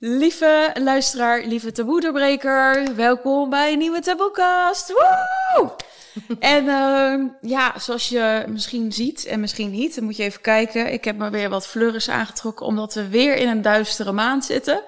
[0.00, 4.92] Lieve luisteraar, lieve taboe-doorbreker, welkom bij een nieuwe Taboekast.
[4.92, 5.70] Woe!
[6.38, 10.92] en uh, ja, zoals je misschien ziet en misschien niet, dan moet je even kijken.
[10.92, 14.82] Ik heb me weer wat fleuris aangetrokken, omdat we weer in een duistere maand zitten.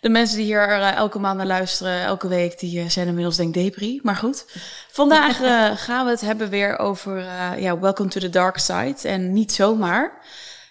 [0.00, 3.36] De mensen die hier uh, elke maand naar luisteren, elke week, die uh, zijn inmiddels
[3.36, 4.00] denk depri.
[4.02, 4.44] Maar goed,
[4.90, 7.18] vandaag uh, gaan we het hebben weer over
[7.58, 9.08] ja, Welcome to the Dark Side.
[9.08, 10.26] En niet zomaar.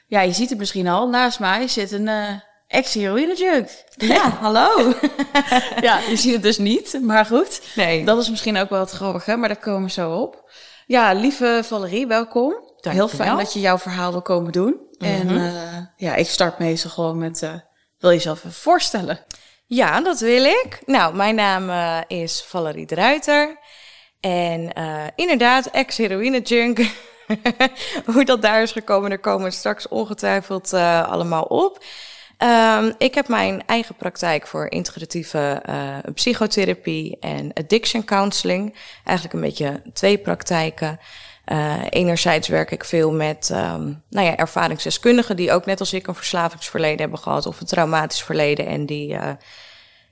[0.07, 1.09] Ja, je ziet het misschien al.
[1.09, 3.69] Naast mij zit een ex-heroïne junk.
[3.95, 4.93] Ja, hallo.
[5.87, 7.61] ja, je ziet het dus niet, maar goed.
[7.75, 8.05] Nee.
[8.05, 10.51] Dat is misschien ook wel het grappige, maar daar komen we zo op.
[10.85, 12.65] Ja, lieve Valerie, welkom.
[12.77, 14.75] Dank Heel fijn dat je jouw verhaal wil komen doen.
[14.97, 15.07] Mm -hmm.
[15.07, 17.53] En uh, ja, ik start meestal gewoon met, uh,
[17.97, 19.19] wil je jezelf even voorstellen?
[19.65, 20.79] Ja, dat wil ik.
[20.85, 23.59] Nou, mijn naam uh, is Valerie de Ruiter.
[24.19, 24.73] En
[25.15, 26.79] inderdaad, ex-heroïne junk.
[28.13, 31.83] Hoe dat daar is gekomen, daar komen we straks ongetwijfeld allemaal op.
[32.43, 38.75] Um, ik heb mijn eigen praktijk voor integratieve uh, psychotherapie en addiction counseling.
[39.03, 40.99] Eigenlijk een beetje twee praktijken.
[41.45, 46.07] Uh, enerzijds werk ik veel met um, nou ja, ervaringsdeskundigen die ook net als ik
[46.07, 48.65] een verslavingsverleden hebben gehad of een traumatisch verleden.
[48.65, 49.31] En die, uh,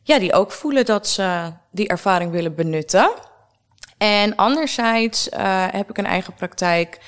[0.03, 3.11] ja, die ook voelen dat ze die ervaring willen benutten.
[3.97, 5.27] En anderzijds
[5.71, 6.99] heb ik een eigen praktijk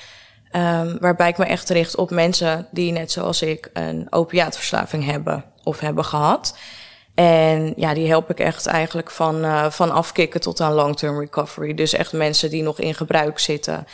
[0.52, 5.44] Um, waarbij ik me echt richt op mensen die net zoals ik een opiaatverslaving hebben
[5.62, 6.56] of hebben gehad.
[7.14, 11.74] En ja, die help ik echt eigenlijk van, uh, van afkicken tot aan long-term recovery.
[11.74, 13.86] Dus echt mensen die nog in gebruik zitten,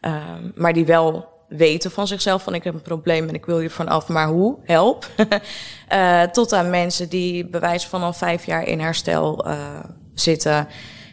[0.00, 3.58] um, maar die wel weten van zichzelf van ik heb een probleem en ik wil
[3.58, 4.58] hier vanaf, maar hoe?
[4.64, 5.06] Help.
[5.92, 9.54] uh, tot aan mensen die bewijs van al vijf jaar in herstel uh,
[10.14, 10.68] zitten.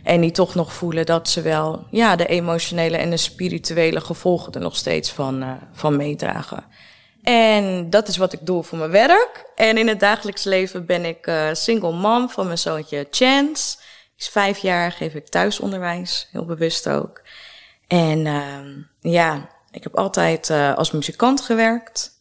[0.07, 4.53] En die toch nog voelen dat ze wel ja, de emotionele en de spirituele gevolgen
[4.53, 6.65] er nog steeds van, uh, van meedragen.
[7.21, 9.45] En dat is wat ik doe voor mijn werk.
[9.55, 13.77] En in het dagelijks leven ben ik uh, single mom van mijn zoontje Chance.
[13.77, 13.85] Die
[14.17, 17.21] is vijf jaar, geef ik thuisonderwijs, heel bewust ook.
[17.87, 22.11] En uh, ja, ik heb altijd uh, als muzikant gewerkt.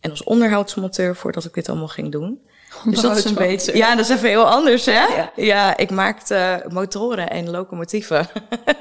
[0.00, 2.46] En als onderhoudsmonteur voordat ik dit allemaal ging doen.
[2.84, 3.76] Dus dat is een beetje.
[3.76, 4.92] Ja, dat is even heel anders, hè?
[4.92, 8.28] Ja, ja ik maakte motoren en locomotieven.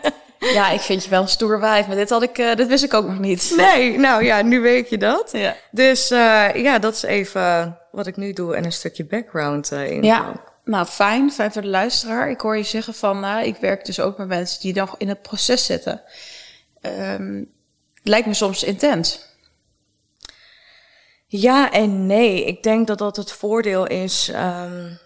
[0.54, 2.84] ja, ik vind je wel een stoer wijf, maar dit, had ik, uh, dit wist
[2.84, 3.54] ik ook nog niet.
[3.58, 5.30] Nee, nou ja, nu weet je dat.
[5.32, 5.56] Ja.
[5.72, 9.92] Dus uh, ja, dat is even wat ik nu doe en een stukje background uh,
[9.92, 10.04] in.
[10.04, 12.30] Ja, nou fijn, fijn voor de luisteraar.
[12.30, 15.08] Ik hoor je zeggen van, uh, ik werk dus ook met mensen die nog in
[15.08, 16.02] het proces zitten.
[16.82, 17.52] Um,
[18.04, 19.30] lijkt me soms intens.
[21.34, 22.46] Ja en nee.
[22.46, 25.00] Ik denk dat dat het voordeel is um,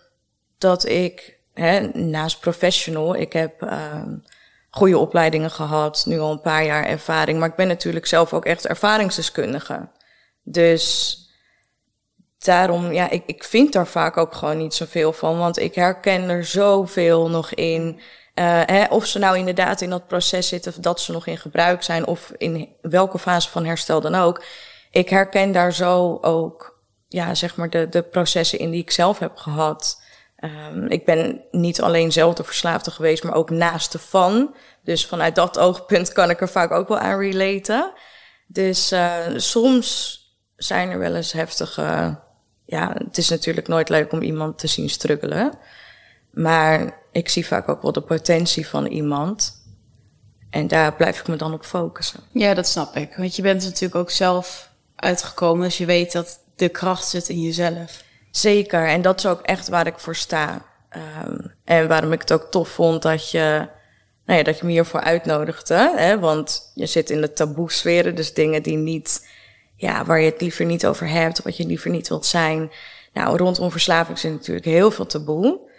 [0.57, 4.23] dat ik, hè, naast professional, ik heb um,
[4.69, 8.45] goede opleidingen gehad, nu al een paar jaar ervaring, maar ik ben natuurlijk zelf ook
[8.45, 9.87] echt ervaringsdeskundige.
[10.43, 11.19] Dus
[12.37, 16.29] daarom, ja, ik, ik vind daar vaak ook gewoon niet zoveel van, want ik herken
[16.29, 17.99] er zoveel nog in.
[18.35, 21.37] Uh, hè, of ze nou inderdaad in dat proces zitten, of dat ze nog in
[21.37, 24.43] gebruik zijn, of in welke fase van herstel dan ook
[24.95, 29.19] ik herken daar zo ook, ja, zeg maar, de, de processen in die ik zelf
[29.19, 30.01] heb gehad.
[30.39, 34.55] Um, ik ben niet alleen zelf de verslaafde geweest, maar ook naaste van.
[34.83, 37.91] Dus vanuit dat oogpunt kan ik er vaak ook wel aan relaten.
[38.47, 40.19] Dus uh, soms
[40.55, 42.19] zijn er wel eens heftige.
[42.65, 45.57] Ja, het is natuurlijk nooit leuk om iemand te zien struggelen.
[46.31, 49.63] Maar ik zie vaak ook wel de potentie van iemand.
[50.49, 52.19] En daar blijf ik me dan op focussen.
[52.31, 53.15] Ja, dat snap ik.
[53.15, 55.63] Want je bent natuurlijk ook zelf uitgekomen.
[55.63, 58.03] Dus je weet dat de kracht zit in jezelf.
[58.31, 58.87] Zeker.
[58.87, 60.65] En dat is ook echt waar ik voor sta.
[61.25, 63.67] Um, en waarom ik het ook tof vond dat je,
[64.25, 65.93] nou ja, dat je me hiervoor uitnodigde.
[65.95, 66.19] Hè?
[66.19, 69.27] Want je zit in de taboe sferen, dus dingen die niet,
[69.75, 72.71] ja, waar je het liever niet over hebt, wat je liever niet wilt zijn.
[73.13, 75.69] Nou, rondom verslaving zit natuurlijk heel veel taboe.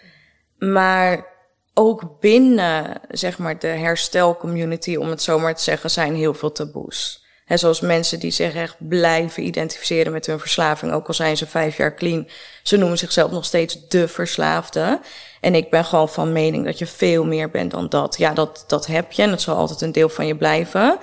[0.59, 1.27] Maar
[1.75, 6.53] ook binnen, zeg maar, de herstelcommunity, om het zo maar te zeggen, zijn heel veel
[6.53, 7.26] taboes.
[7.47, 11.47] He, zoals mensen die zich echt blijven identificeren met hun verslaving, ook al zijn ze
[11.47, 12.29] vijf jaar clean.
[12.63, 15.01] Ze noemen zichzelf nog steeds de verslaafde.
[15.41, 18.17] En ik ben gewoon van mening dat je veel meer bent dan dat.
[18.19, 20.99] Ja, dat, dat heb je en dat zal altijd een deel van je blijven.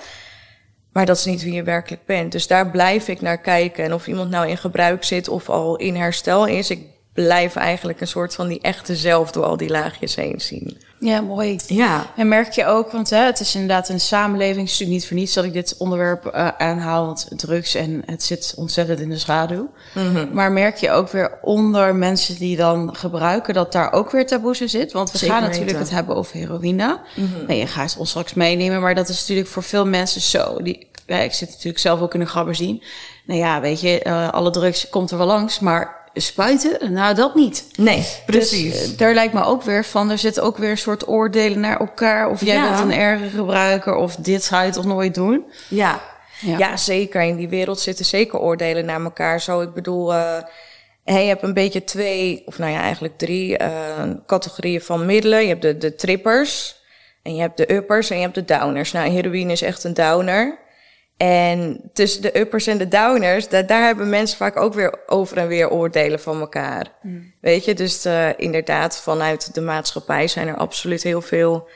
[0.92, 2.32] Maar dat is niet wie je werkelijk bent.
[2.32, 3.84] Dus daar blijf ik naar kijken.
[3.84, 6.70] En of iemand nou in gebruik zit of al in herstel is,
[7.14, 10.76] blijf eigenlijk een soort van die echte zelf door al die laagjes heen zien.
[10.98, 11.58] Ja, mooi.
[11.66, 12.06] Ja.
[12.16, 15.06] En merk je ook, want hè, het is inderdaad een samenleving, het is natuurlijk niet
[15.06, 19.08] voor niets dat ik dit onderwerp uh, aanhaal, want drugs en het zit ontzettend in
[19.08, 19.70] de schaduw.
[19.94, 20.28] Mm -hmm.
[20.32, 24.60] Maar merk je ook weer onder mensen die dan gebruiken, dat daar ook weer taboes
[24.60, 24.92] in zit?
[24.92, 25.84] Want we Zeker gaan natuurlijk weten.
[25.84, 26.98] het hebben over heroïne.
[27.16, 27.46] Mm -hmm.
[27.46, 30.62] nee, je gaat ons straks meenemen, maar dat is natuurlijk voor veel mensen zo.
[30.62, 32.82] Die, ja, ik zit natuurlijk zelf ook in een gabber zien.
[33.26, 37.34] Nou ja, weet je, uh, alle drugs komt er wel langs, maar spuiten, nou dat
[37.34, 37.66] niet.
[37.76, 38.72] Nee, precies.
[38.72, 41.60] Dus, uh, daar lijkt me ook weer van, er zitten ook weer een soort oordelen
[41.60, 42.30] naar elkaar.
[42.30, 45.44] Of jij bent een erge gebruiker, of dit ga je toch nooit doen?
[45.68, 46.00] Ja.
[46.40, 46.58] ja.
[46.58, 46.76] Ja.
[46.76, 47.22] zeker.
[47.22, 49.40] In die wereld zitten zeker oordelen naar elkaar.
[49.40, 50.38] Zo, ik bedoel, uh,
[51.04, 53.68] je hebt een beetje twee, of nou ja, eigenlijk drie uh,
[54.26, 55.42] categorieën van middelen.
[55.42, 56.82] Je hebt de, de trippers,
[57.22, 58.92] en je hebt de uppers en je hebt de downers.
[58.92, 60.58] Nou, heroïne is echt een downer.
[61.16, 65.36] En tussen de uppers en de downers, daar, daar hebben mensen vaak ook weer over
[65.36, 66.92] en weer oordelen van elkaar.
[67.02, 67.32] Mm.
[67.40, 71.68] Weet je, dus uh, inderdaad, vanuit de maatschappij zijn er absoluut heel veel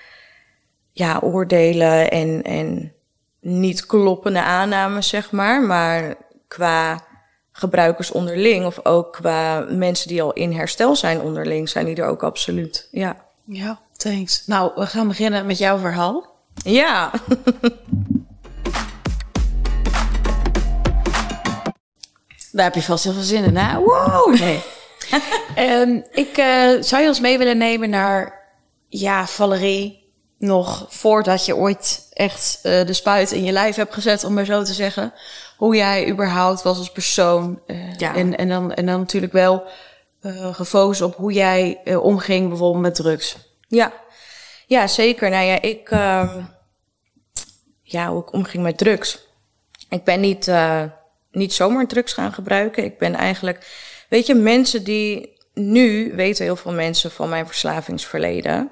[0.92, 2.92] ja, oordelen en, en
[3.40, 5.62] niet kloppende aannames, zeg maar.
[5.62, 6.14] Maar
[6.48, 7.06] qua
[7.52, 12.08] gebruikers onderling, of ook qua mensen die al in herstel zijn onderling, zijn die er
[12.08, 12.88] ook absoluut.
[12.90, 13.26] Ja.
[13.44, 14.46] Ja, thanks.
[14.46, 16.26] Nou, we gaan beginnen met jouw verhaal.
[16.54, 17.10] Ja.
[22.52, 23.78] Daar heb je vast heel veel zin in, hè?
[23.78, 24.38] Wow!
[24.38, 24.62] Nee.
[25.58, 28.46] um, ik uh, zou je ons mee willen nemen naar,
[28.88, 30.06] ja, Valerie.
[30.38, 34.44] Nog voordat je ooit echt uh, de spuit in je lijf hebt gezet, om maar
[34.44, 35.12] zo te zeggen.
[35.56, 37.60] Hoe jij überhaupt was als persoon.
[37.66, 38.14] Uh, ja.
[38.14, 39.62] en, en, dan, en dan natuurlijk wel
[40.52, 43.36] gefocust op hoe jij omging bijvoorbeeld met drugs.
[43.68, 43.92] Ja,
[44.66, 45.30] ja zeker.
[45.30, 46.34] Nou ja, ik, uh,
[47.82, 49.18] ja, hoe ik omging met drugs.
[49.88, 50.50] Ik ben niet,
[51.30, 52.84] niet zomaar drugs gaan gebruiken.
[52.84, 53.66] Ik ben eigenlijk,
[54.08, 58.70] weet je, mensen die nu weten heel veel mensen van mijn verslavingsverleden.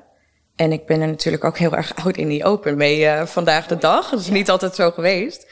[0.56, 3.66] En ik ben er natuurlijk ook heel erg oud in die open mee uh, vandaag
[3.66, 4.10] de dag.
[4.10, 5.46] Dat is niet altijd zo geweest.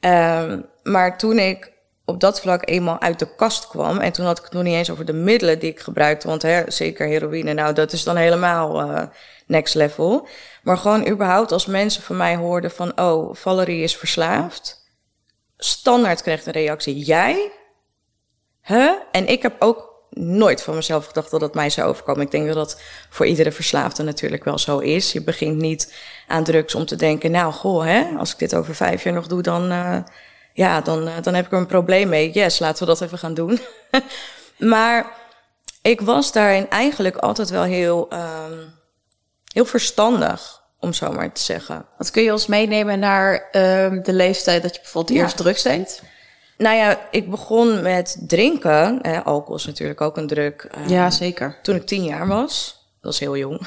[0.00, 3.98] Um, maar toen ik op dat vlak eenmaal uit de kast kwam.
[3.98, 6.28] En toen had ik het nog niet eens over de middelen die ik gebruikte.
[6.28, 9.02] Want hè, zeker heroïne, nou dat is dan helemaal uh,
[9.46, 10.28] next level.
[10.62, 13.00] Maar gewoon überhaupt als mensen van mij hoorden van...
[13.00, 14.85] oh, Valerie is verslaafd.
[15.56, 17.50] Standaard kreeg een reactie, jij?
[18.62, 18.92] Huh?
[19.12, 22.22] En ik heb ook nooit van mezelf gedacht dat dat mij zou overkomen.
[22.22, 22.80] Ik denk dat dat
[23.10, 25.12] voor iedere verslaafde natuurlijk wel zo is.
[25.12, 25.94] Je begint niet
[26.26, 27.30] aan drugs om te denken...
[27.30, 29.72] nou, goh, hè, als ik dit over vijf jaar nog doe, dan...
[29.72, 29.98] Uh,
[30.52, 32.30] ja, dan, dan heb ik er een probleem mee.
[32.30, 33.60] Yes, laten we dat even gaan doen.
[34.58, 35.12] maar
[35.82, 38.74] ik was daarin eigenlijk altijd wel heel, um,
[39.52, 41.86] heel verstandig, om zo maar te zeggen.
[41.98, 45.22] Wat kun je ons meenemen naar um, de leeftijd dat je bijvoorbeeld ja.
[45.22, 46.02] eerst drugs deed?
[46.58, 49.00] Nou ja, ik begon met drinken.
[49.02, 50.68] Eh, alcohol is natuurlijk ook een druk.
[50.78, 51.58] Um, ja, zeker.
[51.62, 52.84] Toen ik tien jaar was.
[53.00, 53.60] Dat was heel jong.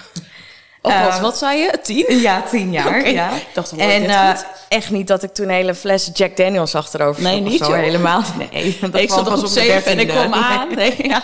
[0.81, 1.79] Of wat, uh, wat zei je?
[1.81, 2.19] Tien?
[2.27, 2.99] Ja, tien jaar.
[2.99, 3.13] Okay.
[3.13, 3.31] Ja.
[3.31, 7.23] Ik dacht, en uh, echt niet dat ik toen een hele fles Jack Daniels achterover
[7.23, 7.73] Nee, niet zo.
[7.73, 8.23] Helemaal.
[8.51, 10.67] Nee, dat ik zat pas op zeven en ik kwam aan.
[10.75, 11.23] Nee, ja.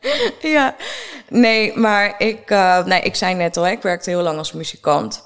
[0.56, 0.76] ja.
[1.28, 5.24] Nee, maar ik, uh, nee, ik zei net al, ik werkte heel lang als muzikant.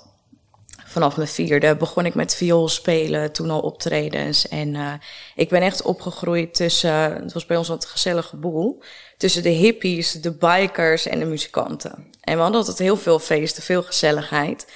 [0.86, 4.48] Vanaf mijn vierde begon ik met viool spelen, toen al optredens.
[4.48, 4.92] En uh,
[5.34, 8.82] ik ben echt opgegroeid tussen, het was bij ons wat een gezellige boel,
[9.16, 12.10] tussen de hippies, de bikers en de muzikanten.
[12.20, 14.66] En we hadden altijd heel veel feesten, veel gezelligheid.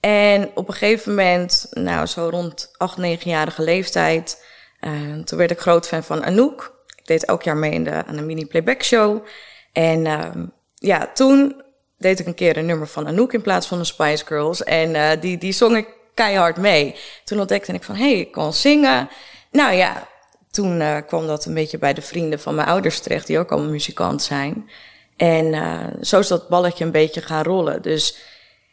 [0.00, 4.44] En op een gegeven moment, nou zo rond 8, 9-jarige leeftijd,
[4.80, 6.73] uh, toen werd ik groot fan van Anouk.
[7.04, 9.24] Deed elk jaar mee in de, aan een mini-playback show.
[9.72, 10.28] En uh,
[10.74, 11.62] ja, toen
[11.98, 14.62] deed ik een keer een nummer van Anouk in plaats van de Spice Girls.
[14.62, 16.94] En uh, die, die zong ik keihard mee.
[17.24, 19.08] Toen ontdekte ik van, hé, hey, ik kan zingen.
[19.50, 20.08] Nou ja,
[20.50, 23.52] toen uh, kwam dat een beetje bij de vrienden van mijn ouders terecht, die ook
[23.52, 24.70] allemaal muzikant zijn.
[25.16, 27.82] En uh, zo is dat balletje een beetje gaan rollen.
[27.82, 28.16] Dus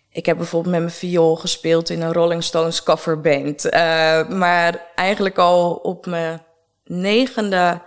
[0.10, 3.66] ik heb bijvoorbeeld met mijn viool gespeeld in een Rolling Stones coverband.
[3.66, 3.72] Uh,
[4.30, 6.44] maar eigenlijk al op mijn
[6.84, 7.82] negende,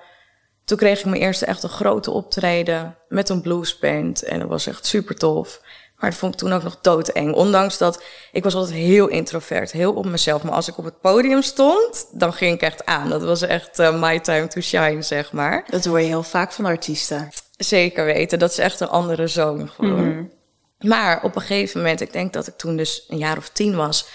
[0.64, 4.22] toen kreeg ik mijn eerste echt een grote optreden met een bluesband.
[4.22, 5.60] En dat was echt super tof.
[5.96, 7.34] Maar dat vond ik toen ook nog doodeng.
[7.34, 8.02] Ondanks dat
[8.32, 10.42] ik was altijd heel introvert, heel op mezelf.
[10.42, 13.08] Maar als ik op het podium stond, dan ging ik echt aan.
[13.08, 15.64] Dat was echt uh, my time to shine, zeg maar.
[15.70, 17.28] Dat hoor je heel vaak van artiesten.
[17.56, 20.04] Zeker weten, dat is echt een andere zoon gewoon.
[20.04, 20.32] Mm.
[20.78, 23.76] Maar op een gegeven moment, ik denk dat ik toen dus een jaar of tien
[23.76, 24.06] was,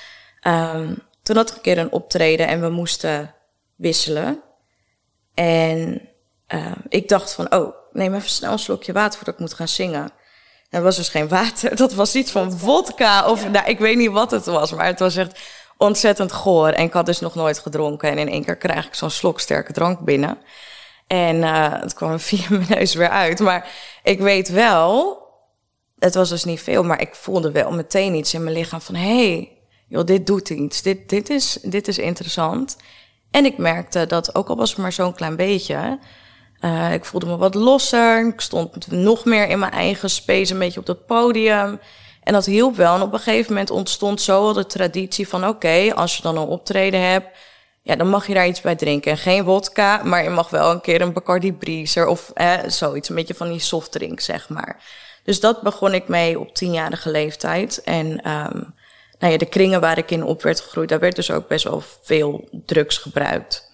[0.48, 3.36] um, toen had ik een keer een optreden en we moesten
[3.76, 4.42] wisselen.
[5.34, 6.09] En
[6.54, 9.68] uh, ik dacht van, oh, neem even snel een slokje water voordat ik moet gaan
[9.68, 10.12] zingen.
[10.70, 14.12] Er was dus geen water, dat was iets van vodka of, nou, ik weet niet
[14.12, 15.40] wat het was, maar het was echt
[15.78, 16.68] ontzettend goor.
[16.70, 19.40] En ik had dus nog nooit gedronken en in één keer krijg ik zo'n slok
[19.40, 20.38] sterke drank binnen.
[21.08, 23.40] En uh, het kwam via mijn neus weer uit.
[23.40, 23.70] Maar
[24.04, 25.18] ik weet wel,
[26.00, 28.96] het was dus niet veel, maar ik voelde wel meteen iets in mijn lichaam van...
[28.96, 32.78] hé, hey, joh, dit doet iets, dit, dit, is, dit is interessant.
[33.32, 36.00] En ik merkte dat, ook al was het maar zo'n klein beetje...
[36.62, 40.60] Uh, ik voelde me wat losser, ik stond nog meer in mijn eigen space, een
[40.60, 41.80] beetje op dat podium...
[42.24, 42.96] En dat hielp wel.
[42.96, 45.48] En op een gegeven moment ontstond zo al de traditie van...
[45.48, 47.28] oké, als je dan een optreden hebt
[47.90, 49.18] ja, dan mag je daar iets bij drinken.
[49.18, 53.10] Geen wodka, maar je mag wel een keer een Bacardi Breezer of eh, zoiets.
[53.10, 54.84] Een beetje van die softdrink, zeg maar.
[55.24, 57.82] Dus dat begon ik mee op tienjarige leeftijd.
[57.84, 58.74] En um,
[59.20, 61.64] nou ja, de kringen waar ik in op werd gegroeid, daar werd dus ook best
[61.64, 63.69] wel veel drugs gebruikt.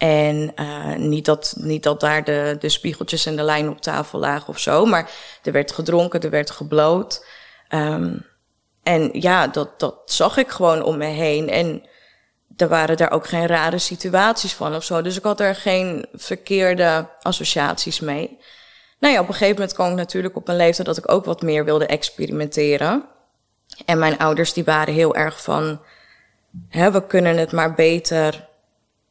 [0.00, 4.18] En uh, niet, dat, niet dat daar de, de spiegeltjes en de lijn op tafel
[4.18, 5.10] lagen of zo, maar
[5.42, 7.26] er werd gedronken, er werd gebloot.
[7.68, 8.26] Um,
[8.82, 11.48] en ja, dat, dat zag ik gewoon om me heen.
[11.48, 11.82] En
[12.56, 15.02] er waren daar ook geen rare situaties van of zo.
[15.02, 18.38] Dus ik had er geen verkeerde associaties mee.
[18.98, 21.24] Nou ja, op een gegeven moment kwam ik natuurlijk op een leeftijd dat ik ook
[21.24, 23.04] wat meer wilde experimenteren.
[23.84, 25.80] En mijn ouders die waren heel erg van,
[26.68, 28.48] hè, we kunnen het maar beter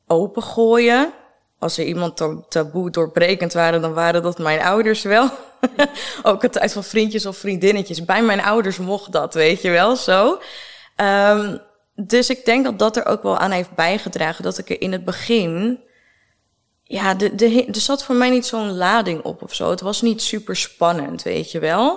[0.09, 1.13] opengooien.
[1.59, 5.29] Als er iemand taboe doorbrekend waren, dan waren dat mijn ouders wel.
[6.23, 8.05] ook een tijd van vriendjes of vriendinnetjes.
[8.05, 10.39] Bij mijn ouders mocht dat, weet je wel, zo.
[10.95, 11.61] Um,
[11.95, 14.91] dus ik denk dat dat er ook wel aan heeft bijgedragen dat ik er in
[14.91, 15.79] het begin.
[16.83, 19.69] Ja, de, de, er zat voor mij niet zo'n lading op of zo.
[19.69, 21.91] Het was niet super spannend, weet je wel.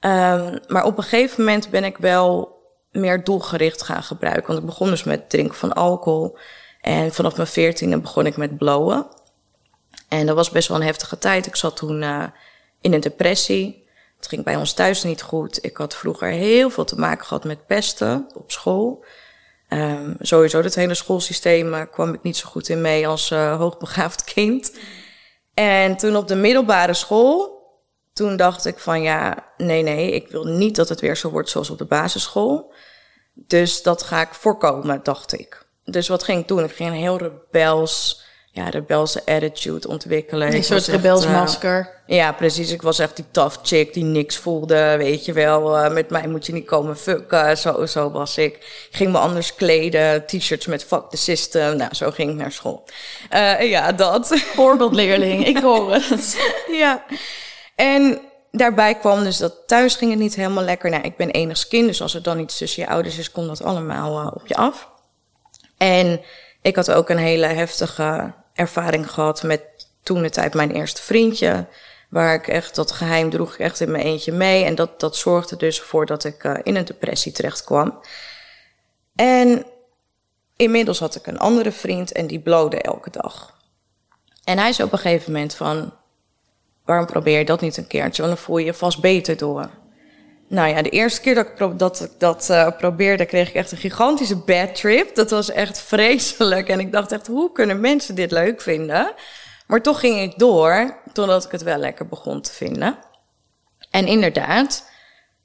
[0.00, 2.58] Um, maar op een gegeven moment ben ik wel
[2.90, 4.46] meer doelgericht gaan gebruiken.
[4.46, 6.38] Want ik begon dus met het drinken van alcohol.
[6.80, 9.06] En vanaf mijn veertiende begon ik met blowen.
[10.08, 11.46] En dat was best wel een heftige tijd.
[11.46, 12.24] Ik zat toen uh,
[12.80, 13.88] in een depressie.
[14.16, 15.64] Het ging bij ons thuis niet goed.
[15.64, 19.04] Ik had vroeger heel veel te maken gehad met pesten op school.
[19.68, 23.56] Um, sowieso, het hele schoolsysteem uh, kwam ik niet zo goed in mee als uh,
[23.56, 24.72] hoogbegaafd kind.
[25.54, 27.58] En toen op de middelbare school,
[28.12, 31.48] toen dacht ik van ja, nee, nee, ik wil niet dat het weer zo wordt
[31.48, 32.72] zoals op de basisschool.
[33.34, 35.68] Dus dat ga ik voorkomen, dacht ik.
[35.84, 36.64] Dus wat ging ik doen?
[36.64, 40.54] Ik ging een heel rebels ja, rebelse attitude ontwikkelen.
[40.54, 41.90] Een soort rebelsmasker.
[42.06, 42.72] Uh, ja, precies.
[42.72, 45.84] Ik was echt die tough chick die niks voelde, weet je wel.
[45.84, 47.58] Uh, met mij moet je niet komen fucken.
[47.58, 48.54] Zo, zo was ik.
[48.54, 50.26] ik ging me anders kleden.
[50.26, 51.76] T-shirts met fuck the system.
[51.76, 52.84] Nou, zo ging ik naar school.
[53.34, 54.26] Uh, ja, dat.
[54.54, 56.52] Voorbeeldleerling, ik hoor het.
[56.82, 57.04] ja.
[57.74, 58.20] En
[58.50, 60.90] daarbij kwam dus dat thuis ging het niet helemaal lekker.
[60.90, 63.48] Nou, ik ben enigst kind, dus als er dan iets tussen je ouders is, komt
[63.48, 64.88] dat allemaal op je af.
[65.80, 66.20] En
[66.62, 69.62] ik had ook een hele heftige ervaring gehad met
[70.02, 71.66] toen de tijd mijn eerste vriendje.
[72.08, 74.64] Waar ik echt dat geheim droeg ik echt in mijn eentje mee.
[74.64, 78.00] En dat, dat zorgde dus voor dat ik uh, in een depressie terecht kwam.
[79.14, 79.64] En
[80.56, 83.58] inmiddels had ik een andere vriend en die blode elke dag.
[84.44, 85.94] En hij zei op een gegeven moment van...
[86.84, 88.22] waarom probeer je dat niet een keertje?
[88.22, 89.70] Want dan voel je je vast beter door.
[90.50, 93.78] Nou ja, de eerste keer dat ik dat, dat uh, probeerde, kreeg ik echt een
[93.78, 95.14] gigantische bad trip.
[95.14, 96.68] Dat was echt vreselijk.
[96.68, 99.14] En ik dacht echt, hoe kunnen mensen dit leuk vinden?
[99.66, 102.98] Maar toch ging ik door, totdat ik het wel lekker begon te vinden.
[103.90, 104.90] En inderdaad,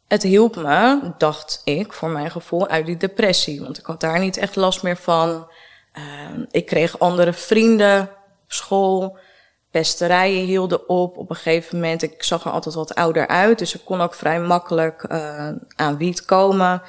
[0.08, 3.62] het hielp me, dacht ik, voor mijn gevoel, uit die depressie.
[3.62, 5.52] Want ik had daar niet echt last meer van.
[5.98, 6.04] Uh,
[6.52, 8.02] ik kreeg andere vrienden
[8.44, 9.18] op school
[9.76, 11.18] pesterijen hielden op.
[11.18, 14.14] Op een gegeven moment, ik zag er altijd wat ouder uit, dus ik kon ook
[14.14, 16.82] vrij makkelijk uh, aan wiet komen.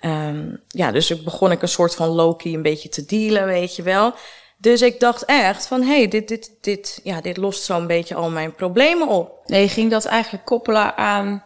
[0.00, 3.76] Um, ja, dus ik begon ik een soort van Loki een beetje te dealen, weet
[3.76, 4.14] je wel.
[4.56, 8.14] Dus ik dacht echt van, hé, hey, dit, dit, dit, ja, dit lost zo'n beetje
[8.14, 9.42] al mijn problemen op.
[9.46, 11.44] Nee, ging dat eigenlijk koppelen aan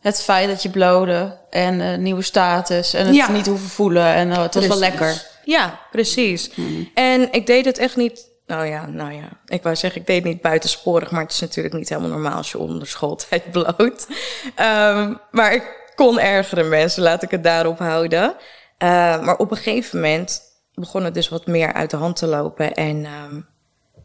[0.00, 3.30] het feit dat je blode en uh, nieuwe status en het ja.
[3.30, 5.26] niet hoeven voelen en uh, het was wel lekker.
[5.44, 6.50] Ja, precies.
[6.54, 6.90] Hmm.
[6.94, 9.28] En ik deed het echt niet nou ja, nou ja.
[9.46, 12.52] Ik wou zeggen, ik deed niet buitensporig, maar het is natuurlijk niet helemaal normaal als
[12.52, 14.06] je onder schooltijd bloot.
[14.60, 18.34] Um, maar ik kon ergere mensen, laat ik het daarop houden.
[18.78, 18.88] Uh,
[19.22, 20.40] maar op een gegeven moment
[20.74, 22.74] begon het dus wat meer uit de hand te lopen.
[22.74, 23.46] En um,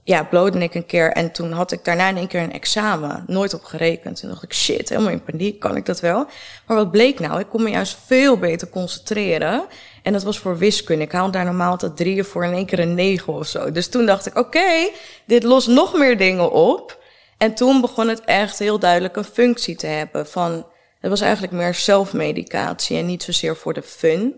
[0.09, 1.11] ja, blode ik een keer.
[1.11, 3.23] En toen had ik daarna in één keer een examen.
[3.27, 4.19] Nooit op gerekend.
[4.19, 6.25] Toen dacht ik, shit, helemaal in paniek, kan ik dat wel?
[6.67, 7.39] Maar wat bleek nou?
[7.39, 9.65] Ik kon me juist veel beter concentreren.
[10.03, 11.03] En dat was voor wiskunde.
[11.03, 13.71] Ik haalde daar normaal altijd drieën voor in één keer een negen of zo.
[13.71, 14.89] Dus toen dacht ik, oké,
[15.25, 17.03] dit lost nog meer dingen op.
[17.37, 20.65] En toen begon het echt heel duidelijk een functie te hebben van...
[20.99, 24.35] Het was eigenlijk meer zelfmedicatie en niet zozeer voor de fun.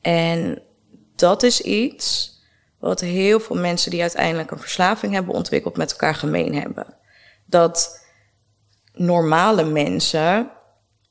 [0.00, 0.62] En
[1.16, 2.37] dat is iets
[2.78, 6.86] wat heel veel mensen die uiteindelijk een verslaving hebben ontwikkeld met elkaar gemeen hebben.
[7.46, 8.06] Dat
[8.92, 10.50] normale mensen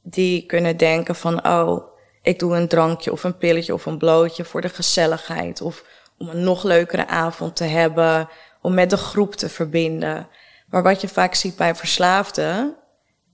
[0.01, 1.83] die kunnen denken van oh,
[2.21, 5.83] ik doe een drankje of een pilletje of een blootje voor de gezelligheid of
[6.17, 8.29] om een nog leukere avond te hebben,
[8.62, 10.27] om met de groep te verbinden.
[10.67, 12.75] Maar wat je vaak ziet bij verslaafden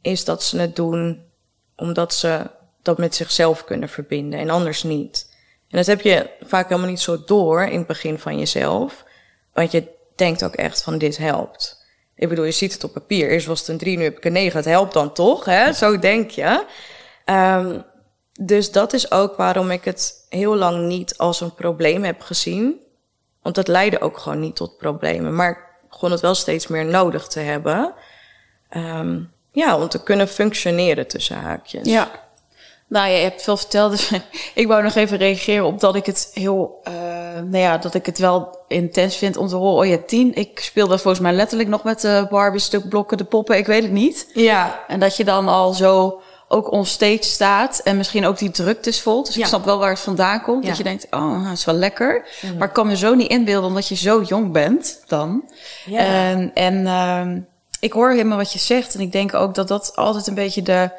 [0.01, 1.31] is dat ze het doen
[1.75, 2.49] omdat ze
[2.81, 5.32] dat met zichzelf kunnen verbinden en anders niet.
[5.73, 9.03] En dat heb je vaak helemaal niet zo door in het begin van jezelf.
[9.53, 11.85] Want je denkt ook echt van dit helpt.
[12.15, 13.29] Ik bedoel, je ziet het op papier.
[13.29, 14.57] Eerst was het een drie, nu heb ik een negen.
[14.57, 15.73] Het helpt dan toch, hè?
[15.73, 16.65] Zo denk je.
[17.25, 17.83] Um,
[18.33, 22.79] dus dat is ook waarom ik het heel lang niet als een probleem heb gezien.
[23.41, 25.35] Want dat leidde ook gewoon niet tot problemen.
[25.35, 27.93] Maar ik begon het wel steeds meer nodig te hebben.
[28.69, 31.87] Ehm, ja, om te kunnen functioneren tussen haakjes.
[31.87, 32.22] Ja.
[32.87, 34.11] Nou, je hebt veel verteld, dus
[34.53, 36.93] ik wou nog even reageren op dat ik het heel, uh,
[37.35, 39.77] nou ja, dat ik het wel intens vind om te horen.
[39.79, 40.35] Oh ja, tien.
[40.35, 43.83] Ik speelde volgens mij letterlijk nog met de Barbie stuk blokken, de poppen, ik weet
[43.83, 44.27] het niet.
[44.33, 44.79] Ja.
[44.87, 49.25] En dat je dan al zo ook onstage staat en misschien ook die druktes voelt.
[49.25, 49.41] Dus Ja.
[49.41, 50.63] ik snap wel waar het vandaan komt.
[50.63, 50.69] Ja.
[50.69, 52.27] Dat je denkt, oh, dat is wel lekker.
[52.57, 55.49] Maar ik kan me zo niet inbeelden omdat je zo jong bent dan.
[55.85, 55.97] Ja.
[55.99, 57.39] En, en ehm,
[57.79, 58.93] ik hoor helemaal wat je zegt.
[58.95, 60.89] En ik denk ook dat dat altijd een beetje de, eh,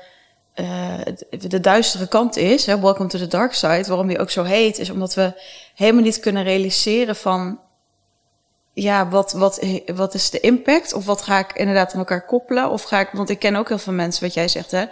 [0.55, 2.67] de, de duistere kant is.
[2.67, 2.81] Hè?
[2.81, 3.85] Welcome to the dark side.
[3.87, 5.33] Waarom die ook zo heet, is omdat we
[5.75, 7.59] helemaal niet kunnen realiseren van...
[8.77, 10.93] Ja, wat, wat, wat is de impact?
[10.93, 12.71] Of wat ga ik inderdaad aan elkaar koppelen?
[12.71, 14.85] Of ga ik, want ik ken ook heel veel mensen, wat jij zegt, hè,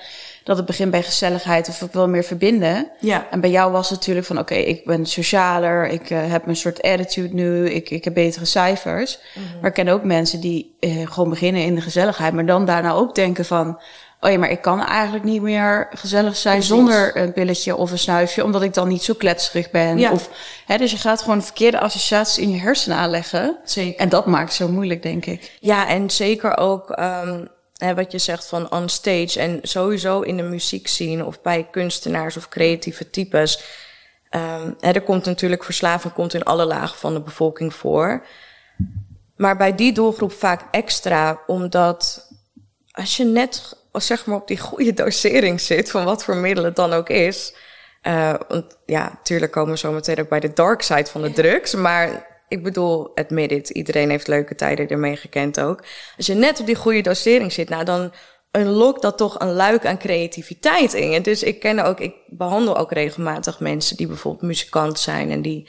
[0.45, 2.90] dat het begint bij gezelligheid of ik wil meer verbinden.
[3.00, 3.26] Ja.
[3.31, 6.57] En bij jou was het natuurlijk van, oké, ik ben socialer, ik eh, heb een
[6.57, 9.19] soort attitude nu, ik, ik heb betere cijfers.
[9.61, 12.92] Maar ik ken ook mensen die eh, gewoon beginnen in de gezelligheid, maar dan daarna
[12.92, 13.81] ook denken van,
[14.25, 16.75] oh ja, maar ik kan eigenlijk niet meer gezellig zijn Precies.
[16.75, 19.99] zonder een pilletje of een snuifje, omdat ik dan niet zo kletserig ben.
[19.99, 20.12] Ja.
[20.12, 20.31] Of,
[20.67, 23.57] hè, dus je gaat gewoon verkeerde associaties in je hersenen aanleggen.
[23.64, 24.00] Zeker.
[24.00, 25.57] En dat maakt het zo moeilijk, denk ik.
[25.61, 27.45] Ja, en zeker ook ehm,
[27.76, 29.41] hè, wat je zegt van on stage.
[29.41, 33.62] En sowieso in de muziek zien of bij kunstenaars of creatieve types.
[34.31, 38.26] Ehm, hè, er komt natuurlijk verslaving komt in alle lagen van de bevolking voor.
[39.37, 42.29] Maar bij die doelgroep vaak extra, omdat
[42.93, 46.76] als je net zeg maar op die goede dosering zit, van wat voor middelen het
[46.76, 47.54] dan ook is.
[48.02, 51.32] eh, want ja, natuurlijk komen we zo meteen ook bij de dark side van de
[51.32, 51.75] drugs.
[51.75, 55.84] Maar ik bedoel, admit it, iedereen heeft leuke tijden ermee gekend ook.
[56.16, 58.12] Als je net op die goede dosering zit, nou dan
[58.52, 61.20] unlockt dat toch een luik aan creativiteit in je.
[61.20, 65.68] Dus ik ken ook, ik behandel ook regelmatig mensen die bijvoorbeeld muzikant zijn en die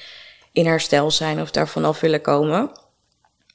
[0.51, 2.71] in herstel zijn of daar vanaf willen komen.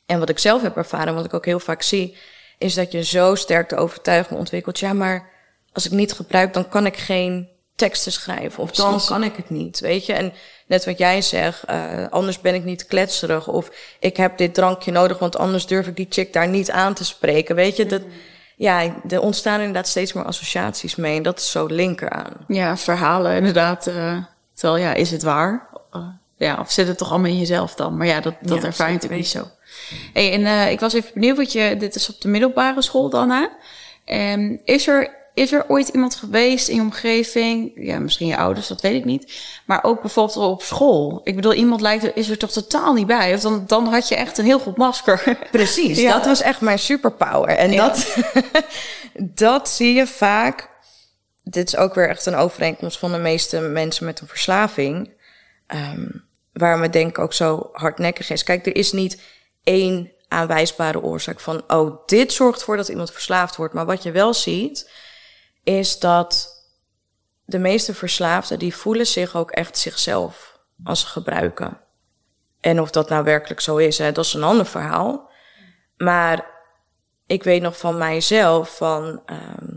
[0.06, 2.16] En wat ik zelf heb ervaren, wat ik ook heel vaak zie,
[2.58, 4.78] is dat je zo sterk de overtuiging ontwikkelt.
[4.78, 5.28] Ja, maar
[5.72, 8.62] als ik niet gebruik, dan kan ik geen teksten schrijven.
[8.62, 10.12] Of dan kan ik het niet, weet je.
[10.12, 10.32] En
[10.66, 11.78] net wat jij zegt, eh,
[12.10, 13.48] anders ben ik niet kletserig.
[13.48, 16.94] Of ik heb dit drankje nodig, want anders durf ik die chick daar niet aan
[16.94, 17.54] te spreken.
[17.54, 18.02] Weet je, dat,
[18.56, 21.16] ja, er ontstaan inderdaad steeds meer associaties mee.
[21.16, 22.32] En dat is zo linker aan.
[22.48, 23.86] Ja, verhalen inderdaad.
[23.86, 24.16] eh
[24.54, 25.68] terwijl, ja, is het waar?
[25.92, 26.00] Eh,
[26.36, 27.96] ja, of zit het toch allemaal in jezelf dan?
[27.96, 29.46] Maar ja, dat, dat Ja, ervaar je natuurlijk niet zo.
[30.12, 33.08] Hey, en eh, ik was even benieuwd, want je, dit is op de middelbare school
[33.10, 33.46] dan, hè?
[34.04, 38.66] En is er, is er ooit iemand geweest in je omgeving, ja, misschien je ouders,
[38.66, 39.32] dat weet ik niet,
[39.66, 41.20] maar ook bijvoorbeeld op school?
[41.24, 43.34] Ik bedoel, iemand lijkt er, is er toch totaal niet bij?
[43.34, 45.38] Of dan, dan had je echt een heel goed masker.
[45.50, 46.12] Precies, Ja.
[46.12, 47.48] dat was echt mijn superpower.
[47.48, 47.88] En Ja.
[47.88, 48.16] dat,
[49.44, 50.68] dat zie je vaak.
[51.42, 55.10] Dit is ook weer echt een overeenkomst van de meeste mensen met een verslaving.
[55.66, 56.06] Ehm
[56.52, 58.42] waar me denk ik ook zo hardnekkig is.
[58.42, 59.20] Kijk, er is niet
[59.62, 61.62] één aanwijsbare oorzaak van...
[61.68, 63.74] oh, dit zorgt ervoor dat iemand verslaafd wordt.
[63.74, 64.90] Maar wat je wel ziet,
[65.62, 66.56] is dat
[67.44, 68.58] de meeste verslaafden...
[68.58, 71.80] die voelen zich ook echt zichzelf als ze gebruiken.
[72.60, 75.30] En of dat nou werkelijk zo is, hè, dat is een ander verhaal.
[75.96, 76.46] Maar
[77.26, 79.76] ik weet nog van mijzelf, van ehm,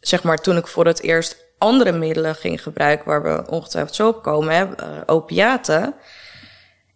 [0.00, 4.08] zeg maar toen ik voor het eerst andere middelen ging gebruiken, waar we ongetwijfeld zo
[4.08, 5.94] op komen, hè, eh, opiaten.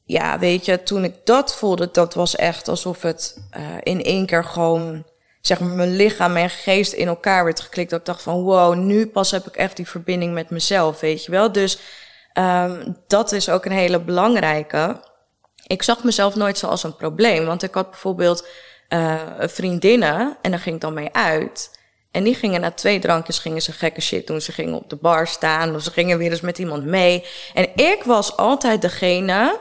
[0.04, 4.26] Ja, weet je, toen ik dat voelde, dat was echt alsof het eh, in één
[4.26, 5.06] keer gewoon,
[5.40, 7.90] zeg maar, mijn lichaam en geest in elkaar werd geklikt.
[7.90, 11.24] Dat ik dacht van, wow, nu pas heb ik echt die verbinding met mezelf, weet
[11.24, 11.52] je wel.
[11.52, 11.78] Dus
[12.32, 15.00] ehm, dat is ook een hele belangrijke.
[15.66, 18.46] Ik zag mezelf nooit zo als een probleem, want ik had bijvoorbeeld
[18.88, 21.70] eh, vriendinnen en daar ging ik dan mee uit.
[22.10, 24.40] En die gingen na twee drankjes gingen ze gekke shit doen.
[24.40, 27.24] Ze gingen op de bar staan of ze gingen weer eens met iemand mee.
[27.54, 29.58] En ik was altijd degene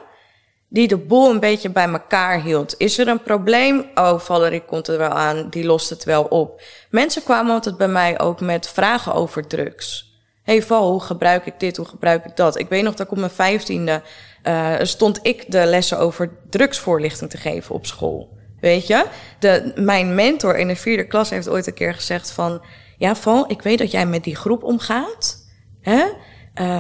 [0.74, 2.76] die de boel een beetje bij elkaar hield.
[2.78, 3.86] Is er een probleem?
[3.96, 6.62] Oh, Valerie komt er wel aan, die lost het wel op.
[6.90, 10.12] Mensen kwamen altijd bij mij ook met vragen over drugs.
[10.44, 12.60] hey Val, hoe gebruik ik dit, hoe gebruik ik dat?
[12.60, 14.02] Ik weet nog dat ik op mijn vijftiende
[14.44, 18.38] uh, stond ik de lessen over drugsvoorlichting te geven op school.
[18.60, 19.06] Weet je?
[19.40, 22.62] De, mijn mentor in de vierde klas heeft ooit een keer gezegd van...
[22.98, 25.46] Ja, Val, ik weet dat jij met die groep omgaat.
[25.82, 26.04] Hè?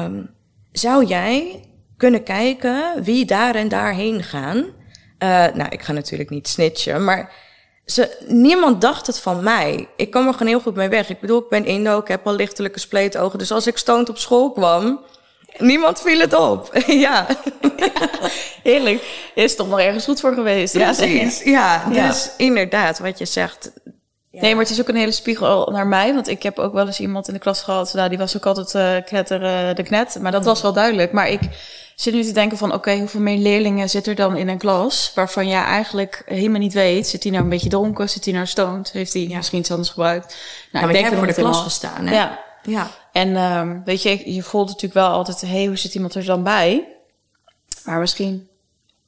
[0.04, 0.36] Um,
[0.72, 1.64] zou jij
[2.04, 4.58] kunnen kijken wie daar en daarheen gaan?
[4.58, 4.66] Uh,
[5.54, 7.32] nou, ik ga natuurlijk niet snitchen, maar
[7.86, 9.88] ze, niemand dacht het van mij.
[9.96, 11.10] Ik kwam er gewoon heel goed mee weg.
[11.10, 13.40] Ik bedoel, ik ben Indo, ik heb al lichtelijke spleetogen.
[13.40, 15.00] Dus als ik stoned op school kwam,
[15.58, 16.78] niemand viel het op.
[17.08, 17.28] ja.
[18.64, 19.32] Heerlijk.
[19.36, 20.74] Is toch nog ergens goed voor geweest.
[20.74, 21.44] Ja, precies.
[21.44, 22.32] Ja, dus ja.
[22.38, 23.72] inderdaad, wat je zegt.
[24.32, 24.42] Ja.
[24.42, 26.14] Nee, maar het is ook een hele spiegel naar mij.
[26.14, 27.94] Want ik heb ook wel eens iemand in de klas gehad.
[27.94, 30.18] Nou, die was ook altijd uh, knetter uh, de knet.
[30.22, 31.12] Maar dat was wel duidelijk.
[31.12, 31.42] Maar ik
[32.04, 35.12] zit nu te denken van, oké, hoeveel meer leerlingen zit er dan in een klas
[35.16, 38.46] waarvan jij eigenlijk helemaal niet weet, zit hij nou een beetje dronken, zit hij nou
[38.46, 40.38] stoned, heeft hij misschien iets anders gebruikt?
[40.72, 42.14] Nou, ik denk voor de klas gestaan, hè?
[42.16, 42.40] Ja.
[42.64, 42.92] ja.
[43.12, 46.26] En um, weet je, je voelt natuurlijk wel altijd, hé, hey, hoe zit iemand er
[46.26, 46.88] dan bij?
[47.84, 48.48] Maar misschien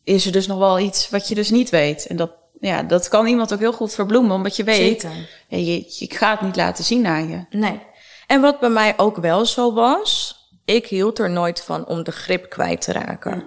[0.03, 2.07] is er dus nog wel iets wat je dus niet weet.
[2.07, 5.07] En dat, ja, dat kan iemand ook heel goed verbloemen, omdat je weet,
[5.47, 7.45] je gaat het niet laten zien aan je.
[7.49, 7.79] Nee.
[8.27, 10.34] En wat bij mij ook wel zo was,
[10.65, 13.43] ik hield er nooit van om de grip kwijt te raken.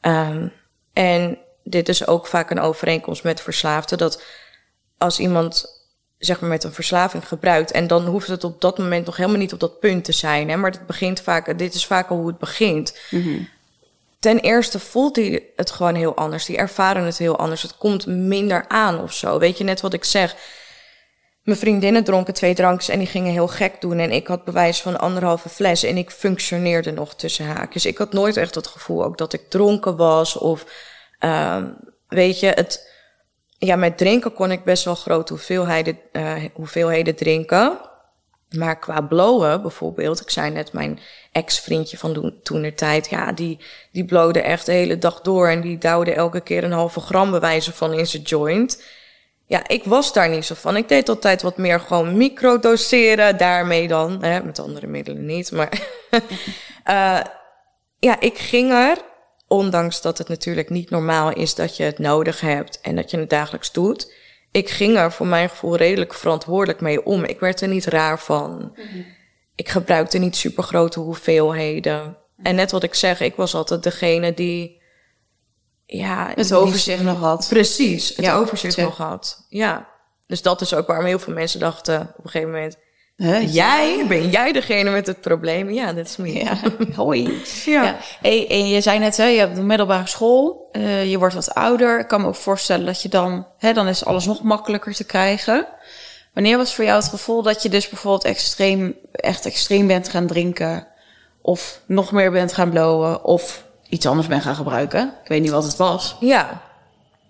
[0.00, 0.52] Um,
[0.92, 4.22] en dit is ook vaak een overeenkomst met verslaafden, dat
[4.98, 5.80] als iemand
[6.18, 9.38] zeg maar met een verslaving gebruikt en dan hoeft het op dat moment nog helemaal
[9.38, 12.16] niet op dat punt te zijn, hè, maar het begint vaak, dit is vaak al
[12.16, 12.98] hoe het begint.
[13.10, 13.48] Mm
[14.18, 16.44] Ten eerste voelt hij het gewoon heel anders.
[16.44, 17.62] Die ervaren het heel anders.
[17.62, 19.38] Het komt minder aan of zo.
[19.38, 20.36] Weet je net wat ik zeg?
[21.42, 23.98] Mijn vriendinnen dronken twee drankjes en die gingen heel gek doen.
[23.98, 27.86] En ik had bewijs van anderhalve fles en ik functioneerde nog tussen haakjes.
[27.86, 30.36] Ik had nooit echt het gevoel ook dat ik dronken was.
[30.36, 30.66] Of
[31.20, 31.62] uh,
[32.08, 32.90] weet je, het,
[33.58, 37.78] ja, met drinken kon ik best wel grote hoeveelheden, uh, hoeveelheden drinken.
[38.56, 40.98] Maar qua blowen bijvoorbeeld, ik zei net mijn
[41.32, 43.58] ex-vriendje van toen de tijd, ja, die,
[43.92, 47.30] die blowde echt de hele dag door en die douwde elke keer een halve gram
[47.30, 48.82] bewijzen van in zijn joint.
[49.52, 50.76] Ja, ik was daar niet zo van.
[50.76, 54.22] Ik deed altijd wat meer gewoon microdoseren, daarmee dan.
[54.22, 55.80] Hè, met andere middelen niet, maar...
[56.90, 57.20] uh,
[58.08, 58.96] ja, ik ging er,
[59.48, 63.18] ondanks dat het natuurlijk niet normaal is dat je het nodig hebt en dat je
[63.18, 64.12] het dagelijks doet.
[64.50, 67.24] Ik ging er voor mijn gevoel redelijk verantwoordelijk mee om.
[67.24, 68.76] Ik werd er niet raar van.
[69.54, 72.16] Ik gebruikte niet super grote hoeveelheden.
[72.42, 74.81] En net wat ik zeg, ik was altijd degene die
[75.98, 77.46] ja, het overzicht nog had.
[77.48, 79.46] Precies, het ja, overzicht nog had.
[79.48, 79.88] Ja.
[80.26, 82.76] Dus dat is ook waarom heel veel mensen dachten op een gegeven moment...
[83.52, 85.70] Jij, ben jij degene met het probleem?
[85.70, 86.32] Ja, dat is me.
[86.32, 86.58] Ja,
[86.94, 87.42] hoi.
[87.64, 87.82] Ja.
[87.82, 87.96] ja.
[88.20, 91.54] Hey, en je zei net, hè, je hebt de middelbare school, uh, je wordt wat
[91.54, 92.00] ouder.
[92.00, 95.04] Ik kan me ook voorstellen dat je dan, hè, dan is alles nog makkelijker te
[95.04, 95.66] krijgen.
[96.34, 100.26] Wanneer was voor jou het gevoel dat je dus bijvoorbeeld extreem, echt extreem bent gaan
[100.26, 100.86] drinken?
[101.42, 103.24] Of nog meer bent gaan blowen?
[103.24, 105.14] Of iets anders ben gaan gebruiken.
[105.22, 106.16] Ik weet niet wat het was.
[106.20, 106.62] Ja,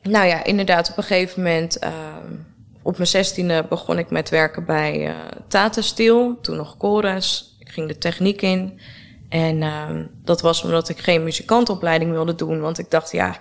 [0.02, 1.90] nou ja, inderdaad, op een gegeven moment, uh,
[2.82, 5.14] op mijn zestiende begon ik met werken bij uh,
[5.48, 7.56] Tata Steel, toen nog Chorus.
[7.58, 8.80] Ik ging de techniek in.
[9.28, 9.88] En uh,
[10.24, 13.36] dat was omdat ik geen muzikantopleiding wilde doen, want ik dacht, ja,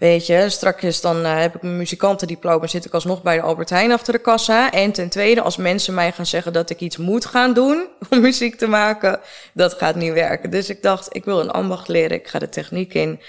[0.00, 3.70] Weet je, straks dan uh, heb ik mijn muzikantendiploma, zit ik alsnog bij de Albert
[3.70, 4.70] Heijn achter de kassa.
[4.70, 8.20] En ten tweede, als mensen mij gaan zeggen dat ik iets moet gaan doen om
[8.20, 9.20] muziek te maken,
[9.54, 10.50] dat gaat niet werken.
[10.50, 13.20] Dus ik dacht, ik wil een ambacht leren, ik ga de techniek in.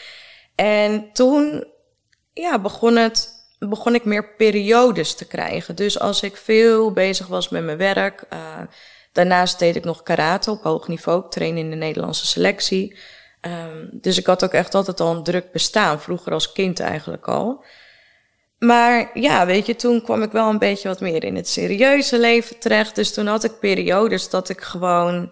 [0.56, 1.66] En toen,
[2.34, 3.30] ja, begon het,
[3.60, 5.76] begon ik meer periodes te krijgen.
[5.76, 8.40] Dus als ik veel bezig was met mijn werk, uh,
[9.12, 11.26] daarnaast deed ik nog karate op hoog niveau.
[11.26, 12.98] Ik trainde in de Nederlandse selectie.
[13.42, 17.28] Um, dus ik had ook echt altijd al een druk bestaan, vroeger als kind eigenlijk
[17.28, 17.66] al.
[18.60, 22.20] Maar ja, weet je, toen kwam ik wel een beetje wat meer in het serieuze
[22.20, 22.96] leven terecht.
[22.96, 25.32] Dus toen had ik periodes dat ik gewoon,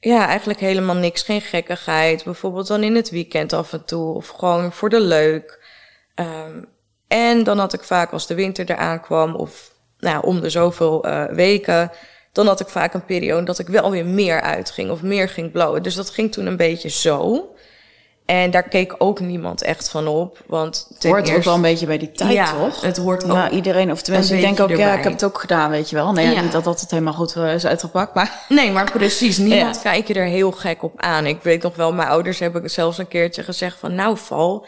[0.00, 2.24] ja, eigenlijk helemaal niks, geen gekkigheid.
[2.24, 5.64] Bijvoorbeeld dan in het weekend af en toe, of gewoon voor de leuk.
[6.14, 6.68] Um,
[7.08, 11.06] en dan had ik vaak als de winter eraan kwam, of nou, om de zoveel
[11.06, 11.90] uh, weken,
[12.34, 15.52] dan had ik vaak een periode dat ik wel weer meer uitging of meer ging
[15.52, 15.82] blowen.
[15.82, 17.48] Dus dat ging toen een beetje zo.
[18.26, 20.42] En daar keek ook niemand echt van op.
[20.46, 21.38] Want het hoort eerst...
[21.38, 22.80] ook wel een beetje bij die tijd, ja, toch?
[22.80, 23.32] Het hoort ook.
[23.32, 25.96] Nou, iedereen, of tenminste, ik denk ook, ja, ik heb het ook gedaan, weet je
[25.96, 26.12] wel.
[26.12, 26.40] Nee, ja.
[26.40, 28.44] niet dat dat het helemaal goed eh, is uitgepakt, maar.
[28.48, 29.38] Nee, maar precies.
[29.48, 29.82] Niemand ja.
[29.82, 31.26] kijkt je er heel gek op aan.
[31.26, 34.66] Ik weet nog wel, mijn ouders hebben zelfs een keertje gezegd van, nou, val.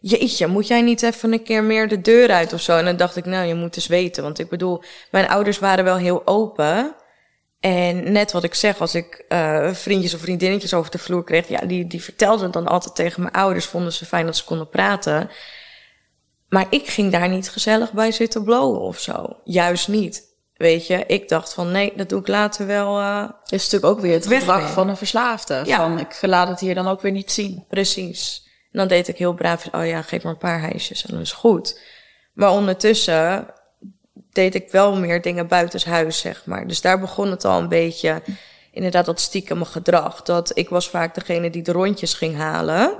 [0.00, 2.76] Jeetje, moet jij niet even een keer meer de deur uit of zo?
[2.76, 4.22] En dan dacht ik, nou, je moet eens weten.
[4.22, 6.94] Want ik bedoel, mijn ouders waren wel heel open.
[7.60, 11.48] En net wat ik zeg, als ik uh, vriendjes of vriendinnetjes over de vloer kreeg,
[11.48, 14.68] ja, die, die vertelden dan altijd tegen mijn ouders, vonden ze fijn dat ze konden
[14.68, 15.30] praten.
[16.48, 19.36] Maar ik ging daar niet gezellig bij zitten blowen of zo.
[19.44, 20.26] Juist niet.
[20.54, 23.00] Weet je, ik dacht van nee, dat doe ik later wel.
[23.00, 25.62] Uh, is natuurlijk ook weer het gedrag van een verslaafde.
[25.64, 25.76] Ja.
[25.76, 27.64] Van ik laat het hier dan ook weer niet zien.
[27.68, 28.46] Precies.
[28.72, 31.22] En dan deed ik heel braaf, oh ja, geef maar een paar hijsjes en dat
[31.22, 31.80] is goed.
[32.32, 33.46] Maar ondertussen
[34.38, 36.66] deed ik wel meer dingen buitenshuis, zeg maar.
[36.66, 38.22] Dus daar begon het al een beetje,
[38.72, 40.22] inderdaad, dat stiekem gedrag.
[40.22, 42.96] Dat ik was vaak degene die de rondjes ging halen.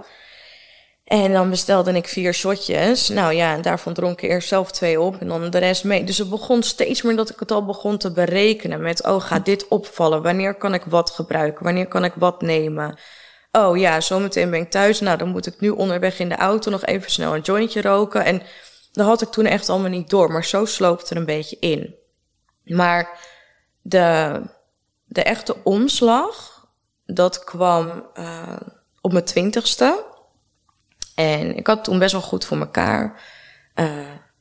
[1.05, 3.09] En dan bestelde ik vier shotjes.
[3.09, 6.05] Nou ja, en daarvan dronk ik eerst zelf twee op en dan de rest mee.
[6.05, 8.81] Dus het begon steeds meer dat ik het al begon te berekenen.
[8.81, 10.23] Met, oh, gaat dit opvallen?
[10.23, 11.65] Wanneer kan ik wat gebruiken?
[11.65, 12.99] Wanneer kan ik wat nemen?
[13.53, 15.01] Oh ja, zometeen ben ik thuis.
[15.01, 18.25] Nou, dan moet ik nu onderweg in de auto nog even snel een jointje roken.
[18.25, 18.43] En
[18.93, 20.33] dat had ik toen echt allemaal niet door.
[20.33, 21.95] Maar zo sloopt er een beetje in.
[22.65, 23.19] Maar
[23.83, 24.41] de,
[25.05, 26.67] de echte omslag,
[27.07, 28.57] dat kwam uh,
[29.01, 30.05] op mijn twintigste.
[31.15, 33.21] En ik had toen best wel goed voor mekaar.
[33.75, 33.89] Uh,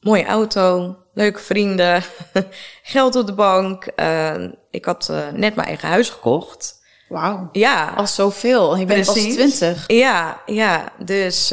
[0.01, 2.03] mooie auto, leuke vrienden,
[2.83, 3.87] geld op de bank.
[3.95, 6.75] Uh, ik had net mijn eigen huis gekocht.
[7.09, 7.49] Wauw.
[7.51, 7.93] Ja.
[7.95, 8.77] Al zoveel.
[8.77, 9.83] Je bent pas twintig.
[9.87, 10.91] Ja, ja.
[10.97, 11.51] Dus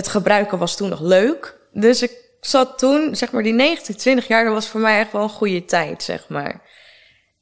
[0.00, 1.58] het gebruiken was toen nog leuk.
[1.72, 5.12] Dus ik zat toen, zeg maar, die 19, 20 jaar, dat was voor mij echt
[5.12, 6.62] wel een goede tijd, zeg maar.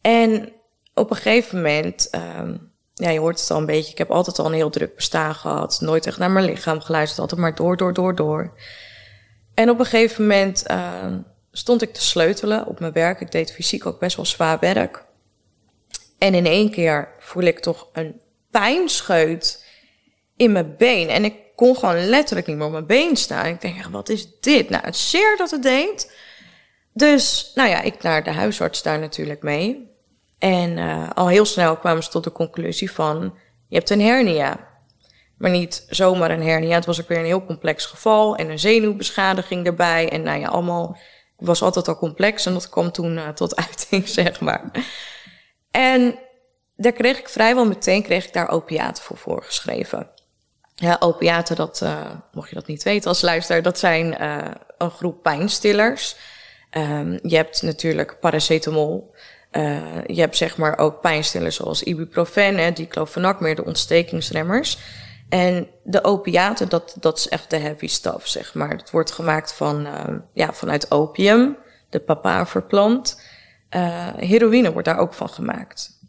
[0.01, 0.53] En
[0.94, 4.38] op een gegeven moment, um, ja, je hoort het al een beetje, ik heb altijd
[4.38, 5.81] al een heel druk bestaan gehad.
[5.81, 8.59] Nooit echt naar mijn lichaam geluisterd, altijd maar door, door, door, door.
[9.55, 13.21] En op een gegeven moment um, stond ik te sleutelen op mijn werk.
[13.21, 15.05] Ik deed fysiek ook best wel zwaar werk.
[16.18, 19.66] En in één keer voel ik toch een pijnscheut
[20.37, 21.09] in mijn been.
[21.09, 23.47] En ik kon gewoon letterlijk niet meer op mijn been staan.
[23.47, 24.71] Ik denk, wat is dit?
[24.71, 26.16] Nou, het zeer dat het deed.
[26.92, 29.90] Dus, nou ja, ik naar de huisarts daar natuurlijk mee.
[30.38, 33.35] En uh, al heel snel kwamen ze tot de conclusie van,
[33.68, 34.68] je hebt een hernia.
[35.38, 36.75] Maar niet zomaar een hernia.
[36.75, 38.37] Het was ook weer een heel complex geval.
[38.37, 40.09] En een zenuwbeschadiging erbij.
[40.09, 40.99] En nou ja, allemaal
[41.37, 42.47] was altijd al complex.
[42.47, 44.71] En dat kwam toen uh, tot uiting, zeg maar.
[45.71, 46.18] En
[46.77, 50.16] daar kreeg ik vrijwel meteen kreeg ik daar opiaten voor voorgeschreven.
[50.81, 52.01] Ja, opiaten, dat, uh,
[52.33, 54.38] mocht je dat niet weten als luisteraar, dat zijn uh,
[54.79, 56.17] een groep pijnstillers.
[56.71, 59.14] Um, je hebt natuurlijk paracetamol.
[59.53, 64.79] Uh, je hebt zeg maar ook pijnstillers zoals ibuprofen, hè, diclofenac, meer de ontstekingsremmers.
[65.29, 68.77] En de opiaten, dat, dat is echt de heavy stuff, zeg maar.
[68.77, 69.88] Dat wordt gemaakt van,
[70.33, 71.57] ja, vanuit opium,
[71.91, 73.23] de papaverplant.
[74.17, 76.01] heroïne wordt daar ook van gemaakt.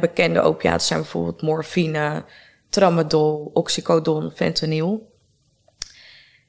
[0.00, 2.24] bekende opiaten zijn bijvoorbeeld morfine,
[2.68, 5.16] tramadol, oxycodon, fentanyl.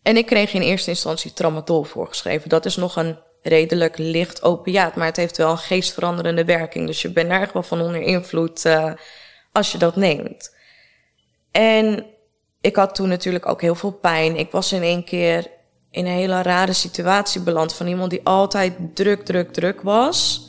[0.01, 2.49] En ik kreeg in eerste instantie tramadol voorgeschreven.
[2.49, 6.87] Dat is nog een redelijk licht opiaat, maar het heeft wel een geestveranderende werking.
[6.87, 8.93] Dus je bent erg wel van onder invloed uh,
[9.51, 10.55] als je dat neemt.
[11.51, 12.05] En
[12.61, 14.37] ik had toen natuurlijk ook heel veel pijn.
[14.37, 15.47] Ik was in één keer
[15.91, 20.47] in een hele rare situatie beland van iemand die altijd druk, druk, druk was.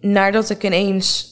[0.00, 1.29] Nadat ik ineens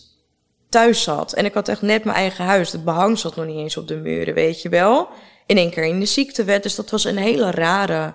[0.69, 1.33] thuis zat.
[1.33, 2.73] En ik had echt net mijn eigen huis.
[2.73, 5.09] Het behang zat nog niet eens op de muren, weet je wel.
[5.47, 6.63] In één keer in de ziektewet.
[6.63, 8.15] Dus dat was een hele rare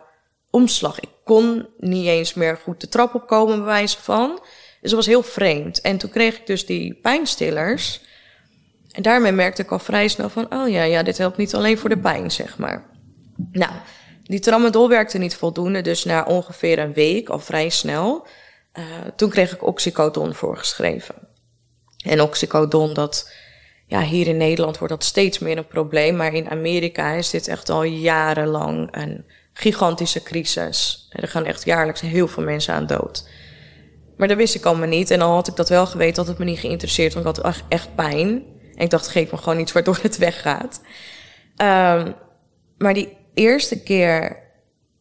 [0.50, 1.00] omslag.
[1.00, 4.40] Ik kon niet eens meer goed de trap opkomen, bij wijze van.
[4.82, 5.82] Dus dat was heel vreemd.
[5.82, 8.02] En toen kreeg ik dus die pijnstillers.
[8.92, 10.54] En daarmee merkte ik al vrij snel van...
[10.54, 12.86] oh ja, ja, dit helpt niet alleen voor de pijn, zeg maar.
[13.52, 13.72] Nou,
[14.24, 15.82] die tramadol werkte niet voldoende.
[15.82, 18.28] Dus na ongeveer een week, al vrij snel...
[18.80, 18.86] Uh,
[19.16, 21.16] toen kreeg ik oxycodon voorgeschreven.
[22.04, 23.34] En oxycodon, dat,
[23.88, 26.16] ja, hier in Nederland wordt dat steeds meer een probleem.
[26.16, 31.08] Maar in Amerika is dit echt al jarenlang een gigantische crisis.
[31.10, 33.30] Er gaan echt jaarlijks heel veel mensen aan dood.
[34.18, 35.12] Maar dat wist ik allemaal niet.
[35.12, 37.14] En al had ik dat wel geweten, had het me niet geïnteresseerd.
[37.14, 38.44] Want ik had echt pijn.
[38.76, 40.82] En ik dacht, geef me gewoon iets waardoor het weggaat.
[41.58, 42.16] Um,
[42.78, 44.44] maar die eerste keer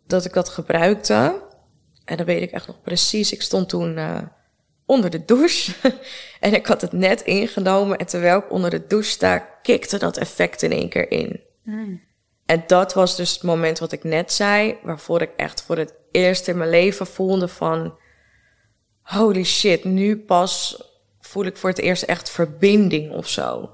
[0.06, 1.50] dat ik dat gebruikte...
[2.04, 3.32] En dan weet ik echt nog precies.
[3.32, 3.98] Ik stond toen...
[3.98, 4.18] Uh,
[4.92, 5.72] onder de douche.
[6.40, 7.98] en ik had het net ingenomen.
[7.98, 11.40] En terwijl ik onder de douche sta, kikte dat effect in één keer in.
[11.64, 12.00] Mm.
[12.46, 15.94] En dat was dus het moment wat ik net zei, waarvoor ik echt voor het
[16.10, 18.00] eerst in mijn leven voelde van...
[19.02, 20.82] Holy shit, nu pas
[21.20, 23.70] voel ik voor het eerst echt verbinding of zo.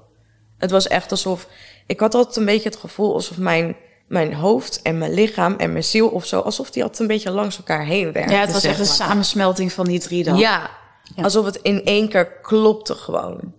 [0.57, 1.47] Het was echt alsof...
[1.87, 3.75] Ik had altijd een beetje het gevoel alsof mijn,
[4.07, 6.39] mijn hoofd en mijn lichaam en mijn ziel of zo...
[6.39, 8.35] alsof die altijd een beetje langs elkaar heen werkten.
[8.35, 10.37] Ja, het was echt een samensmelting van die drie dan.
[10.37, 10.69] Ja,
[11.15, 13.53] Alsof het in één keer klopte gewoon.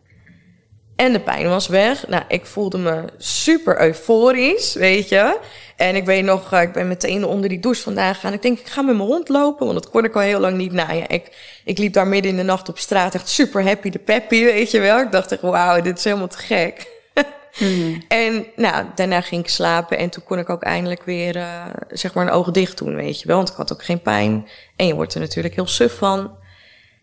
[1.01, 2.09] En de pijn was weg.
[2.09, 5.39] Nou, ik voelde me super euforisch, weet je.
[5.77, 8.33] En ik weet nog, eh, ik ben meteen onder die douche vandaan gegaan.
[8.33, 10.57] Ik denk, ik ga met mijn hond lopen, want dat kon ik al heel lang
[10.57, 10.73] niet.
[10.73, 13.91] Nou ja, ik, ik liep daar midden in de nacht op straat, echt super happy
[13.91, 15.01] de peppy, weet je wel.
[15.01, 16.89] Ik dacht echt, wauw, dit is helemaal te gek.
[17.59, 18.01] Mhm.
[18.09, 22.15] En nou, daarna ging ik slapen en toen kon ik ook eindelijk weer, uh, zeg
[22.15, 23.37] maar, een oog dicht doen, weet je wel.
[23.37, 24.49] Want ik had ook geen pijn.
[24.77, 26.31] En je wordt er natuurlijk heel suf van.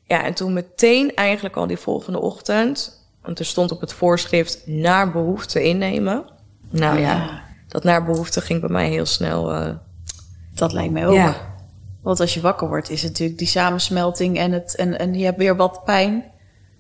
[0.08, 4.62] Ja, en toen meteen eigenlijk al die volgende ochtend, want er stond op het voorschrift
[4.66, 6.26] naar behoefte innemen.
[6.70, 9.54] Nou ja, dat naar behoefte ging bij mij heel snel.
[9.54, 9.70] Uh,
[10.54, 11.16] dat lijkt mij ook.
[11.16, 11.36] Ja.
[12.02, 15.26] Want als je wakker wordt, is het natuurlijk die samensmelting en, het, en, en je
[15.26, 16.24] hebt weer wat pijn.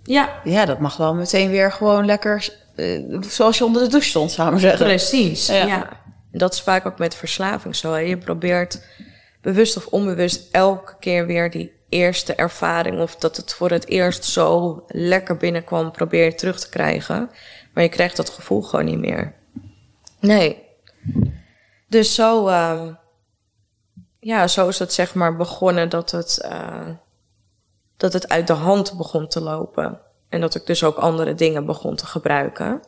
[0.03, 0.29] Ja.
[0.43, 4.31] Ja, dat mag wel meteen weer gewoon lekker, uh, zoals je onder de douche stond,
[4.31, 4.85] ik zeggen.
[4.85, 5.65] Precies, ja.
[5.65, 5.89] ja.
[6.31, 7.91] Dat is vaak ook met verslaving zo.
[7.91, 7.99] Hè.
[7.99, 8.81] Je probeert
[9.41, 14.23] bewust of onbewust elke keer weer die eerste ervaring of dat het voor het eerst
[14.23, 17.29] zo lekker binnenkwam, probeer je terug te krijgen.
[17.73, 19.35] Maar je krijgt dat gevoel gewoon niet meer.
[20.19, 20.65] Nee.
[21.87, 22.87] Dus zo, uh,
[24.19, 26.87] ja, zo is het zeg maar begonnen dat het, uh,
[27.97, 29.99] dat het uit de hand begon te lopen.
[30.29, 32.81] En dat ik dus ook andere dingen begon te gebruiken.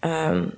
[0.00, 0.48] Ehm,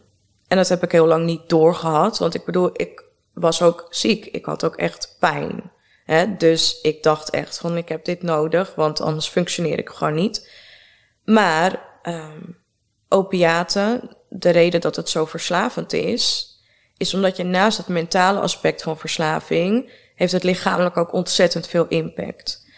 [0.48, 2.18] en dat heb ik heel lang niet doorgehad.
[2.18, 4.26] Want ik bedoel, ik was ook ziek.
[4.26, 5.70] Ik had ook echt pijn.
[6.10, 6.36] Hè?
[6.36, 10.50] Dus ik dacht echt van, ik heb dit nodig, want anders functioneer ik gewoon niet.
[11.24, 12.58] Maar um,
[13.08, 16.54] opiaten, de reden dat het zo verslavend is,
[16.96, 21.86] is omdat je naast het mentale aspect van verslaving, heeft het lichamelijk ook ontzettend veel
[21.88, 22.68] impact.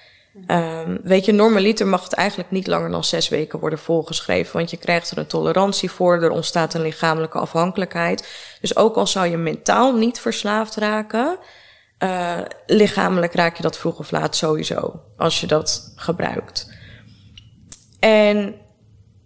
[0.46, 4.70] Um, weet je, normaliter mag het eigenlijk niet langer dan zes weken worden volgeschreven, want
[4.70, 8.28] je krijgt er een tolerantie voor, er ontstaat een lichamelijke afhankelijkheid.
[8.60, 11.38] Dus ook al zou je mentaal niet verslaafd raken,
[12.02, 16.72] uh, lichamelijk raak je dat vroeg of laat sowieso, als je dat gebruikt.
[17.98, 18.54] En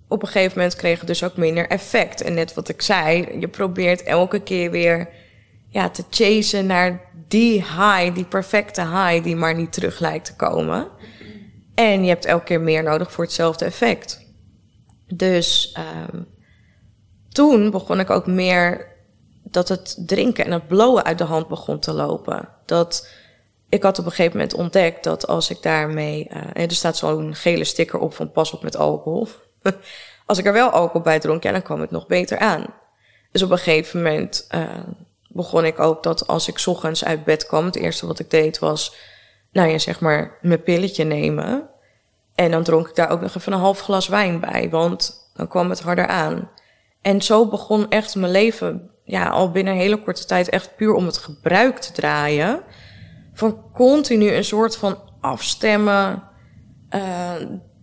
[0.08, 2.20] op een gegeven moment kreeg het dus ook minder effect.
[2.20, 5.08] En net wat ik zei, je probeert elke keer weer
[5.68, 10.36] ja, te chasen naar die high, die perfecte high, die maar niet terug lijkt te
[10.36, 10.88] komen.
[11.74, 14.26] En je hebt elke keer meer nodig voor hetzelfde effect.
[15.06, 15.76] Dus
[16.12, 16.26] um,
[17.28, 18.94] toen begon ik ook meer
[19.56, 22.48] dat het drinken en het blowen uit de hand begon te lopen.
[22.64, 23.08] Dat
[23.68, 26.30] ik had op een gegeven moment ontdekt dat als ik daarmee.
[26.30, 29.28] Uh, er staat zo'n gele sticker op van pas op met alcohol.
[30.26, 32.64] als ik er wel alcohol bij dronk, ja, dan kwam het nog beter aan.
[33.32, 34.62] Dus op een gegeven moment uh,
[35.28, 38.58] begon ik ook dat als ik ochtends uit bed kwam, het eerste wat ik deed
[38.58, 38.94] was,
[39.52, 41.68] nou ja, zeg maar, mijn pilletje nemen.
[42.34, 45.48] En dan dronk ik daar ook nog even een half glas wijn bij, want dan
[45.48, 46.50] kwam het harder aan.
[47.02, 50.94] En zo begon echt mijn leven, ja, al binnen een hele korte tijd echt puur
[50.94, 52.60] om het gebruik te draaien.
[53.32, 56.22] Van continu een soort van afstemmen.
[56.90, 57.32] Uh,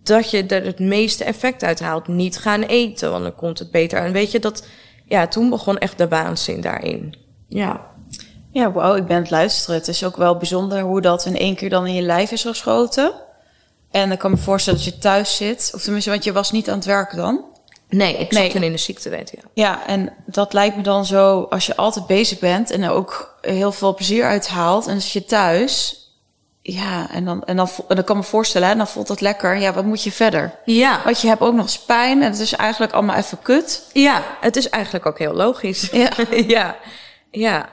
[0.02, 2.08] dat je er het meeste effect uit haalt.
[2.08, 4.12] Niet gaan eten, want dan komt het beter aan.
[4.12, 4.66] Weet je, dat,
[5.04, 7.16] ja, toen begon echt de waanzin daarin.
[7.48, 7.92] Ja.
[8.50, 9.74] Ja, wauw, ik ben het luisteren.
[9.76, 12.42] Het is ook wel bijzonder hoe dat in één keer dan in je lijf is
[12.42, 13.12] geschoten.
[13.90, 15.70] En ik kan me voorstellen dat je thuis zit.
[15.74, 17.44] Of tenminste, want je was niet aan het werk dan.
[17.96, 19.42] Nee, ik zat toen in de ziektewet, ja.
[19.52, 23.38] Ja, en dat lijkt me dan zo, als je altijd bezig bent en er ook
[23.40, 24.86] heel veel plezier uit haalt.
[24.86, 26.04] En als je thuis,
[26.62, 29.56] ja, en dan, en dan, en dan kan me voorstellen, en dan voelt dat lekker.
[29.56, 30.58] Ja, wat moet je verder?
[30.64, 31.00] Ja.
[31.04, 33.90] Want je hebt ook nog spijn en het is eigenlijk allemaal even kut.
[33.92, 35.88] Ja, het is eigenlijk ook heel logisch.
[35.92, 36.10] Ja.
[36.46, 36.76] ja.
[37.30, 37.68] Ja,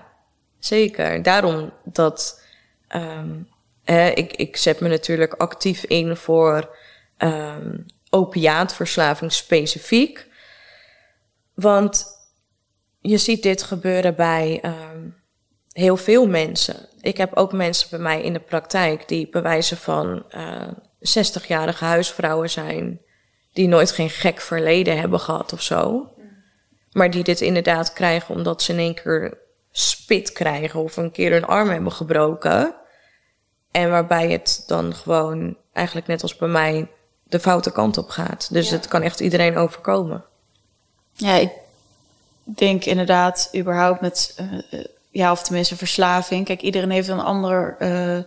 [0.60, 1.24] zeker.
[1.24, 2.42] Daarom dat
[2.96, 3.48] um,
[4.14, 6.76] ik, ik zet me natuurlijk actief in voor
[7.18, 10.28] um, opiaatverslaving specifiek.
[11.54, 12.06] Want
[13.00, 15.16] je ziet dit gebeuren bij um,
[15.72, 16.88] heel veel mensen.
[17.02, 20.68] Ik heb ook mensen bij mij in de praktijk die bewijzen van uh,
[21.20, 23.02] 60-jarige huisvrouwen zijn,
[23.54, 26.10] die nooit geen gek verleden hebben gehad of zo.
[26.92, 29.38] Maar die dit inderdaad krijgen omdat ze in één keer
[29.72, 32.76] spit krijgen of een keer hun arm hebben gebroken.
[33.72, 36.90] En waarbij het dan gewoon eigenlijk net als bij mij
[37.32, 38.48] de foute kant op gaat.
[38.52, 38.76] Dus ja.
[38.76, 40.24] het kan echt iedereen overkomen.
[41.14, 41.52] Ja, ik
[42.44, 44.36] denk inderdaad überhaupt met,
[44.74, 46.46] uh, ja, of tenminste verslaving.
[46.46, 48.18] Kijk, iedereen heeft een ander uh,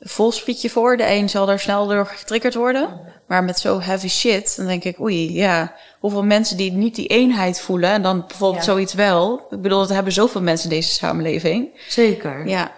[0.00, 0.96] volspietje voor.
[0.96, 3.00] De een zal daar snel door getriggerd worden.
[3.26, 5.74] Maar met zo heavy shit, dan denk ik, oei, ja.
[5.98, 8.70] Hoeveel mensen die niet die eenheid voelen en dan bijvoorbeeld ja.
[8.70, 9.46] zoiets wel.
[9.50, 11.68] Ik bedoel, dat hebben zoveel mensen in deze samenleving.
[11.88, 12.46] Zeker.
[12.46, 12.72] Ja.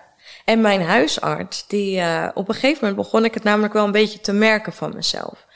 [0.45, 3.93] En mijn huisarts, die uh, op een gegeven moment begon ik het namelijk wel een
[3.93, 5.47] beetje te merken van mezelf.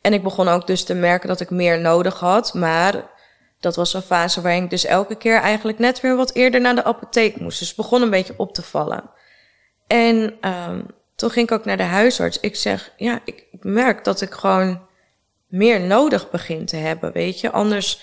[0.00, 2.54] En ik begon ook dus te merken dat ik meer nodig had.
[2.54, 3.10] Maar
[3.60, 6.74] dat was een fase waarin ik dus elke keer eigenlijk net weer wat eerder naar
[6.74, 7.58] de apotheek moest.
[7.58, 9.10] Dus het begon een beetje op te vallen.
[9.86, 12.40] En um, toen ging ik ook naar de huisarts.
[12.40, 14.80] Ik zeg, ja, ik, merk dat ik gewoon
[15.46, 17.50] meer nodig begin te hebben, weet je.
[17.50, 18.02] Anders,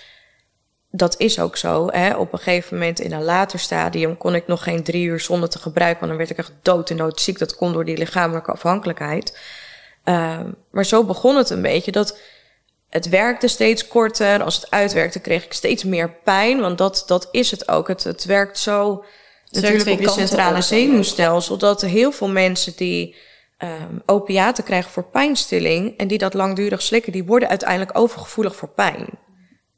[0.92, 1.88] dat is ook zo.
[1.92, 2.16] Hè?
[2.16, 5.50] Op een gegeven moment in een later stadium kon ik nog geen drie uur zonder
[5.50, 7.40] te gebruiken, want dan werd ik echt dood en ziek.
[7.40, 9.40] Dat kon door die lichamelijke afhankelijkheid.
[10.10, 10.40] Uh,
[10.72, 12.20] maar zo begon het een beetje dat
[12.90, 14.44] het werkte steeds korter.
[14.44, 16.60] Als het uitwerkte, kreeg ik steeds meer pijn.
[16.60, 17.88] Want dat, dat is het ook.
[17.88, 19.04] Het, het werkt zo
[19.50, 21.58] natuurlijk op je centrale zenuwstelsel.
[21.58, 23.16] Dat heel veel mensen die
[23.64, 28.70] um, opiaten krijgen voor pijnstilling en die dat langdurig slikken, die worden uiteindelijk overgevoelig voor
[28.70, 29.08] pijn.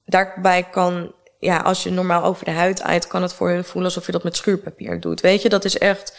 [0.05, 3.83] Daarbij kan, ja, als je normaal over de huid uit, kan het voor hun voelen
[3.83, 5.21] alsof je dat met schuurpapier doet.
[5.21, 6.17] Weet je, dat is echt.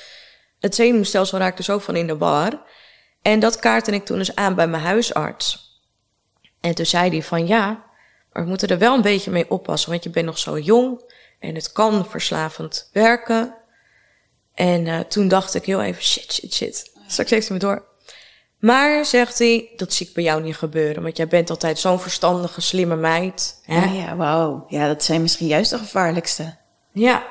[0.61, 2.63] Het zenuwstelsel raakt er zo van in de war.
[3.23, 5.79] En dat kaartte ik toen eens aan bij mijn huisarts.
[6.61, 7.85] En toen zei hij van ja,
[8.33, 11.13] maar we moeten er wel een beetje mee oppassen, want je bent nog zo jong.
[11.39, 13.55] En het kan verslavend werken.
[14.55, 16.91] En uh, toen dacht ik heel even, shit, shit, shit.
[17.07, 17.89] Straks heeft hij me door.
[18.59, 21.03] Maar, zegt hij, dat zie ik bij jou niet gebeuren.
[21.03, 23.61] Want jij bent altijd zo'n verstandige, slimme meid.
[23.65, 23.85] Hè?
[23.85, 24.65] Ja, ja, wauw.
[24.69, 26.57] Ja, dat zijn misschien juist de gevaarlijkste.
[26.93, 27.27] Ja.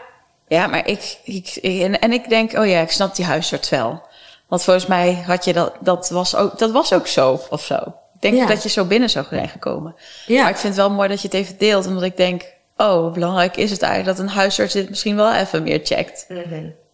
[0.47, 4.07] Ja, maar ik, ik, en, en ik denk, oh ja, ik snap die huisarts wel.
[4.49, 7.75] Want volgens mij had je dat, dat was ook, dat was ook zo, of zo.
[8.15, 8.45] Ik denk ja.
[8.45, 9.95] dat je zo binnen zou zijn gekomen.
[10.25, 10.41] Ja.
[10.41, 13.13] Maar ik vind het wel mooi dat je het even deelt, omdat ik denk, oh,
[13.13, 16.25] belangrijk is het eigenlijk dat een huisarts dit misschien wel even meer checkt.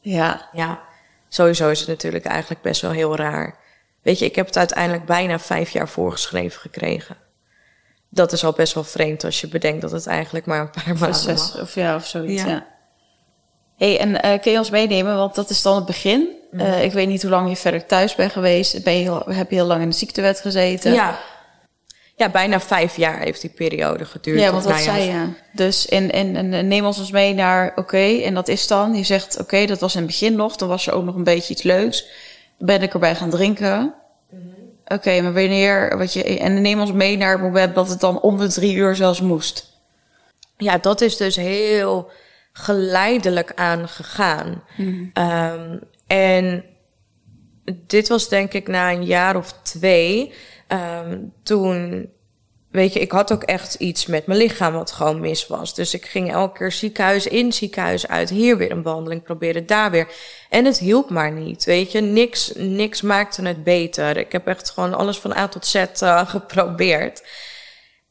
[0.01, 0.49] Ja.
[0.51, 0.80] Ja,
[1.30, 3.58] sowieso is het natuurlijk eigenlijk best wel heel raar.
[4.01, 7.18] Weet je, ik heb het uiteindelijk bijna vijf jaar voorgeschreven gekregen.
[8.10, 10.97] Dat is al best wel vreemd als je bedenkt dat het eigenlijk maar een paar
[10.99, 12.47] maanden of ja, of zoiets, Ja.
[12.47, 12.68] ja.
[13.78, 16.28] hey, en eh, kun je ons meenemen, want dat is dan het begin.
[16.56, 16.66] Mhm.
[16.66, 18.84] Eh, ik weet niet hoe lang je verder thuis bent geweest.
[18.84, 20.93] Ben je heel, heb je heel lang in de ziektewet gezeten?
[20.93, 21.20] Ja.
[22.16, 24.39] ja, bijna vijf jaar heeft die periode geduurd.
[24.39, 25.28] Ja, want wat ja, zei je?
[25.53, 28.95] Dus en, en, neem ons eens mee naar, oké, en dat is dan.
[28.95, 30.56] Je zegt, oké, dat was in het begin nog.
[30.56, 32.06] Dan was er ook nog een beetje iets leuks.
[32.58, 33.93] Dan ben ik erbij gaan drinken.
[34.30, 34.39] Mhm.
[34.88, 38.22] Oké, maar wanneer, wat je, en neem ons mee naar het moment dat het dan
[38.22, 39.74] om de drie uur zelfs moest.
[40.58, 42.12] Ja, dat is dus heel
[42.58, 44.64] geleidelijk aangegaan.
[45.14, 45.78] Ehm,
[46.08, 46.64] en
[47.66, 50.34] dit was denk ik na een jaar of twee.
[50.68, 52.10] ehm, toen,
[52.72, 55.76] weet je, ik had ook echt iets met mijn lichaam wat gewoon mis was.
[55.76, 58.30] Dus ik ging elke keer ziekenhuis in, ziekenhuis uit.
[58.30, 60.08] Hier weer een behandeling proberen, daar weer.
[60.49, 62.01] En het hielp maar niet, weet je.
[62.01, 64.18] Niks, niks maakte het beter.
[64.18, 67.24] Ik heb echt gewoon alles van A tot Z eh, geprobeerd.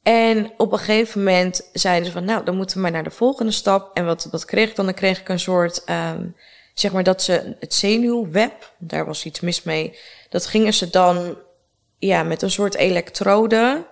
[0.03, 3.11] En op een gegeven moment zeiden ze van, nou, dan moeten we maar naar de
[3.11, 3.97] volgende stap.
[3.97, 4.85] En wat, wat kreeg ik dan?
[4.85, 6.27] Dan kreeg ik een soort, ehm,
[6.75, 9.99] zeg maar dat ze het zenuwweb, daar was iets mis mee.
[10.29, 11.39] Dat gingen ze dan,
[11.99, 13.87] ja, met een soort elektrode,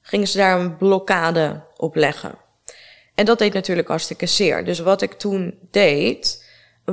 [0.00, 2.34] gingen ze daar een blokkade op leggen.
[3.14, 4.64] En dat deed natuurlijk hartstikke zeer.
[4.64, 6.44] Dus wat ik toen deed,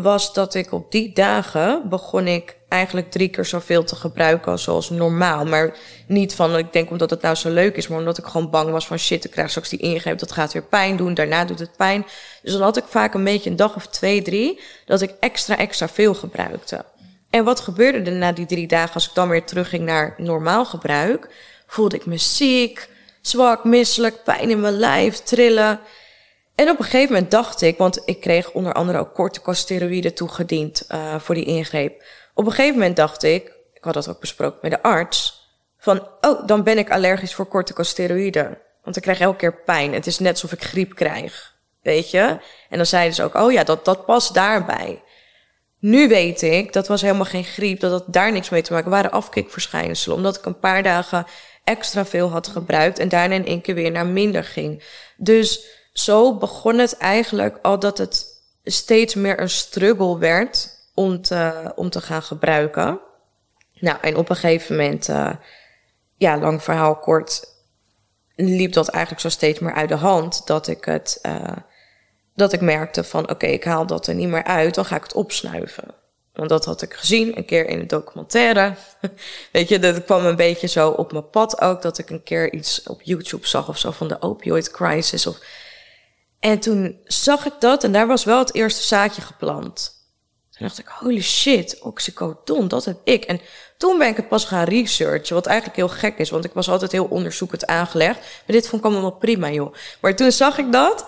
[0.02, 4.64] was dat ik op die dagen begon ik eigenlijk drie keer zoveel te gebruiken als
[4.64, 5.46] zoals normaal.
[5.46, 5.78] Maar
[6.08, 8.72] niet van, ik denk omdat het nou zo leuk is, maar omdat ik gewoon bang
[8.72, 11.60] was van shit, ik krijg straks die ingreep, dat gaat weer pijn doen, daarna doet
[11.60, 12.06] het pijn.
[12.42, 15.58] Dus dan had ik vaak een beetje een dag of twee, drie, dat ik extra,
[15.58, 16.86] extra veel gebruikte.
[17.30, 20.66] En wat gebeurde er na die drie dagen als ik dan weer terugging naar normaal
[20.66, 21.30] gebruik?
[21.68, 22.90] Voelde ik me ziek,
[23.22, 25.80] zwak, misselijk, pijn in mijn lijf, trillen.
[26.56, 30.88] En op een gegeven moment dacht ik, want ik kreeg onder andere ook corticosteroïden toegediend
[30.92, 32.04] uh, voor die ingreep.
[32.34, 35.44] Op een gegeven moment dacht ik, ik had dat ook besproken met de arts,
[35.78, 38.58] van oh, dan ben ik allergisch voor corticosteroïden.
[38.84, 39.94] Want ik krijg elke keer pijn.
[39.94, 42.38] Het is net alsof ik griep krijg, weet je?
[42.70, 45.04] En dan zeiden ze ook, oh ja, dat, dat past daarbij.
[45.80, 48.92] Nu weet ik, dat was helemaal geen griep, dat had daar niks mee te maken.
[48.92, 51.26] waren afkikverschijnselen, omdat ik een paar dagen
[51.64, 54.84] extra veel had gebruikt en daarna in één keer weer naar minder ging.
[55.18, 55.66] Dus
[55.98, 58.26] zo begon het eigenlijk al dat het
[58.64, 63.00] steeds meer een struggle werd om te, om te gaan gebruiken.
[63.74, 65.32] Nou, en op een gegeven moment, uh,
[66.18, 67.48] ja, lang verhaal kort,
[68.36, 71.58] liep dat eigenlijk zo steeds meer uit de hand dat ik het, uh,
[72.36, 75.04] dat ik merkte van, oké, ik haal dat er niet meer uit, dan ga ik
[75.04, 75.94] het opsnuiven.
[76.34, 78.74] Want dat had ik gezien een keer in een documentaire.
[79.52, 82.54] Weet je, dat kwam een beetje zo op mijn pad ook, dat ik een keer
[82.54, 85.40] iets op YouTube zag of zo van de opioid crisis of
[86.46, 89.94] en toen zag ik dat en daar was wel het eerste zaadje geplant.
[90.50, 93.24] Toen dacht ik, holy shit, oxycodon, dat heb ik.
[93.24, 93.42] En
[93.78, 96.70] toen ben ik het pas gaan researchen, wat eigenlijk heel gek is, want ik was
[96.70, 98.20] altijd heel onderzoekend aangelegd.
[98.20, 99.74] Maar dit vond ik allemaal prima, joh.
[100.02, 101.06] Maar toen zag ik dat.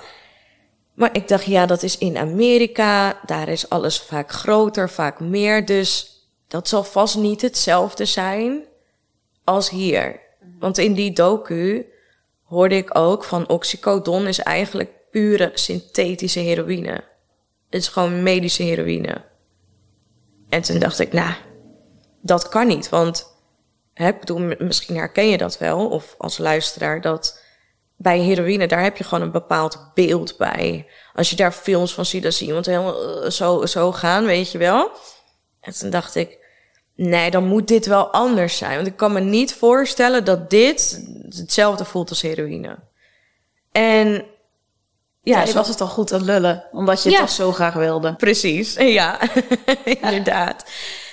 [0.94, 5.66] Maar ik dacht, ja, dat is in Amerika, daar is alles vaak groter, vaak meer.
[5.66, 8.64] Dus dat zal vast niet hetzelfde zijn
[9.44, 10.20] als hier.
[10.60, 11.86] Want in die docu
[12.44, 17.04] hoorde ik ook van oxycodon is eigenlijk pure synthetische heroïne.
[17.70, 19.26] Het is gewoon medische heroïne.
[20.50, 21.34] En toen dacht ik, nou,
[22.22, 22.90] dat kan niet.
[22.90, 23.38] Want,
[23.94, 27.44] hè, ik bedoel, misschien herken je dat wel, of als luisteraar, dat
[27.96, 30.88] bij heroïne, daar heb je gewoon een bepaald beeld bij.
[31.14, 34.52] Als je daar films van ziet, dan zie je iemand helemaal zo, zo gaan, weet
[34.52, 34.92] je wel.
[35.62, 36.38] En toen dacht ik,
[36.96, 38.76] nee, dan moet dit wel anders zijn.
[38.76, 42.78] Want ik kan me niet voorstellen dat dit hetzelfde voelt als heroïne.
[43.72, 44.26] En
[45.28, 47.24] ja, je was het al goed aan lullen, omdat je het Ja.
[47.24, 48.16] toch zo graag wilde.
[48.16, 49.20] Precies, ja,
[50.02, 50.66] inderdaad.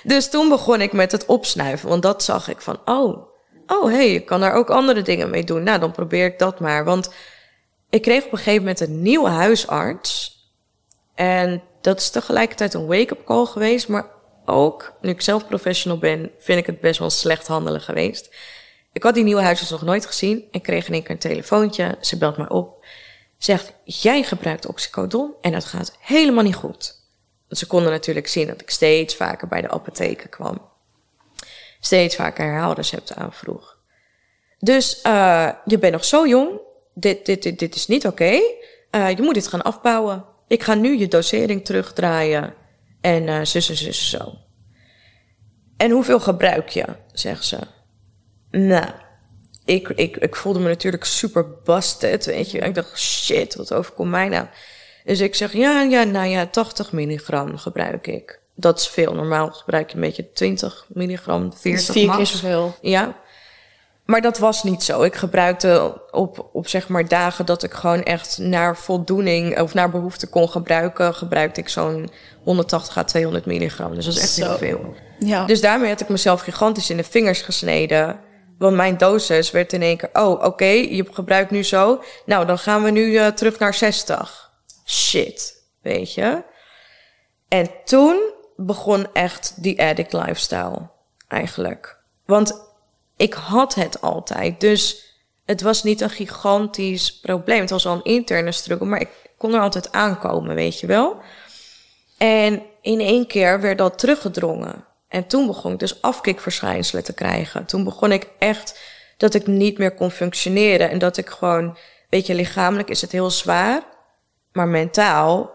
[0.02, 3.26] Dus toen begon ik met het opsnuiven, want dat zag ik van, oh,
[3.66, 5.62] oh hé, hey, je kan daar ook andere dingen mee doen.
[5.62, 6.84] Nou, dan probeer ik dat maar.
[6.84, 7.10] Want
[7.90, 10.32] ik kreeg op een gegeven moment een nieuwe huisarts.
[11.14, 14.06] En dat is tegelijkertijd een wake-up call geweest, maar
[14.44, 18.34] ook, nu ik zelf professional ben, vind ik het best wel slecht handelen geweest.
[18.92, 21.96] Ik had die nieuwe huisarts nog nooit gezien en kreeg in één keer een telefoontje.
[22.00, 22.83] Ze belt mij op
[23.38, 27.02] zegt, jij gebruikt oxycodon en dat gaat helemaal niet goed.
[27.46, 30.70] Want ze konden natuurlijk zien dat ik steeds vaker bij de apotheken kwam.
[31.80, 33.78] Steeds vaker herhaalrecepten aanvroeg.
[34.58, 36.60] Dus uh, je bent nog zo jong,
[36.94, 38.40] dit, dit, dit, dit is niet oké.
[38.90, 40.24] Uh, je moet dit gaan afbouwen.
[40.46, 42.54] Ik ga nu je dosering terugdraaien
[43.00, 44.38] en uh, zus en zus zo.
[45.76, 47.58] En hoeveel gebruik je, zegt ze.
[48.50, 48.90] Nou,
[49.64, 52.58] ik, ik, ik voelde me natuurlijk super busted, weet je.
[52.58, 54.46] Ik dacht, shit, wat overkomt mij nou?
[55.04, 58.40] Dus ik zeg, ja, ja, nou ja, 80 milligram gebruik ik.
[58.54, 59.14] Dat is veel.
[59.14, 62.16] Normaal gebruik je een beetje 20 milligram, 40 vier max.
[62.16, 62.76] keer zoveel.
[62.80, 63.16] Ja.
[64.04, 65.02] Maar dat was niet zo.
[65.02, 69.90] Ik gebruikte op, op zeg maar dagen dat ik gewoon echt naar voldoening of naar
[69.90, 72.10] behoefte kon gebruiken, gebruikte ik zo'n
[72.42, 73.94] 180 à 200 milligram.
[73.94, 74.44] Dus dat is echt Zo.
[74.44, 74.94] heel veel.
[75.18, 75.44] Ja.
[75.44, 78.20] Dus daarmee had ik mezelf gigantisch in de vingers gesneden.
[78.58, 82.02] Want mijn dosis werd in één keer, oh oké, je gebruikt nu zo.
[82.26, 84.52] Nou, dan gaan we nu eh, terug naar 60.
[84.86, 86.42] Shit, weet je.
[87.48, 90.88] En toen begon echt die addict lifestyle
[91.28, 91.98] eigenlijk.
[92.26, 92.72] Want
[93.16, 94.60] ik had het altijd.
[94.60, 95.12] Dus
[95.44, 97.60] het was niet een gigantisch probleem.
[97.60, 101.16] Het was al een interne struggle, maar ik kon er altijd aankomen, weet je wel.
[102.18, 104.84] En in één keer werd dat teruggedrongen.
[105.14, 107.66] En toen begon ik dus afkikverschijnselen te krijgen.
[107.66, 108.80] Toen begon ik echt
[109.16, 110.90] dat ik niet meer kon functioneren.
[110.90, 111.76] En dat ik gewoon,
[112.08, 113.82] weet je, lichamelijk is het heel zwaar.
[114.52, 115.50] Maar mentaal,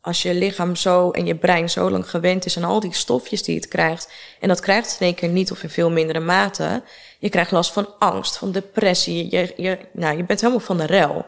[0.00, 3.42] als je lichaam zo en je brein zo lang gewend is aan al die stofjes
[3.42, 4.12] die het krijgt.
[4.40, 6.82] En dat krijgt het in één keer niet of in veel mindere mate.
[7.18, 9.30] Je krijgt last van angst, van depressie.
[9.30, 11.26] Je, je, nou, je bent helemaal van de rel.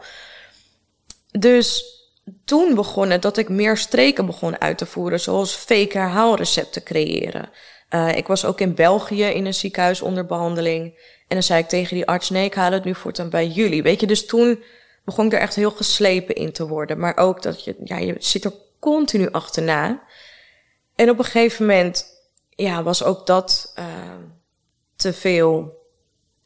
[1.31, 1.83] Dus
[2.45, 7.49] toen begon het dat ik meer streken begon uit te voeren, zoals fake herhaalrecepten creëren.
[7.89, 10.85] Uh, ik was ook in België in een ziekenhuis onder behandeling.
[11.27, 13.83] En dan zei ik tegen die arts, nee, ik haal het nu voortaan bij jullie.
[13.83, 14.63] Weet je, dus toen
[15.05, 16.99] begon ik er echt heel geslepen in te worden.
[16.99, 20.03] Maar ook dat je, ja, je zit er continu achterna.
[20.95, 22.05] En op een gegeven moment,
[22.49, 23.85] ja, was ook dat uh,
[24.95, 25.81] te veel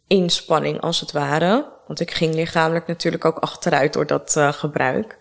[0.08, 1.74] inspanning als het ware.
[1.88, 5.17] Want ik ging lichamelijk natuurlijk ook achteruit door dat uh, gebruik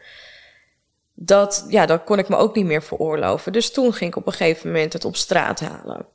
[1.18, 3.52] dat, ja, dat kon ik me ook niet meer veroorloven.
[3.52, 6.06] Dus toen ging ik op een gegeven moment het op straat halen.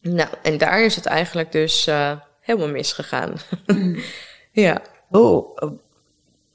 [0.00, 3.34] Nou, en daar is het eigenlijk dus uh, helemaal misgegaan.
[3.66, 3.98] Mm.
[4.50, 4.82] ja.
[5.10, 5.56] Oh,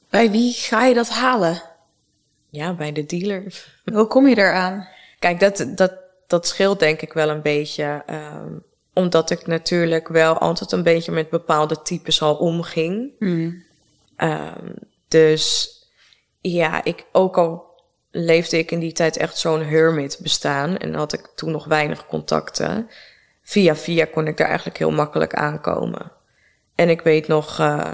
[0.09, 1.61] bij wie ga je dat halen?
[2.49, 3.65] Ja, bij de dealer.
[3.93, 4.87] Hoe kom je eraan?
[5.19, 5.93] Kijk, dat, dat,
[6.27, 8.03] dat scheelt denk ik wel een beetje.
[8.09, 8.63] Um,
[8.93, 13.11] omdat ik natuurlijk wel altijd een beetje met bepaalde types al omging.
[13.19, 13.63] Mm.
[14.17, 14.73] Um,
[15.07, 15.73] dus
[16.41, 17.69] ja, ik, ook al
[18.11, 22.05] leefde ik in die tijd echt zo'n hermit bestaan en had ik toen nog weinig
[22.05, 22.89] contacten,
[23.41, 26.11] via via kon ik daar eigenlijk heel makkelijk aankomen.
[26.75, 27.93] En ik weet nog, uh,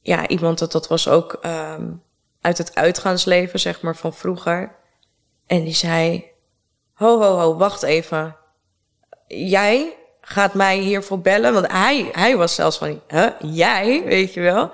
[0.00, 2.02] ja, iemand dat, dat was ook um,
[2.40, 4.76] uit het uitgaansleven, zeg maar, van vroeger.
[5.46, 6.30] En die zei,
[6.92, 8.36] ho, ho, ho, wacht even.
[9.26, 11.52] Jij gaat mij hiervoor bellen?
[11.52, 14.72] Want hij, hij was zelfs van, huh, jij, weet je wel?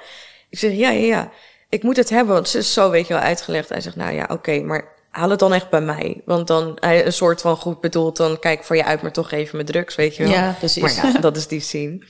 [0.49, 1.33] Ik zeg, ja, ja, ja
[1.75, 3.69] ik moet het hebben, want ze is zo, weet je wel, uitgelegd.
[3.69, 6.23] Hij zegt, nou ja, oké, okay, maar haal het dan echt bij mij.
[6.25, 9.57] Want dan, een soort van goed bedoeld, dan kijk voor je uit, maar toch even
[9.57, 10.33] met drugs, weet je wel.
[10.33, 10.83] Ja, precies.
[10.83, 12.07] Maar ja, dat is die scene.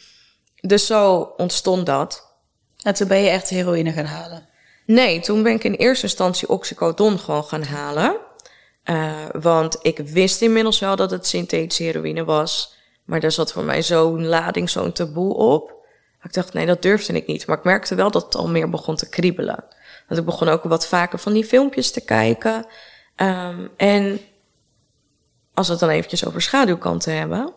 [0.60, 2.32] Dus zo ontstond dat.
[2.82, 4.48] En toen ben je echt heroïne gaan halen?
[4.86, 8.16] Nee, toen ben ik in eerste instantie oxycodon gewoon gaan halen.
[8.84, 12.74] Uh, want ik wist inmiddels wel dat het synthetische heroïne was.
[13.04, 15.74] Maar daar zat voor mij zo'n lading, zo'n taboe op.
[16.25, 17.47] Ik dacht, nee, dat durfde ik niet.
[17.47, 19.64] Maar ik merkte wel dat het al meer begon te kriebelen.
[20.09, 22.66] Want ik begon ook wat vaker van die filmpjes te kijken.
[23.16, 24.20] Um, en
[25.55, 27.55] als we het dan eventjes over schaduwkanten hebben.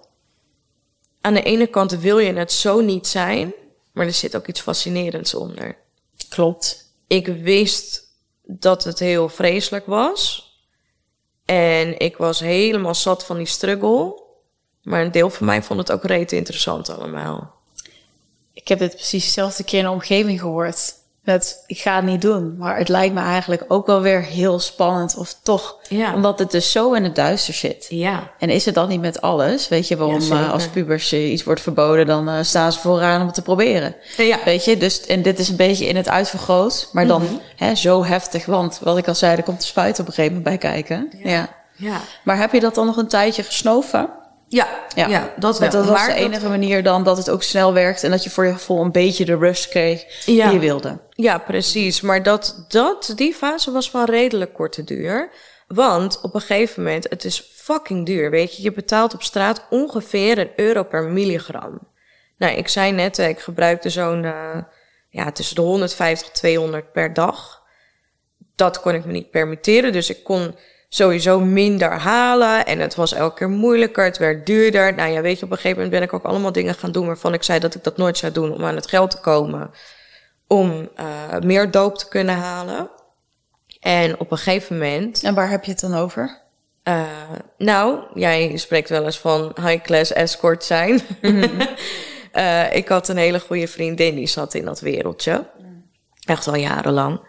[1.22, 3.53] Aan de ene kant wil je het zo niet zijn,
[3.93, 5.78] maar er zit ook iets fascinerends onder.
[6.30, 6.93] Klopt.
[7.07, 8.01] Ik wist
[8.43, 10.45] dat het heel vreselijk was.
[11.45, 14.26] En ik was helemaal zat van die struggle.
[14.84, 17.56] Maar een deel van mij vond het ook reet interessant allemaal
[18.57, 20.93] ik heb dit precies dezelfde keer in de omgeving gehoord.
[21.23, 22.55] Met, ik ga het niet doen.
[22.57, 25.17] Maar het lijkt me eigenlijk ook wel weer heel spannend.
[25.17, 26.13] Of toch, ja.
[26.13, 27.85] omdat het dus zo in het duister zit.
[27.89, 28.31] Ja.
[28.39, 29.67] En is het dan niet met alles?
[29.67, 32.05] Weet je waarom Ja, uh, als pubers uh, iets wordt verboden...
[32.05, 33.95] dan uh, staan ze vooraan om het te proberen.
[34.17, 34.39] Ja.
[34.45, 36.89] Weet je, dus en dit is een beetje in het uitvergroot.
[36.91, 37.33] Maar dan Mhm.
[37.55, 38.45] hè, zo heftig.
[38.45, 41.09] Want wat ik al zei, er komt de spuit op een gegeven moment bij kijken.
[41.23, 41.49] Ja.
[41.75, 42.01] Ja.
[42.23, 44.09] Maar heb je dat dan nog een tijdje gesnoven?
[44.49, 45.33] Ja, ja.
[45.37, 45.69] dat wel.
[45.69, 48.03] Dat was Maar de enige manier dan dat het ook snel werkt...
[48.03, 50.45] en dat je voor je gevoel een beetje de rust kreeg Ja.
[50.45, 50.99] die je wilde.
[51.09, 52.01] Ja, precies.
[52.01, 55.29] Maar dat, dat, die fase was van redelijk korte duur.
[55.67, 58.63] Want op een gegeven moment, het is fucking duur, weet je.
[58.63, 61.79] Je betaalt op straat ongeveer een euro per milligram.
[62.37, 64.57] Nou, ik zei net, eh, ik gebruikte zo'n, uh,
[65.09, 67.61] ja, tussen de 150 200 per dag.
[68.55, 70.55] Dat kon ik me niet permitteren, dus ik kon
[70.89, 72.65] sowieso minder halen.
[72.65, 74.93] En het was elke keer moeilijker, het werd duurder.
[74.93, 77.05] Nou ja, weet je, op een gegeven moment ben ik ook allemaal dingen gaan doen...
[77.05, 79.71] waarvan ik zei dat ik dat nooit zou doen om aan het geld te komen...
[80.47, 82.89] om uh, meer doop te kunnen halen.
[83.79, 85.23] En op een gegeven moment...
[85.23, 86.41] En waar heb je het dan over?
[86.83, 87.03] Uh,
[87.57, 91.01] nou, jij spreekt wel eens van high-class escort zijn.
[91.21, 91.65] Mhm.
[92.31, 95.49] Eh, ik had een hele goede vriendin die zat in dat wereldje.
[96.25, 97.19] Echt al jarenlang.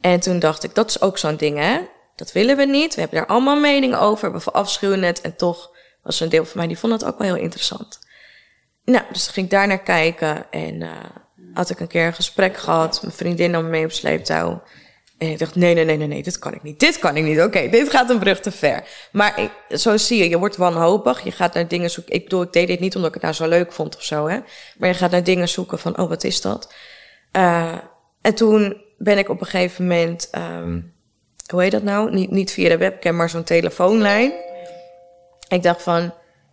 [0.00, 1.78] En toen dacht ik, dat is ook zo'n ding, hè?
[2.16, 2.94] Dat willen we niet.
[2.94, 4.32] We hebben daar allemaal meningen over.
[4.32, 5.20] We verafschuwen het.
[5.20, 5.70] En toch
[6.02, 7.98] was er een deel van mij die vond het ook wel heel interessant.
[8.84, 10.50] Nou, dus ging ik daar naar kijken.
[10.50, 10.90] En uh,
[11.54, 13.02] had ik een keer een gesprek gehad.
[13.02, 14.62] Mijn vriendin nam me mee op sleeptouw.
[15.18, 16.80] En ik dacht, nee, nee, nee, nee, nee, dit kan ik niet.
[16.80, 17.40] Dit kan ik niet.
[17.40, 18.88] Oké, dit gaat een brug te ver.
[19.12, 21.24] Maar ik, zo zie je, je wordt wanhopig.
[21.24, 22.14] Je gaat naar dingen zoeken.
[22.14, 24.28] Ik bedoel, ik deed dit niet omdat ik het nou zo leuk vond of zo,
[24.28, 24.38] hè.
[24.78, 26.74] Maar je gaat naar dingen zoeken van, oh, wat is dat?
[27.32, 27.74] Uh,
[28.20, 30.94] en toen ben ik op een gegeven moment, um,
[31.50, 32.10] hoe heet dat nou?
[32.10, 34.32] Niet, niet via de webcam, maar zo'n telefoonlijn.
[35.48, 36.12] Ik dacht van,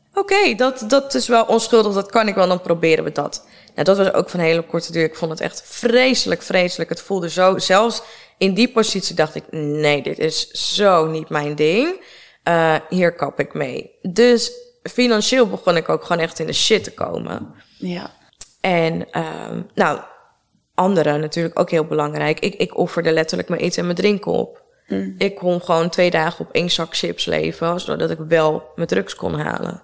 [0.10, 3.46] oké, okay, dat, dat is wel onschuldig, dat kan ik wel, dan proberen we dat.
[3.74, 5.04] Nou, dat was ook van een hele korte duur.
[5.04, 6.90] Ik vond het echt vreselijk, vreselijk.
[6.90, 8.02] Het voelde zo, zelfs
[8.38, 12.06] in die positie dacht ik, nee, dit is zo niet mijn ding.
[12.48, 13.92] Uh, hier kap ik mee.
[14.02, 14.52] Dus
[14.84, 17.54] financieel begon ik ook gewoon echt in de shit te komen.
[17.78, 18.12] Ja.
[18.62, 20.00] En um, nou,
[20.76, 22.40] anderen natuurlijk ook heel belangrijk.
[22.40, 24.63] Ik, ik offerde letterlijk mijn eten en mijn drinken op.
[24.88, 25.16] Mm.
[25.18, 29.16] Ik kon gewoon twee dagen op één zak chips leven, zodat ik wel mijn drugs
[29.16, 29.82] kon halen.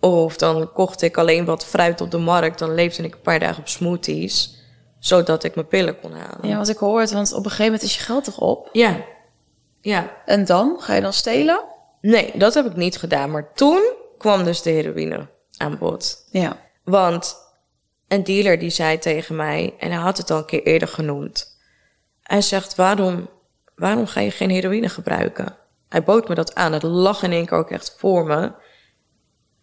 [0.00, 3.38] Of dan kocht ik alleen wat fruit op de markt, dan leefde ik een paar
[3.38, 4.58] dagen op smoothies
[4.98, 6.48] zodat ik mijn pillen kon halen.
[6.48, 8.68] Ja, wat ik hoorde, want op een gegeven moment is je geld toch op?
[8.72, 8.96] Ja.
[9.80, 10.10] Ja.
[10.24, 10.76] En dan?
[10.80, 11.64] Ga je dan stelen?
[12.00, 13.30] Nee, dat heb ik niet gedaan.
[13.30, 16.26] Maar toen kwam dus de heroïne aan bod.
[16.30, 16.56] Ja.
[16.84, 17.36] Want
[18.08, 21.56] een dealer die zei tegen mij, en hij had het al een keer eerder genoemd.
[22.22, 23.28] Hij zegt, waarom,
[23.78, 25.56] waarom ga je geen heroïne gebruiken?
[25.88, 26.72] Hij bood me dat aan.
[26.72, 28.52] Het lag in één keer ook echt voor me.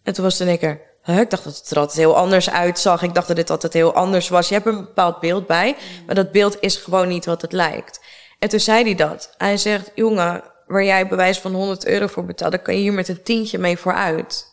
[0.02, 3.02] En toen was het in één ik dacht dat het er altijd heel anders uitzag.
[3.02, 4.48] Ik dacht dat dit altijd heel anders was.
[4.48, 8.00] Je hebt een bepaald beeld bij, maar dat beeld is gewoon niet wat het lijkt.
[8.38, 9.34] En toen zei hij dat.
[9.38, 12.92] Hij zegt, jongen, waar jij bewijs van 100 euro voor betaalt, dan kan je hier
[12.92, 14.46] met een tientje mee vooruit.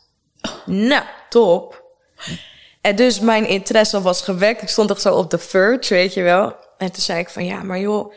[0.66, 1.84] Nou, top.
[2.82, 4.62] En dus mijn interesse was gewekt.
[4.62, 6.56] Ik stond toch zo op de verge, weet je wel.
[6.78, 8.14] En toen zei ik van, ja, maar joh,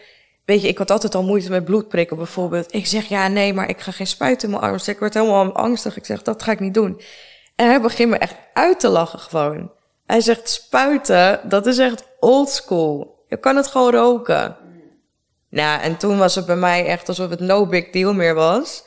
[0.46, 2.74] weet je, ik had altijd al moeite met bloedprikken bijvoorbeeld.
[2.74, 4.78] Ik zeg, ja, nee, maar ik ga geen spuit in mijn arm.
[4.86, 5.96] Ik word helemaal angstig.
[5.96, 7.00] Ik zeg, dat ga ik niet doen.
[7.56, 9.70] En hij begint me echt uit te lachen gewoon.
[10.06, 13.24] Hij zegt spuiten, dat is echt oldschool.
[13.28, 14.56] Je kan het gewoon roken.
[15.50, 18.84] Nou, en toen was het bij mij echt alsof het no big deal meer was.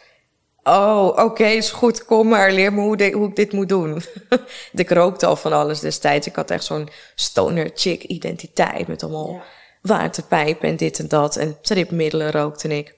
[0.64, 4.02] Oh, oké, is goed, kom maar, leer me hoe, hoe ik dit moet doen.
[4.74, 6.28] ik rookte al van alles destijds.
[6.28, 9.42] Ik had echt zo'n stoner chick identiteit met allemaal.
[9.82, 11.36] Waterpijpen en dit en dat.
[11.36, 12.96] En tripmiddelen rookte ik.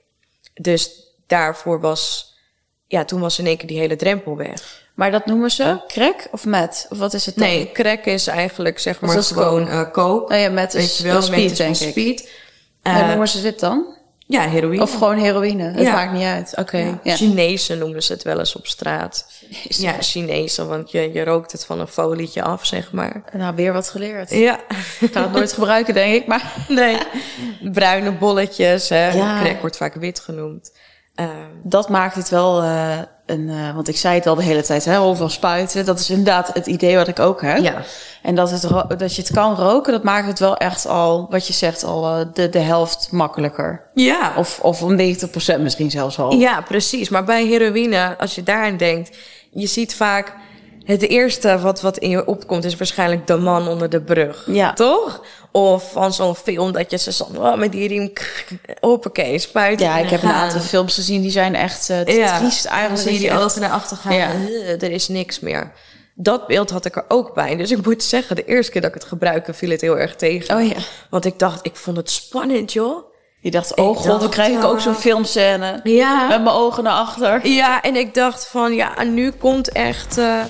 [0.53, 2.33] Dus daarvoor was,
[2.87, 4.79] ja, toen was in één keer die hele drempel weg.
[4.95, 6.87] Maar dat noemen ze crack of met?
[6.89, 7.47] Of wat is het dan?
[7.47, 10.35] Nee, crack is eigenlijk zeg maar gewoon uh, coke.
[10.35, 12.29] Ja, met is wel, speed, met denk speed.
[12.83, 13.97] Uh, Hoe noemen ze dit dan?
[14.31, 14.81] Ja, heroïne.
[14.81, 15.63] Of gewoon heroïne.
[15.63, 15.93] Het ja.
[15.93, 16.51] maakt niet uit.
[16.51, 16.61] Oké.
[16.61, 16.99] Okay.
[17.03, 17.15] Ja.
[17.15, 19.25] Chinezen noemen ze het wel eens op straat.
[19.39, 19.83] Chinezen.
[19.83, 23.23] Ja, Chinezen, want je, je rookt het van een folietje af, zeg maar.
[23.33, 24.29] Nou, weer wat geleerd.
[24.29, 24.59] Ja.
[24.99, 26.65] Ik ga het nooit gebruiken, denk ik, maar...
[26.67, 26.97] Nee.
[27.71, 29.11] Bruine bolletjes, hè.
[29.11, 29.41] Ja.
[29.43, 30.71] Crack wordt vaak wit genoemd.
[31.15, 31.27] Uh,
[31.63, 32.63] dat maakt het wel...
[32.63, 35.85] Uh, een, uh, want ik zei het al de hele tijd, hè, overal spuiten.
[35.85, 37.57] Dat is inderdaad het idee wat ik ook heb.
[37.57, 37.83] Ja.
[38.21, 38.61] En dat, het
[38.99, 42.19] dat je het kan roken, dat maakt het wel echt al, wat je zegt, al
[42.19, 43.89] uh, de, de helft makkelijker.
[43.93, 44.33] Ja.
[44.37, 46.33] Of, of om 90% misschien zelfs al.
[46.33, 47.09] Ja, precies.
[47.09, 49.17] Maar bij heroïne, als je daaraan denkt,
[49.51, 50.35] je ziet vaak
[50.91, 54.43] het eerste wat, wat in je opkomt is waarschijnlijk de man onder de brug.
[54.47, 54.73] Ja.
[54.73, 55.23] Toch?
[55.51, 58.13] Of van zo'n film dat je ze zo oh, met die riem,
[58.79, 59.85] hoppakee, spuiten.
[59.85, 62.37] Ja, ik heb een aantal films gezien die zijn echt uh, ja.
[62.37, 63.01] triest eigenlijk.
[63.01, 64.33] zie je die ogen naar achter gaan ja.
[64.33, 65.71] Uh, er is niks meer.
[66.15, 67.55] Dat beeld had ik er ook bij.
[67.55, 70.15] Dus ik moet zeggen, de eerste keer dat ik het gebruikte viel het heel erg
[70.15, 70.55] tegen.
[70.55, 70.75] Oh ja.
[71.09, 73.09] Want ik dacht, ik vond het spannend joh.
[73.41, 75.79] Je dacht, oh god, dan krijg ik ook zo'n filmscène.
[75.83, 76.27] Ja.
[76.27, 77.47] Met mijn ogen naar achter.
[77.47, 80.17] Ja, en ik dacht van, ja, nu komt echt...
[80.17, 80.43] Uh...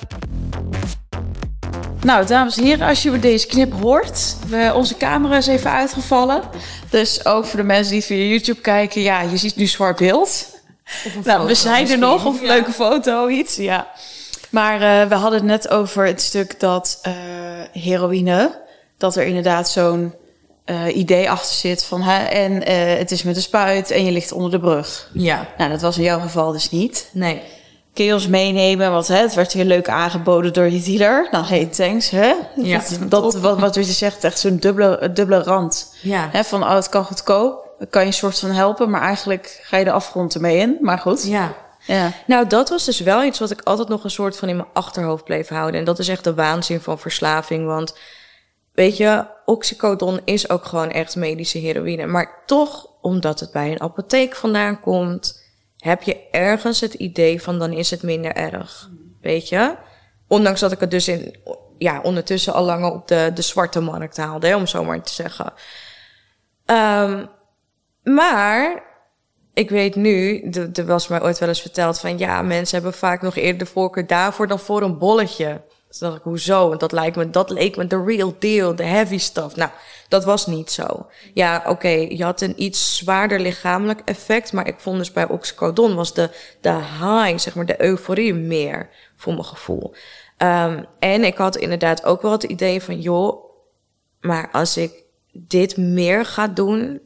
[2.02, 6.42] Nou, dames en heren, als je deze knip hoort, we, onze camera is even uitgevallen.
[6.90, 10.46] Dus ook voor de mensen die via YouTube kijken, ja, je ziet nu zwart beeld.
[11.24, 12.52] Nou, we zijn er nog, of een ja.
[12.52, 13.86] leuke foto, iets, ja.
[14.50, 17.12] Maar uh, we hadden het net over het stuk dat uh,
[17.72, 18.60] heroïne,
[18.98, 20.14] dat er inderdaad zo'n
[20.66, 22.66] uh, idee achter zit van hè, en
[22.98, 25.10] het is met een spuit en je ligt onder de brug.
[25.12, 25.48] Ja.
[25.56, 27.08] Nou, dat was in jouw geval dus niet.
[27.12, 27.42] Nee.
[27.94, 28.90] Kun je ons meenemen?
[28.90, 31.28] Want hè, het werd heel leuk aangeboden door je dealer.
[31.30, 32.10] Nou, hey, thanks.
[32.10, 32.34] Hè?
[32.56, 35.94] Ja, dat, dat wat, wat je zegt, echt zo'n dubbele, dubbele rand.
[36.02, 36.28] Ja.
[36.32, 37.70] Hè, van, oh, het kan goedkoop.
[37.90, 40.78] Kan je een soort van helpen, maar eigenlijk ga je de afgrond ermee in.
[40.80, 41.26] Maar goed.
[41.26, 41.54] Ja.
[41.86, 42.12] Ja.
[42.26, 44.68] Nou, dat was dus wel iets wat ik altijd nog een soort van in mijn
[44.72, 45.80] achterhoofd bleef houden.
[45.80, 47.66] En dat is echt de waanzin van verslaving.
[47.66, 47.98] Want
[48.72, 52.06] weet je, oxycodon is ook gewoon echt medische heroïne.
[52.06, 55.41] Maar toch, omdat het bij een apotheek vandaan komt,
[55.82, 58.90] heb je ergens het idee van dan is het minder erg.
[59.20, 59.74] Weet je?
[60.28, 61.36] Ondanks dat ik het dus in,
[61.78, 65.12] ja, ondertussen al langer op de, de zwarte markt haalde, hè, om zo maar te
[65.12, 65.52] zeggen.
[66.64, 67.26] Ehm,
[68.02, 68.82] maar
[69.54, 70.40] ik weet nu,
[70.72, 73.72] er was mij ooit wel eens verteld van ja, mensen hebben vaak nog eerder de
[73.72, 75.60] voorkeur daarvoor dan voor een bolletje.
[75.98, 76.68] Toen dacht ik, hoezo?
[76.68, 79.56] Want dat lijkt me, dat leek me de real deal, de heavy stuff.
[79.56, 79.70] Nou,
[80.08, 81.06] dat was niet zo.
[81.34, 85.94] Ja, oké, je had een iets zwaarder lichamelijk effect, maar ik vond dus bij oxycodon
[85.94, 86.30] was de,
[86.60, 89.94] de high, zeg maar, de euforie meer voor mijn gevoel.
[90.38, 93.44] Um, en ik had inderdaad ook wel het idee van, joh,
[94.20, 97.00] maar als ik dit meer ga doen,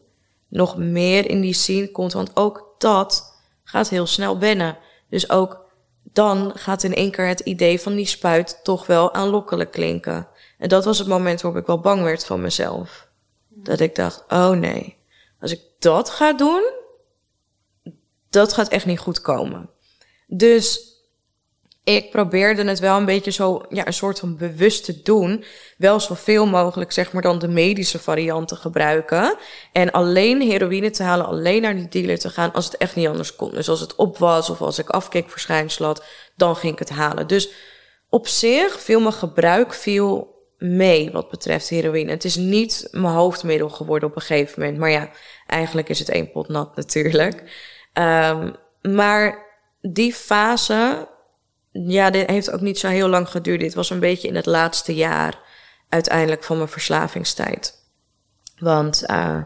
[0.49, 3.35] nog meer in die scene komt, want ook dat
[3.65, 4.79] gaat heel snel wennen.
[5.09, 5.66] Dus ook
[6.13, 10.29] dan gaat in één keer het idee van die spuit toch wel aanlokkelijk klinken.
[10.59, 13.09] En dat was het moment waarop ik wel bang werd van mezelf.
[13.49, 14.97] Dat ik dacht, oh nee,
[15.41, 16.71] als ik dat ga doen,
[18.31, 19.71] dat gaat echt niet goed komen.
[20.27, 20.95] Dus
[21.85, 25.45] ik probeerde het wel een beetje zo, ja, een soort van bewust te doen.
[25.77, 29.37] Wel zoveel mogelijk, zeg maar, dan de medische varianten gebruiken.
[29.73, 33.07] En alleen heroïne te halen, alleen naar die dealer te gaan als het echt niet
[33.07, 33.51] anders kon.
[33.51, 36.05] Dus als het op was of als ik afkeekverschijnsel had,
[36.37, 37.27] dan ging ik het halen.
[37.27, 37.49] Dus
[38.09, 42.11] op zich viel mijn gebruik viel mee wat betreft heroïne.
[42.11, 44.79] Het is niet mijn hoofdmiddel geworden op een gegeven moment.
[44.79, 45.11] Maar ja,
[45.47, 47.43] eigenlijk is het één pot nat natuurlijk.
[47.95, 49.47] Um, maar
[49.81, 51.09] die fase
[51.85, 53.61] ja, dit heeft ook niet zo heel lang geduurd.
[53.61, 55.39] Dit was een beetje in het laatste jaar
[55.89, 57.85] uiteindelijk van mijn verslavingstijd.
[58.59, 59.43] Want uh,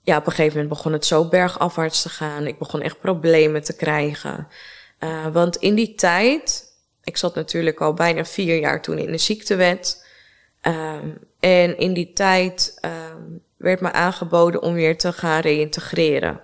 [0.00, 2.46] ja, op een gegeven moment begon het zo bergafwaarts te gaan.
[2.46, 4.48] Ik begon echt problemen te krijgen.
[5.00, 6.64] Uh, want in die tijd,
[7.02, 10.06] ik zat natuurlijk al bijna vier jaar toen in de ziektewet.
[10.62, 16.40] Um, en in die tijd um, werd me aangeboden om weer te gaan reïntegreren.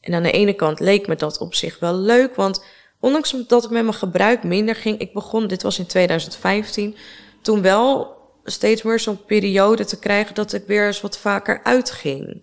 [0.00, 2.62] En aan de ene kant leek me dat op zich wel leuk, want
[3.00, 6.96] Ondanks dat het met mijn gebruik minder ging, ik begon, dit was in 2015,
[7.42, 12.42] toen wel steeds meer zo'n periode te krijgen dat ik weer eens wat vaker uitging.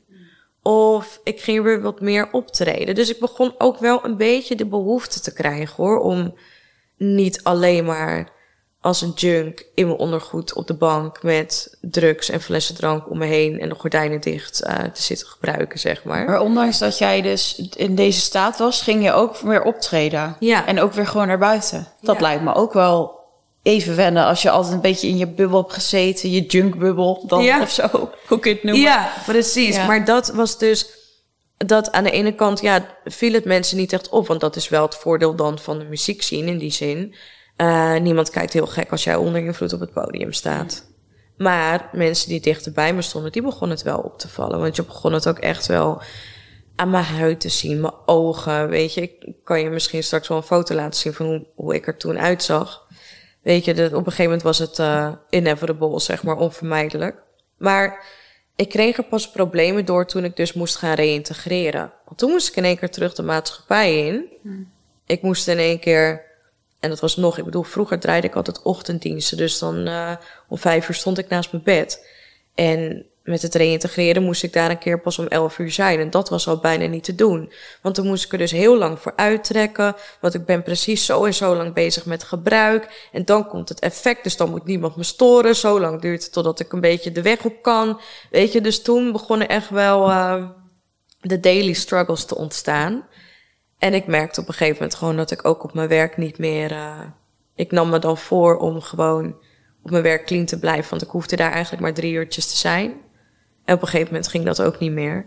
[0.62, 2.95] Of ik ging weer wat meer optreden.
[2.95, 6.34] Dus ik begon ook wel een beetje de behoefte te krijgen hoor, om
[6.98, 8.36] niet alleen maar
[8.82, 13.18] als een junk in mijn ondergoed op de bank met drugs en flessen drank om
[13.18, 16.26] me heen en de gordijnen dicht uh, te zitten gebruiken, zeg maar.
[16.26, 20.36] Maar ondanks dat jij dus in deze staat was, ging je ook weer optreden.
[20.39, 20.66] Ja.
[20.66, 21.88] En ook weer gewoon naar buiten.
[22.02, 23.16] Dat lijkt me ook wel
[23.68, 27.43] even wennen als je altijd een beetje in je bubbel hebt gezeten, je junkbubbel dan
[27.43, 27.61] ja.
[27.61, 28.11] of zo.
[28.28, 28.82] Hoe kun je het noemen?
[28.82, 29.78] Ja, precies.
[29.78, 30.89] Maar dat was dus
[31.57, 34.70] dat aan de ene kant, ja, viel het mensen niet echt op, want dat is
[34.70, 37.15] wel het voordeel dan van de muziek zien in die zin.
[37.57, 40.86] Uh, niemand kijkt heel gek als jij onder invloed op het podium staat.
[41.38, 44.59] Maar mensen die dichterbij me stonden, die begonnen het wel op te vallen.
[44.59, 46.01] Want je begon het ook echt wel
[46.76, 48.70] aan mijn huid te zien, mijn ogen.
[48.70, 51.76] Weet je, ik kan je misschien straks wel een foto laten zien van hoe, hoe
[51.76, 52.87] ik er toen uitzag.
[53.48, 57.16] Weet je, op een gegeven moment was het uh, inevitable, zeg maar, onvermijdelijk.
[57.58, 58.06] Maar
[58.56, 61.93] ik kreeg er pas problemen door toen ik dus moest gaan reïntegreren.
[62.06, 64.26] Want toen moest ik in één keer terug de maatschappij in.
[64.41, 64.72] Hmm.
[65.06, 66.26] Ik moest in één keer
[66.80, 69.38] en dat was nog, ik bedoel, vroeger draaide ik altijd ochtenddiensten.
[69.38, 70.16] Dus dan uh,
[70.48, 72.08] om vijf uur stond ik naast mijn bed.
[72.56, 75.99] En met het reïntegreren moest ik daar een keer pas om elf uur zijn.
[75.99, 77.51] En dat was al bijna niet te doen.
[77.82, 79.95] Want dan moest ik er dus heel lang voor uittrekken.
[80.21, 83.09] Want ik ben precies zo en zo lang bezig met gebruik.
[83.11, 85.55] En dan komt het effect, dus dan moet niemand me storen.
[85.55, 88.01] Zo lang duurt het totdat ik een beetje de weg op kan.
[88.32, 90.47] Weet je, dus toen begonnen echt wel uh,
[91.21, 93.07] de daily struggles te ontstaan.
[93.78, 96.38] En ik merkte op een gegeven moment gewoon dat ik ook op mijn werk niet
[96.38, 96.71] meer.
[96.71, 96.99] Uh,
[97.55, 99.36] ik nam me dan voor om gewoon
[99.84, 102.57] op mijn werk clean te blijven, want ik hoefde daar eigenlijk maar drie uurtjes te
[102.57, 103.05] zijn.
[103.68, 105.26] En op een gegeven moment ging dat ook niet meer.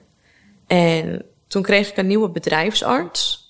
[0.67, 3.49] En toen kreeg ik een nieuwe bedrijfsarts.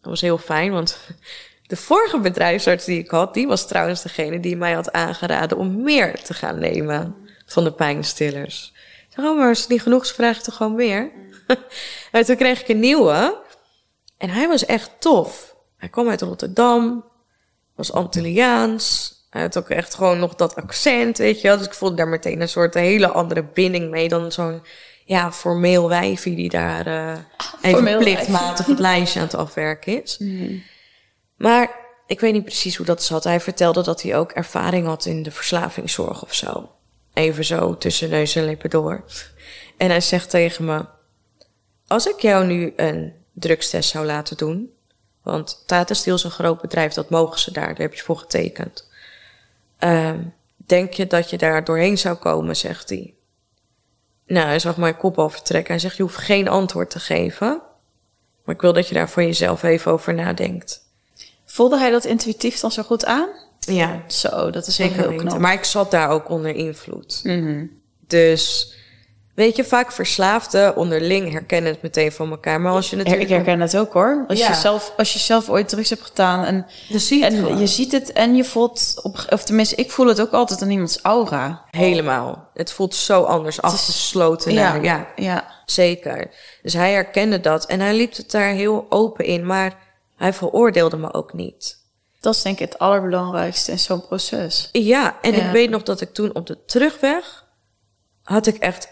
[0.00, 0.98] Dat was heel fijn, want
[1.66, 5.82] de vorige bedrijfsarts die ik had, die was trouwens degene die mij had aangeraden om
[5.82, 7.14] meer te gaan nemen
[7.46, 8.72] van de pijnstillers.
[9.08, 11.12] Ik zei, oh, maar als het niet genoeg is, vraag toch gewoon meer?
[12.12, 13.42] en toen kreeg ik een nieuwe.
[14.16, 15.56] En hij was echt tof.
[15.76, 17.04] Hij kwam uit Rotterdam,
[17.74, 19.14] was Antilliaans.
[19.30, 21.56] Hij had ook echt gewoon nog dat accent, weet je wel.
[21.56, 24.62] Dus ik voelde daar meteen een soort hele andere binding mee dan zo'n
[25.04, 27.16] ja, formeel wijfie die daar uh,
[27.62, 30.18] even plichtmatig het lijstje aan het afwerken is.
[30.20, 30.62] Mm.
[31.36, 31.70] Maar
[32.06, 33.24] ik weet niet precies hoe dat zat.
[33.24, 36.70] Hij vertelde dat hij ook ervaring had in de verslavingszorg of zo.
[37.14, 39.04] Even zo tussen neus en lippen door.
[39.76, 40.84] En hij zegt tegen me:
[41.86, 44.70] Als ik jou nu een drugstest zou laten doen.
[45.22, 48.18] Want Tata Steel is een groot bedrijf, dat mogen ze daar, daar heb je voor
[48.18, 48.88] getekend.
[49.84, 50.10] Uh,
[50.56, 53.14] denk je dat je daar doorheen zou komen, zegt hij.
[54.26, 55.70] Nou, hij zag mijn kop al vertrekken.
[55.70, 57.62] Hij zegt, je hoeft geen antwoord te geven.
[58.44, 60.88] Maar ik wil dat je daar voor jezelf even over nadenkt.
[61.44, 63.28] Voelde hij dat intuïtief dan zo goed aan?
[63.60, 65.38] Ja, Zo, dat is zeker heel knap.
[65.38, 67.20] Maar ik zat daar ook onder invloed.
[67.22, 67.66] Mhm.
[68.06, 68.74] Dus
[69.34, 72.60] weet je, vaak verslaafden onderling herkennen het meteen van elkaar.
[72.60, 73.22] Maar als je natuurlijk...
[73.30, 74.24] Ik herken het ook hoor.
[74.28, 74.48] Als, Ja.
[74.48, 77.58] je zelf, als je zelf ooit drugs hebt gedaan en, zie je en gewoon.
[77.58, 80.70] je ziet het en je voelt, op, of tenminste, ik voel het ook altijd aan
[80.70, 81.64] iemands aura.
[81.70, 82.48] Helemaal.
[82.54, 84.52] Het voelt zo anders afgesloten.
[84.52, 84.74] Ja.
[84.74, 86.30] ja, Ja, zeker.
[86.62, 89.46] Dus hij herkende dat en hij liep het daar heel open in.
[89.46, 89.78] Maar
[90.16, 91.78] hij veroordeelde me ook niet.
[92.20, 94.68] dat is denk ik het allerbelangrijkste in zo'n proces.
[94.72, 95.44] Ja, en Ja.
[95.46, 97.44] ik weet nog dat ik toen op de terugweg...
[98.22, 98.88] had ik echt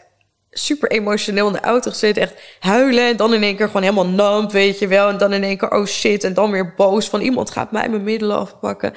[0.58, 2.22] super emotioneel in de auto gezeten.
[2.22, 5.08] Echt huilen en dan in één keer gewoon helemaal numb, weet je wel.
[5.08, 6.24] En dan in één keer, oh shit.
[6.24, 8.94] En dan weer boos van iemand gaat mij mijn middelen afpakken.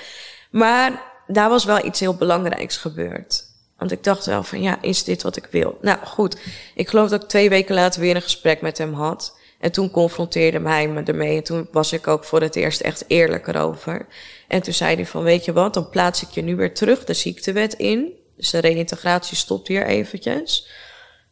[0.52, 3.50] Maar daar was wel iets heel belangrijks gebeurd.
[3.78, 5.78] Want ik dacht wel van, ja, is dit wat ik wil?
[5.82, 6.38] Nou goed,
[6.76, 9.40] ik geloof dat ik twee weken later weer een gesprek met hem had.
[9.60, 11.38] En toen confronteerde hij me ermee.
[11.38, 14.08] En toen was ik ook voor het eerst echt eerlijk erover.
[14.48, 17.04] En toen zei hij van, weet je wat, dan plaats ik je nu weer terug
[17.04, 18.14] de ziektewet in.
[18.36, 20.68] Dus de reïntegratie stopt hier eventjes.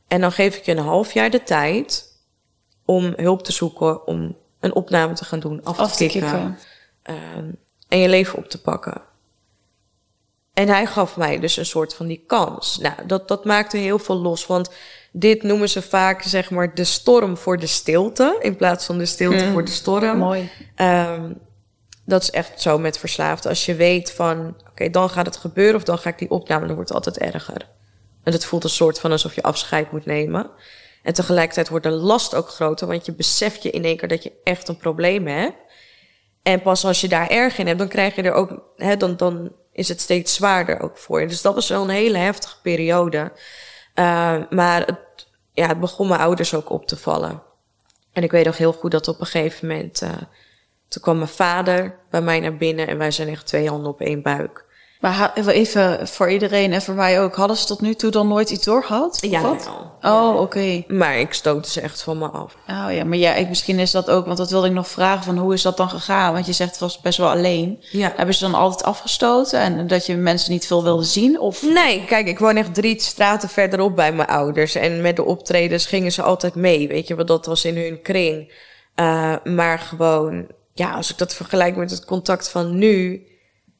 [0.10, 2.06] En dan geef ik je een half jaar de tijd
[2.86, 6.58] om hulp te zoeken, om een opname te gaan doen, af, Af te kicken, kicken.
[7.02, 7.46] ehm,
[7.88, 9.02] en je leven op te pakken.
[10.54, 12.78] En hij gaf mij dus een soort van die kans.
[12.78, 14.70] Nou, dat, dat maakte heel veel los, want
[15.12, 19.06] dit noemen ze vaak, zeg maar, de storm voor de stilte, in plaats van de
[19.06, 19.52] stilte Mm.
[19.52, 20.18] voor de storm.
[20.18, 20.50] Mooi.
[20.76, 21.32] Ehm,
[22.06, 23.50] dat is echt zo met verslaafden.
[23.50, 26.66] Als je weet van, oké, dan gaat het gebeuren of dan ga ik die opname,
[26.66, 27.68] dan wordt het altijd erger.
[28.24, 30.52] En het voelt een soort van alsof je afscheid moet nemen.
[31.04, 34.24] En tegelijkertijd wordt de last ook groter, want je beseft je in één keer dat
[34.24, 35.56] je echt een probleem hebt.
[36.42, 39.18] En pas als je daar erg in hebt, dan krijg je er ook, hè, dan,
[39.18, 41.28] dan is het steeds zwaarder ook voor je.
[41.28, 43.32] Dus dat was wel een hele heftige periode.
[43.96, 47.44] Uh, maar het, ja, het begon mijn ouders ook op te vallen.
[48.12, 50.10] En ik weet nog heel goed dat op een gegeven moment, uh,
[50.88, 54.02] toen kwam mijn vader bij mij naar binnen en wij zijn echt twee handen op
[54.02, 54.66] één buik.
[55.00, 58.50] Maar even voor iedereen en voor mij ook, hadden ze tot nu toe dan nooit
[58.50, 59.18] iets doorgehad?
[59.22, 59.70] Ja, wat?
[60.02, 60.14] wel.
[60.14, 60.84] Oh, oké.
[60.88, 62.58] Maar ik stootte ze echt van me af.
[62.68, 65.24] Oh ja, maar ja, ik, misschien is dat ook, want dat wilde ik nog vragen
[65.24, 66.34] van hoe is dat dan gegaan?
[66.34, 67.84] Want je zegt het was best wel alleen.
[67.92, 68.14] Ja.
[68.16, 71.40] Hebben ze dan altijd afgestoten en dat je mensen niet veel wilde zien?
[71.40, 74.76] Of Nee, kijk, ik woon echt drie straten verderop bij mijn ouders.
[74.76, 78.02] En met de optredens gingen ze altijd mee, weet je, want dat was in hun
[78.02, 78.54] kring.
[78.96, 83.28] Uh, maar gewoon, ja, als ik dat vergelijk met het contact van nu,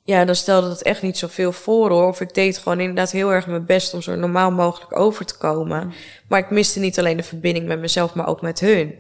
[0.10, 2.08] ja, dan stelde dat echt niet zoveel voor hoor.
[2.08, 5.38] Of ik deed gewoon inderdaad heel erg mijn best om zo normaal mogelijk over te
[5.38, 5.94] komen.
[6.28, 8.96] Maar ik miste niet alleen de verbinding met mezelf, maar ook met hun.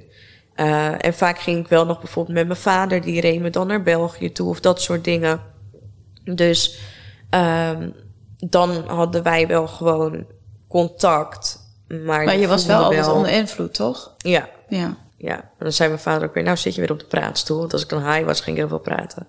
[0.55, 3.67] Uh, en vaak ging ik wel nog bijvoorbeeld met mijn vader, die reed me dan
[3.67, 5.41] naar België toe of dat soort dingen.
[6.23, 6.79] Dus
[7.29, 7.93] um,
[8.37, 10.25] dan hadden wij wel gewoon
[10.67, 11.59] contact.
[11.87, 14.13] Maar, maar je was wel altijd onder invloed, toch?
[14.17, 14.49] Ja.
[14.67, 14.97] Ja.
[15.17, 17.57] Ja, en dan zei mijn vader ook weer, nou zit je weer op de praatstoel.
[17.57, 19.27] Want als ik dan high was, ging ik heel veel praten.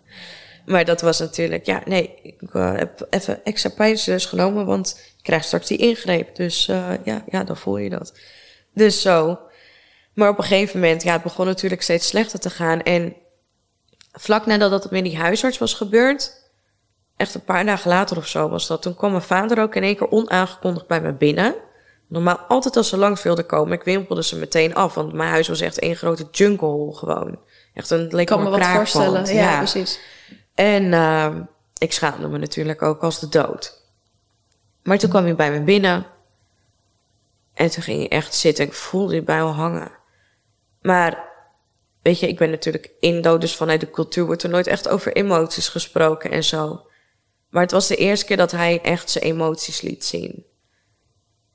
[0.71, 5.23] Maar dat was natuurlijk, ja, nee, ik uh, heb even extra pijnstillers genomen, want ik
[5.23, 6.37] krijg straks die ingreep.
[6.37, 8.19] Dus uh, ja, ja, dan voel je dat.
[8.75, 9.39] Dus zo.
[10.15, 12.83] Maar op een gegeven moment, ja, het begon natuurlijk steeds slechter te gaan.
[12.83, 13.15] En
[14.13, 16.33] vlak nadat dat met die huisarts was gebeurd,
[17.17, 19.83] echt een paar dagen later of zo was dat, toen kwam mijn vader ook in
[19.83, 21.55] één keer onaangekondigd bij me binnen.
[22.09, 25.49] Normaal altijd als ze langs wilden komen, ik wimpelde ze meteen af, want mijn huis
[25.49, 27.39] was echt één grote jungle gewoon.
[27.75, 29.27] Echt een leek kan me wat voorstellen.
[29.27, 30.01] Ja, ja, precies.
[30.61, 31.37] En uh,
[31.79, 33.83] ik schaamde me natuurlijk ook als de dood.
[34.83, 36.07] Maar toen kwam hij bij me binnen.
[37.55, 38.65] En toen ging hij echt zitten.
[38.65, 39.91] Ik voelde die bij al hangen.
[40.83, 41.29] Maar,
[42.03, 45.13] weet je, ik ben natuurlijk Indo, dus vanuit de cultuur wordt er nooit echt over
[45.13, 46.87] emoties gesproken en zo.
[47.51, 50.45] Maar het was de eerste keer dat hij echt zijn emoties liet zien.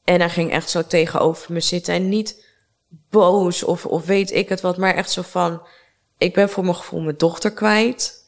[0.03, 1.93] En hij ging echt zo tegenover me zitten.
[1.93, 2.45] En niet
[3.09, 5.67] boos of, of weet ik het wat, maar echt zo van...
[6.17, 8.23] Ik ben voor mijn gevoel mijn dochter kwijt.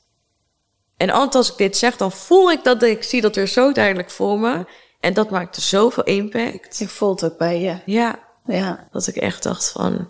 [0.98, 3.72] En altijd als ik dit zeg, dan voel ik dat ik zie dat weer zo
[3.72, 4.66] duidelijk voor me.
[5.00, 6.78] En dat maakte zoveel impact.
[6.78, 7.78] Je voelt ook bij je.
[7.86, 8.88] Ja, ja.
[8.92, 10.10] dat ik echt dacht van...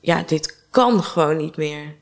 [0.00, 1.96] Ja, dit kan gewoon niet meer.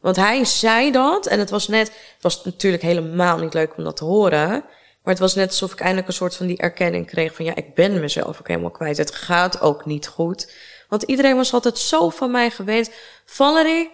[0.00, 1.86] Want hij zei dat en het was net...
[1.86, 4.64] Het was natuurlijk helemaal niet leuk om dat te horen...
[5.04, 7.54] Maar het was net alsof ik eindelijk een soort van die erkenning kreeg van ja,
[7.54, 8.96] ik ben mezelf ook helemaal kwijt.
[8.96, 10.52] Het gaat ook niet goed.
[10.88, 12.90] Want iedereen was altijd zo van mij gewend.
[13.24, 13.90] Valerie,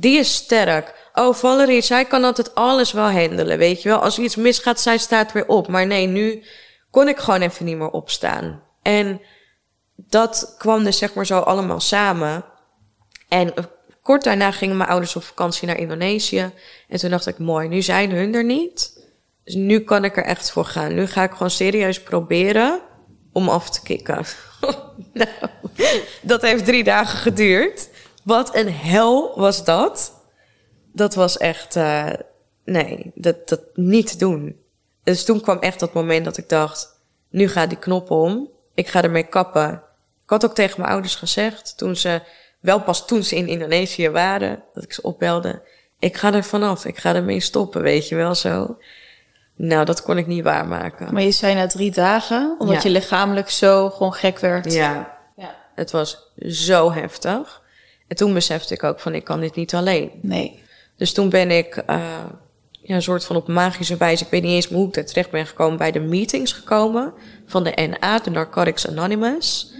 [0.00, 1.08] die is sterk.
[1.14, 3.98] Oh, Valerie, zij kan altijd alles wel handelen, weet je wel.
[3.98, 5.68] Als iets misgaat, zij staat weer op.
[5.68, 6.42] Maar nee, nu
[6.90, 8.62] kon ik gewoon even niet meer opstaan.
[8.82, 9.20] En
[9.96, 12.44] dat kwam dus zeg maar zo allemaal samen.
[13.28, 13.54] En
[14.02, 16.50] kort daarna gingen mijn ouders op vakantie naar Indonesië.
[16.88, 19.02] En toen dacht ik, mooi, nu zijn hun er niet.
[19.44, 20.94] Dus nu kan ik er echt voor gaan.
[20.94, 22.80] Nu ga ik gewoon serieus proberen
[23.32, 24.24] om af te kicken.
[25.12, 25.28] nou,
[26.20, 27.88] dat heeft drie dagen geduurd.
[28.24, 30.12] Wat een hel was dat.
[30.92, 32.10] Dat was echt, uh,
[32.64, 34.56] nee, dat, dat niet doen.
[35.02, 37.00] Dus toen kwam echt dat moment dat ik dacht,
[37.30, 38.48] nu gaat die knop om.
[38.74, 39.72] Ik ga ermee kappen.
[40.24, 42.20] Ik had ook tegen mijn ouders gezegd, toen ze,
[42.60, 45.62] wel pas toen ze in Indonesië waren, dat ik ze opbelde.
[45.98, 48.76] Ik ga er vanaf, ik ga ermee stoppen, weet je wel zo.
[49.56, 51.12] Nou, dat kon ik niet waarmaken.
[51.12, 52.82] Maar je zei na drie dagen, omdat Ja.
[52.82, 54.72] je lichamelijk zo gewoon gek werd.
[54.72, 55.54] Ja, Ja.
[55.74, 57.62] het was zo heftig.
[58.08, 60.10] En toen besefte ik ook van, ik kan dit niet alleen.
[60.22, 60.62] Nee.
[60.96, 62.24] Dus toen ben ik eh,
[62.70, 65.30] ja, een soort van op magische wijze, ik weet niet eens hoe ik daar terecht
[65.30, 67.12] ben gekomen, bij de meetings gekomen
[67.46, 69.72] van de NA, de Narcotics Anonymous.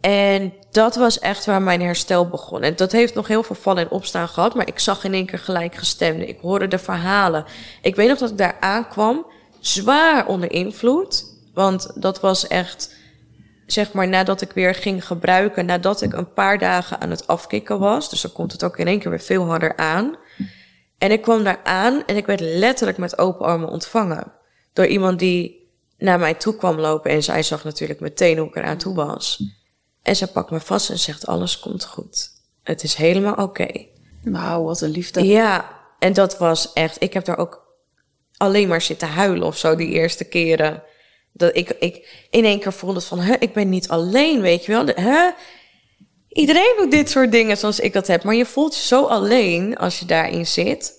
[0.00, 2.62] En dat was echt waar mijn herstel begon.
[2.62, 5.26] En dat heeft nog heel veel vallen en opstaan gehad, maar ik zag in één
[5.26, 6.26] keer gelijk gestemde.
[6.26, 7.44] Ik hoorde de verhalen.
[7.82, 9.26] Ik weet nog dat ik daar aankwam,
[9.60, 11.24] zwaar onder invloed.
[11.54, 12.94] Want dat was echt,
[13.72, 17.78] zeg maar, nadat ik weer ging gebruiken, nadat ik een paar dagen aan het afkicken
[17.78, 18.10] was.
[18.10, 20.16] Dus dan komt het ook in één keer weer veel harder aan.
[20.98, 24.32] En ik kwam daar aan en ik werd letterlijk met open armen ontvangen.
[24.72, 25.68] Door iemand die
[25.98, 29.42] naar mij toe kwam lopen en zij zag natuurlijk meteen hoe ik eraan toe was.
[30.02, 32.30] En zij pakt me vast en zegt, alles komt goed.
[32.62, 33.86] Het is helemaal oké.
[34.22, 35.26] Wauw, wat een liefde.
[35.26, 37.68] Ja, en dat was echt, ik heb daar ook
[38.36, 40.82] alleen maar zitten huilen of zo die eerste keren.
[41.40, 44.72] Dat ik, ik in één keer voelde van, hè, ik ben niet alleen, weet je
[44.72, 44.84] wel.
[44.84, 45.30] De- Hè?
[46.28, 48.22] Iedereen doet dit soort dingen zoals ik dat heb.
[48.24, 50.92] Maar je voelt je zo alleen als je daarin zit.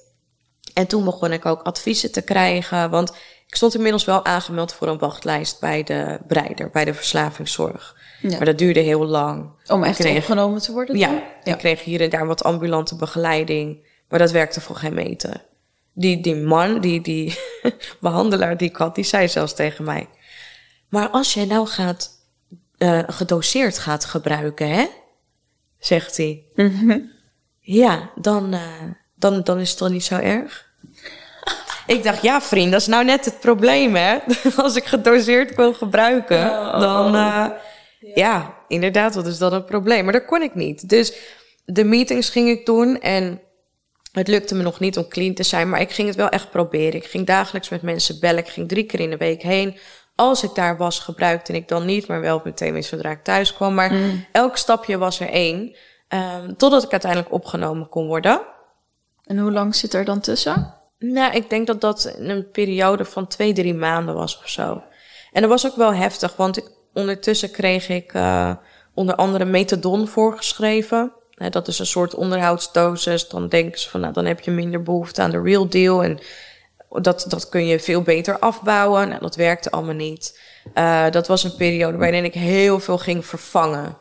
[0.74, 2.90] En toen begon ik ook adviezen te krijgen.
[2.90, 3.10] Want
[3.48, 7.96] ik stond inmiddels wel aangemeld voor een wachtlijst bij de breider, bij de verslavingszorg.
[8.22, 8.30] Ja.
[8.38, 9.50] Maar dat duurde heel lang.
[9.68, 10.98] Om echt kreeg- opgenomen te worden?
[10.98, 11.08] Ja,
[11.44, 11.54] dan?
[11.54, 13.88] ik kreeg hier en daar wat ambulante begeleiding.
[14.10, 15.46] Maar dat werkte voor geen meter.
[15.94, 17.38] Die, die man, die, die
[18.00, 20.08] behandelaar die ik had, die zei zelfs tegen mij...
[20.92, 22.10] Maar als jij nou gaat,
[22.78, 24.86] eh, gedoseerd gaat gebruiken, hè?
[25.80, 26.44] Zegt hij.
[26.56, 27.00] Mhm.
[27.60, 28.62] Ja, dan, eh,
[29.16, 30.70] dan, dan is het toch niet zo erg?
[31.88, 34.18] Ik dacht, ja vriend, dat is nou net het probleem, hè?
[34.56, 36.46] Als ik gedoseerd wil gebruiken,
[36.80, 37.16] dan...
[37.16, 37.46] eh,
[38.16, 40.04] ja, inderdaad, wat is dan een probleem?
[40.04, 40.90] Maar dat kon ik niet.
[40.90, 41.14] Dus
[41.66, 43.42] de meetings ging ik doen en
[44.12, 46.52] het lukte me nog niet om clean te zijn, maar ik ging het wel echt
[46.52, 46.94] proberen.
[46.94, 48.44] Ik ging dagelijks met mensen bellen.
[48.44, 49.78] Ik ging drie keer in de week heen.
[50.22, 53.54] Als ik daar was, gebruikte ik dan niet, maar wel meteen weer zodra ik thuis
[53.54, 53.74] kwam.
[53.74, 53.92] Maar
[54.32, 55.76] elk stapje was er één,
[56.08, 58.42] ehm, totdat ik uiteindelijk opgenomen kon worden.
[59.26, 60.74] En hoe lang zit er dan tussen?
[61.00, 64.84] Nou, ik denk dat dat een periode van twee, drie maanden was of zo.
[65.32, 68.52] En dat was ook wel heftig, want ik, ondertussen kreeg ik eh,
[68.94, 71.12] onder andere methadon voorgeschreven.
[71.32, 73.28] Hè, dat is een soort onderhoudsdosis.
[73.28, 76.04] Dan denken ze van, nou, dan heb je minder behoefte aan de real deal.
[76.04, 76.20] En
[77.00, 79.10] dat, dat kun je veel beter afbouwen.
[79.10, 80.40] Nou, dat werkte allemaal niet.
[80.74, 83.98] Eh, dat was een periode waarin ik heel veel ging vervangen.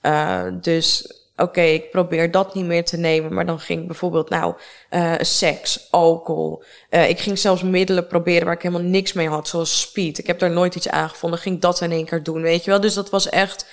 [0.00, 3.34] Eh, dus oké, ik probeer dat niet meer te nemen.
[3.34, 4.54] Maar dan ging bijvoorbeeld, nou,
[4.88, 6.62] eh, seks, alcohol.
[6.90, 10.18] Ik ging zelfs middelen proberen waar ik helemaal niks mee had, zoals speed.
[10.18, 11.38] Ik heb daar nooit iets aan gevonden.
[11.38, 12.80] Ging dat in één keer doen, weet je wel.
[12.80, 13.66] Dus dat was echt,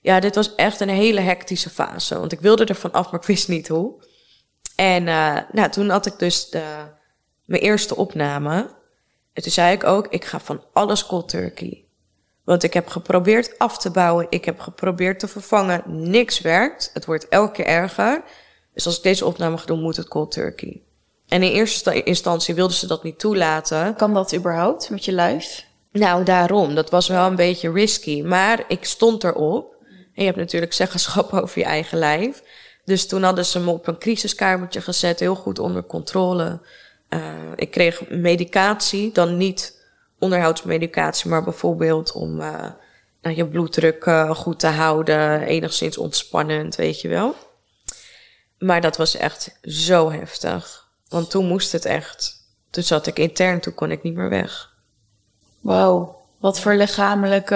[0.00, 2.18] ja, dit was echt een hele hectische fase.
[2.18, 4.06] Want ik wilde er van af, maar ik wist niet hoe.
[4.76, 5.04] En
[5.52, 6.62] nou, toen had ik dus de,
[7.48, 8.70] mijn eerste opname.
[9.32, 11.84] En toen zei ik ook, ik ga van alles cold turkey.
[12.44, 14.26] Want ik heb geprobeerd af te bouwen.
[14.30, 15.82] Ik heb geprobeerd te vervangen.
[15.86, 16.90] Niks werkt.
[16.94, 18.22] Het wordt elke keer erger.
[18.74, 20.82] Dus als ik deze opname ga doen, moet het cold turkey.
[21.28, 23.94] En in eerste instantie wilden ze dat niet toelaten.
[23.94, 25.66] Kan dat überhaupt met je lijf?
[25.92, 26.74] Nou, daarom.
[26.74, 28.22] Dat was wel een beetje risky.
[28.22, 29.76] Maar ik stond erop.
[29.88, 32.42] En je hebt natuurlijk zeggenschap over je eigen lijf.
[32.84, 35.20] Dus toen hadden ze me op een crisiskamertje gezet.
[35.20, 36.60] Heel goed onder controle.
[37.08, 37.20] Eh,
[37.56, 39.12] ik kreeg medicatie.
[39.12, 39.82] Dan niet
[40.18, 42.70] onderhoudsmedicatie, maar bijvoorbeeld om eh,
[43.22, 45.42] nou, je bloeddruk eh, goed te houden.
[45.42, 47.34] Enigszins ontspannend, weet je wel.
[48.58, 50.86] Maar dat was echt zo heftig.
[51.08, 52.36] Want toen moest het echt.
[52.70, 54.72] Toen zat ik intern, toen kon ik niet meer weg.
[55.60, 57.54] Wauw, wat voor lichamelijke,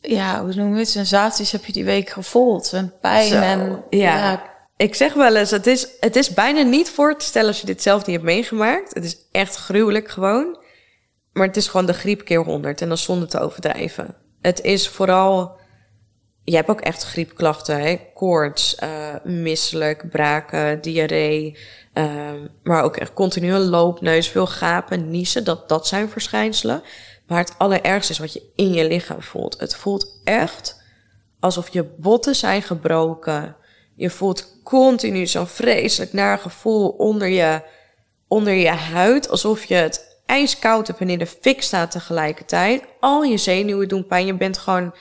[0.00, 2.72] ja, hoe noem je het, sensaties heb je die week gevoeld?
[2.72, 4.53] En pijn Zo, en ja.
[4.76, 7.66] Ik zeg wel eens, het is, het is bijna niet voor te stellen als je
[7.66, 8.94] dit zelf niet hebt meegemaakt.
[8.94, 10.62] Het is echt gruwelijk gewoon.
[11.32, 14.16] Maar het is gewoon de griep keer 100 en is zonder te overdrijven.
[14.40, 15.56] Het is vooral,
[16.44, 18.00] je hebt ook echt griepklachten, hè?
[18.14, 21.58] koorts, eh, misselijk, braken, diarree.
[21.92, 26.82] ehm, maar ook echt continu een loopneus, veel gapen, niezen, dat, dat zijn verschijnselen.
[27.26, 29.60] Maar het allerergste is wat je in je lichaam voelt.
[29.60, 30.82] Het voelt echt
[31.40, 33.56] alsof je botten zijn gebroken.
[33.96, 37.62] Je voelt continu zo'n vreselijk naar gevoel onder je,
[38.28, 39.28] onder je huid.
[39.28, 42.82] Alsof je het ijskoud hebt en in de fik staat tegelijkertijd.
[43.00, 44.26] Al je zenuwen doen pijn.
[44.26, 44.94] Je bent gewoon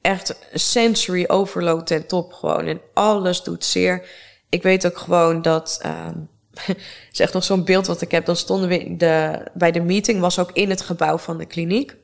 [0.00, 2.66] echt sensory overload ten top gewoon.
[2.66, 4.08] En alles doet zeer.
[4.48, 5.78] Ik weet ook gewoon dat...
[5.82, 6.18] ehm
[7.12, 8.26] is echt nog zo'n beeld wat ik heb.
[8.26, 11.46] Dan stonden we in de, bij de meeting, was ook in het gebouw van de
[11.46, 11.96] kliniek.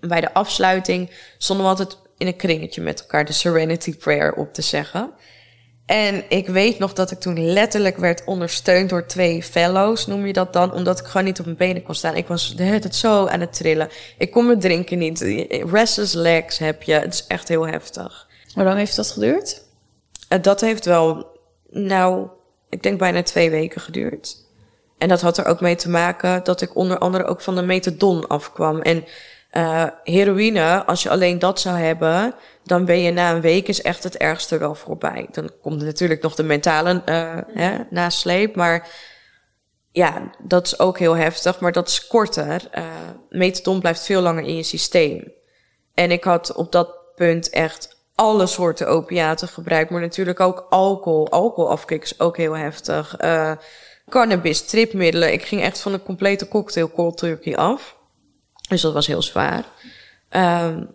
[0.00, 4.34] En bij de afsluiting stonden we altijd in een kringetje met elkaar de Serenity Prayer
[4.34, 5.12] op te zeggen.
[5.86, 10.32] En ik weet nog dat ik toen letterlijk werd ondersteund door twee fellows, noem je
[10.32, 12.16] dat dan, omdat ik gewoon niet op mijn benen kon staan.
[12.16, 13.88] Ik was de hele tijd zo aan het trillen.
[14.18, 15.20] Ik kon me drinken niet.
[15.70, 16.92] Restless legs heb je.
[16.92, 18.28] Het is echt heel heftig.
[18.54, 19.62] Hoe lang heeft dat geduurd?
[20.28, 21.26] En dat heeft wel,
[21.70, 22.28] nou,
[22.68, 24.44] ik denk bijna twee weken geduurd.
[24.98, 27.62] En dat had er ook mee te maken dat ik onder andere ook van de
[27.62, 28.80] methadon afkwam.
[28.80, 29.04] En
[29.56, 33.82] uh, heroïne, als je alleen dat zou hebben, dan ben je na een week is
[33.82, 35.28] echt het ergste wel voorbij.
[35.30, 38.88] Dan komt er natuurlijk nog de mentale uh, hè, nasleep, maar
[39.92, 42.68] ja, dat is ook heel heftig, maar dat is korter.
[42.78, 42.84] Uh,
[43.28, 45.32] methadon blijft veel langer in je systeem.
[45.94, 51.30] En ik had op dat punt echt alle soorten opiaten gebruikt, maar natuurlijk ook alcohol.
[51.30, 53.20] Alcoholafkick is ook heel heftig.
[53.20, 53.52] Uh,
[54.08, 55.32] cannabis, tripmiddelen.
[55.32, 57.95] Ik ging echt van een complete cocktail cold turkey af.
[58.68, 59.64] Dus dat was heel zwaar.
[60.30, 60.88] Um,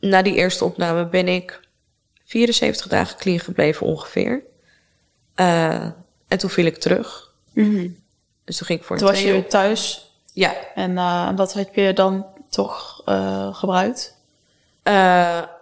[0.00, 1.60] na die eerste opname ben ik
[2.24, 4.42] 74 dagen clean gebleven ongeveer.
[5.36, 5.84] Uh,
[6.28, 7.32] en toen viel ik terug.
[7.52, 8.02] Mm -hmm.
[8.44, 10.12] Dus toen ging ik voor toen een was je weer thuis.
[10.32, 10.54] Ja.
[10.74, 14.12] En uh, wat heb je dan toch uh, gebruikt?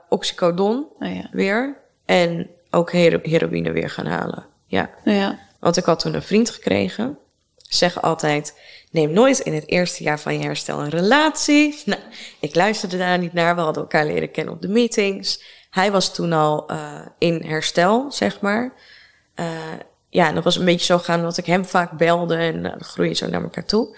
[0.09, 1.29] oxycodon oh, ja.
[1.33, 1.77] weer.
[2.05, 4.47] En ook hero heroïne weer gaan halen.
[4.67, 4.91] Ja.
[5.05, 5.39] ja.
[5.59, 7.19] Want ik had toen een vriend gekregen.
[7.57, 8.59] Zeg altijd,
[8.93, 11.79] neem nooit in het eerste jaar van je herstel een relatie.
[11.85, 12.01] Nou,
[12.41, 13.55] ik luisterde daar niet naar.
[13.55, 15.43] We hadden elkaar leren kennen op de meetings.
[15.71, 18.73] Hij was toen al uh, in herstel, zeg maar.
[19.37, 19.47] Uh,
[20.09, 22.63] ja, en dat was een beetje zo gaan dat ik hem vaak belde en uh,
[22.63, 23.97] dan groei je zo naar elkaar toe.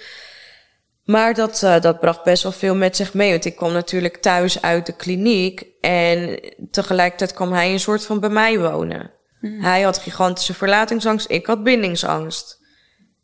[1.05, 3.31] Maar dat, uh, dat bracht best wel veel met zich mee.
[3.31, 5.67] Want ik kwam natuurlijk thuis uit de kliniek.
[5.81, 6.41] En
[6.71, 9.11] tegelijkertijd kwam hij een soort van bij mij wonen.
[9.41, 9.61] Hmm.
[9.61, 11.31] Hij had gigantische verlatingsangst.
[11.31, 12.63] Ik had bindingsangst.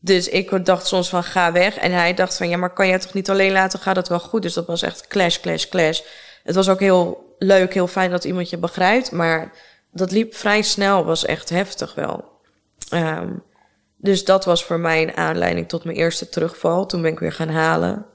[0.00, 1.76] Dus ik dacht soms van ga weg.
[1.76, 3.78] En hij dacht van ja, maar kan jij toch niet alleen laten?
[3.78, 4.42] Gaat het wel goed?
[4.42, 6.00] Dus dat was echt clash, clash, clash.
[6.42, 9.12] Het was ook heel leuk, heel fijn dat iemand je begrijpt.
[9.12, 9.52] Maar
[9.92, 12.24] dat liep vrij snel, was echt heftig wel.
[12.94, 13.42] Um,
[13.96, 16.86] dus dat was voor mij een aanleiding tot mijn eerste terugval.
[16.86, 18.06] Toen ben ik weer gaan halen.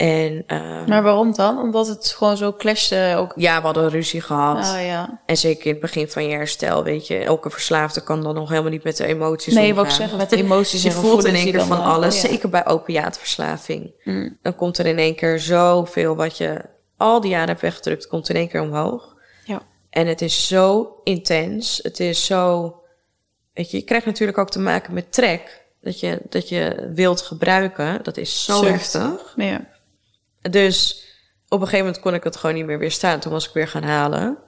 [0.00, 1.58] En, uh, maar waarom dan?
[1.58, 3.32] Omdat het gewoon zo clashte ook?
[3.36, 4.56] Ja, we hadden ruzie gehad.
[4.56, 5.20] Oh, ja.
[5.26, 8.48] En zeker in het begin van je herstel, weet je, elke verslaafde kan dan nog
[8.48, 9.76] helemaal niet met de emoties Nee, omgaan.
[9.76, 12.28] wat ik zeggen, met de emoties Je voelt in één keer van dan, alles, ja.
[12.28, 13.92] zeker bij opiaatverslaving.
[14.04, 14.38] Mm.
[14.42, 16.64] Dan komt er in één keer zoveel wat je
[16.96, 19.16] al die jaren hebt weggedrukt, komt in één keer omhoog.
[19.44, 19.62] Ja.
[19.90, 22.74] En het is zo intens, het is zo,
[23.54, 25.64] weet je, je krijgt natuurlijk ook te maken met trek.
[25.80, 28.92] Dat je, dat je wilt gebruiken, dat is zo Zucht.
[28.92, 29.32] heftig.
[29.36, 29.78] Ja.
[30.40, 31.04] Dus
[31.48, 33.20] op een gegeven moment kon ik het gewoon niet meer weerstaan.
[33.20, 34.38] Toen was ik weer gaan halen.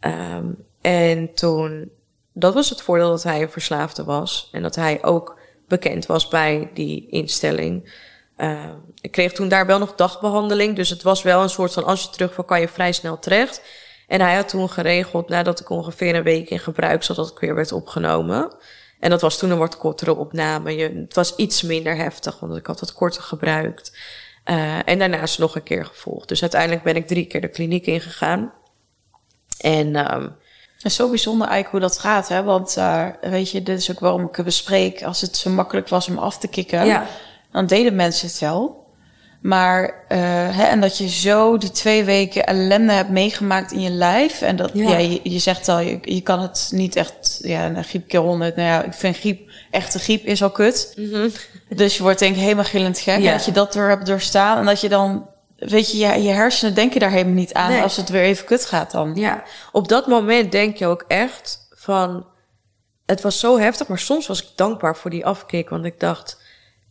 [0.00, 1.90] Um, en toen,
[2.32, 4.48] dat was het voordeel dat hij een verslaafde was.
[4.52, 5.38] En dat hij ook
[5.68, 8.02] bekend was bij die instelling.
[8.36, 8.70] Uh,
[9.00, 10.76] ik kreeg toen daar wel nog dagbehandeling.
[10.76, 13.62] Dus het was wel een soort van, als je terugvalt, kan je vrij snel terecht.
[14.06, 17.38] En hij had toen geregeld, nadat ik ongeveer een week in gebruik zat, dat ik
[17.38, 18.56] weer werd opgenomen.
[19.00, 20.76] En dat was toen een wat kortere opname.
[20.76, 23.96] Je, het was iets minder heftig, want ik had het korter gebruikt.
[24.50, 26.28] Uh, en daarnaast nog een keer gevolgd.
[26.28, 28.52] Dus uiteindelijk ben ik drie keer de kliniek ingegaan.
[29.58, 30.36] En um,
[30.76, 32.42] Het is zo bijzonder eigenlijk hoe dat gaat, hè?
[32.42, 35.02] Want uh, weet je, dit is ook waarom ik het bespreek.
[35.02, 37.06] Als het zo makkelijk was om af te kicken, ja.
[37.52, 38.82] dan deden mensen het wel.
[39.40, 40.18] Maar, uh,
[40.56, 44.42] hè, en dat je zo die twee weken ellende hebt meegemaakt in je lijf.
[44.42, 44.98] En dat, ja, Ja.
[44.98, 48.56] je, je zegt al, je, je kan het niet echt, ja, een griep keer honderd.
[48.56, 50.92] Nou ja, ik vind griep, echte griep is al kut.
[50.96, 51.28] Mhm.
[51.68, 53.20] Dus je wordt denk ik helemaal gillend gek.
[53.20, 53.32] Ja.
[53.32, 54.58] Dat je dat door hebt doorstaan.
[54.58, 57.82] En dat je dan, weet je, je, je hersenen denken daar helemaal niet aan Nee.
[57.82, 59.14] als het weer even kut gaat dan.
[59.14, 59.42] Ja,
[59.72, 62.26] op dat moment denk je ook echt van...
[63.06, 65.68] Het was zo heftig, maar soms was ik dankbaar voor die afkick.
[65.68, 66.40] Want ik dacht,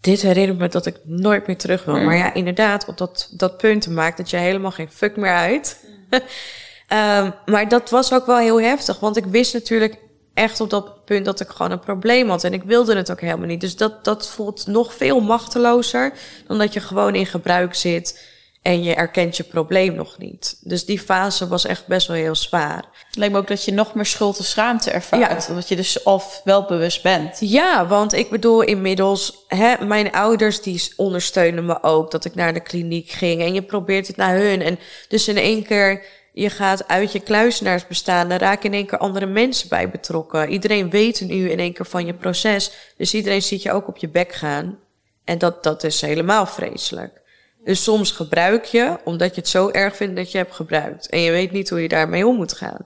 [0.01, 1.95] dit herinnert me dat ik nooit meer terug wil.
[1.95, 2.05] Mm.
[2.05, 5.85] Maar ja, inderdaad, op dat, dat punt maakt dat je helemaal geen fuck meer uit.
[6.10, 8.99] um, maar dat was ook wel heel heftig.
[8.99, 9.97] Want ik wist natuurlijk
[10.34, 12.43] echt op dat punt dat ik gewoon een probleem had.
[12.43, 13.61] En ik wilde het ook helemaal niet.
[13.61, 16.14] Dus dat, dat voelt nog veel machtelozer...
[16.47, 18.31] dan dat je gewoon in gebruik zit...
[18.64, 20.57] En je erkent je probleem nog niet.
[20.61, 22.85] Dus die fase was echt best wel heel zwaar.
[23.07, 25.49] Het lijkt me ook dat je nog meer schuld en schaamte ervaart.
[25.49, 27.38] Omdat je dus of wel bewust bent.
[27.39, 32.53] Ja, want ik bedoel inmiddels, hè, mijn ouders die ondersteunen me ook dat ik naar
[32.53, 33.41] de kliniek ging.
[33.41, 34.61] En je probeert het naar hun.
[34.61, 36.03] En dus in één keer,
[36.34, 40.49] je gaat uit je kluisenaarsbestaan, daar raken in één keer andere mensen bij betrokken.
[40.49, 42.72] Iedereen weet nu in één keer van je proces.
[42.97, 44.80] Dus iedereen ziet je ook op je bek gaan.
[45.23, 47.22] En dat, dat is helemaal vreselijk.
[47.64, 51.10] Dus soms gebruik je, omdat je het zo erg vindt dat je hebt gebruikt.
[51.10, 52.85] En je weet niet hoe je daarmee om moet gaan.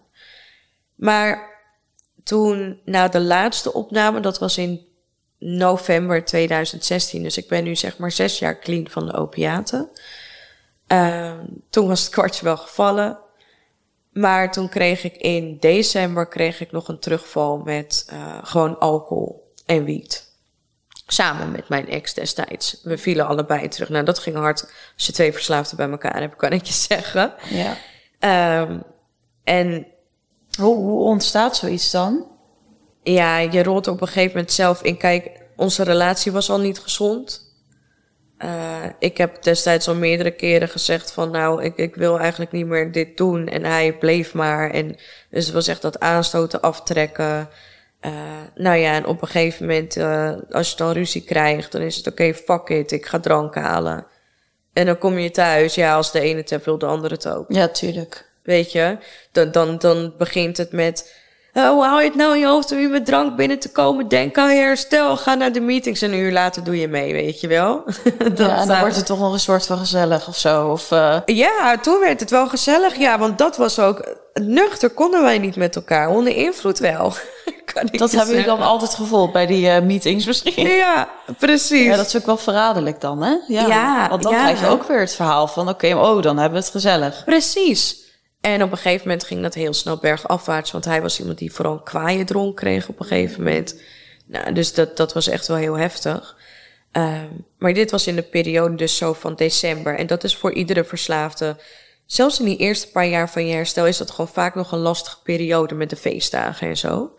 [0.96, 1.56] Maar
[2.24, 4.86] toen, na de laatste opname, dat was in
[5.40, 7.24] november 2016.
[7.24, 9.90] Dus ik ben nu zeg maar zes jaar clean van de opiaten.
[10.88, 13.26] Ehm, toen was het kwartje wel gevallen.
[14.18, 19.54] Maar toen kreeg ik in december kreeg ik nog een terugval met uh, gewoon alcohol
[19.66, 20.26] en wiet.
[21.08, 22.80] Samen met mijn ex destijds.
[22.84, 23.90] We vielen allebei terug.
[23.90, 24.62] Nou, dat ging hard.
[24.96, 27.34] Als je twee verslaafden bij elkaar hebt, kan ik je zeggen.
[27.50, 27.78] Ja.
[28.62, 28.84] Um,
[29.44, 29.88] en
[30.60, 32.26] hoe, hoe ontstaat zoiets dan?
[33.04, 34.98] Ja, je rolt op een gegeven moment zelf in.
[34.98, 37.47] Kijk, onze relatie was al niet gezond.
[38.44, 42.66] Uh, ik heb destijds al meerdere keren gezegd van nou, ik, ik wil eigenlijk niet
[42.66, 43.48] meer dit doen.
[43.48, 44.72] En hij bleef maar.
[44.72, 44.96] En
[45.30, 47.50] dus het was echt dat aanstoten aftrekken.
[48.02, 48.12] Uh,
[48.56, 51.96] nou ja, en op een gegeven moment, uh, als je dan ruzie krijgt, dan is
[51.96, 54.06] het oké, okay, fuck it, ik ga drank halen.
[54.74, 57.28] En dan kom je thuis, ja, als de ene het heeft, wil de andere het
[57.28, 57.46] ook.
[57.48, 58.30] Ja, tuurlijk.
[58.44, 58.98] Weet je,
[59.32, 61.14] dan, dan, dan begint het met
[61.58, 63.72] uh, hoe hou je het nou in je hoofd om hier met drank binnen te
[63.72, 64.08] komen?
[64.08, 65.18] Denk aan je herstel.
[65.18, 67.84] Ga naar de meetings en een uur later doe je mee, weet je wel.
[68.18, 70.68] dat, ja, dan wordt het toch nog een soort van gezellig of zo.
[70.68, 71.18] Of, uh...
[71.26, 72.98] Ja, toen werd het wel gezellig.
[72.98, 74.16] Ja, want dat was ook...
[74.34, 76.10] Nuchter konden wij niet met elkaar.
[76.10, 77.14] Onder invloed wel.
[77.92, 80.68] dat hebben jullie dan altijd gevoeld bij die uh, meetings misschien?
[80.68, 81.86] Ja, precies.
[81.86, 83.36] Ja, dat is ook wel verraderlijk dan, hè?
[83.48, 84.40] Ja, ja want dan ja.
[84.40, 85.70] krijg je ook weer het verhaal van...
[85.70, 87.24] oké, okay, oh, dan hebben we het gezellig.
[87.26, 88.06] Precies.
[88.42, 90.72] En op een gegeven moment ging dat heel snel bergafwaarts.
[90.72, 93.82] Want hij was iemand die vooral kwaaie dronk kreeg op een gegeven moment.
[94.26, 96.38] Nou, dus dat, dat was echt wel heel heftig.
[96.92, 99.98] Um, maar dit was in de periode dus zo van december.
[99.98, 101.58] En dat is voor iedere verslaafde.
[102.06, 104.80] Zelfs in die eerste paar jaar van je herstel is dat gewoon vaak nog een
[104.80, 107.16] lastige periode met de feestdagen en zo.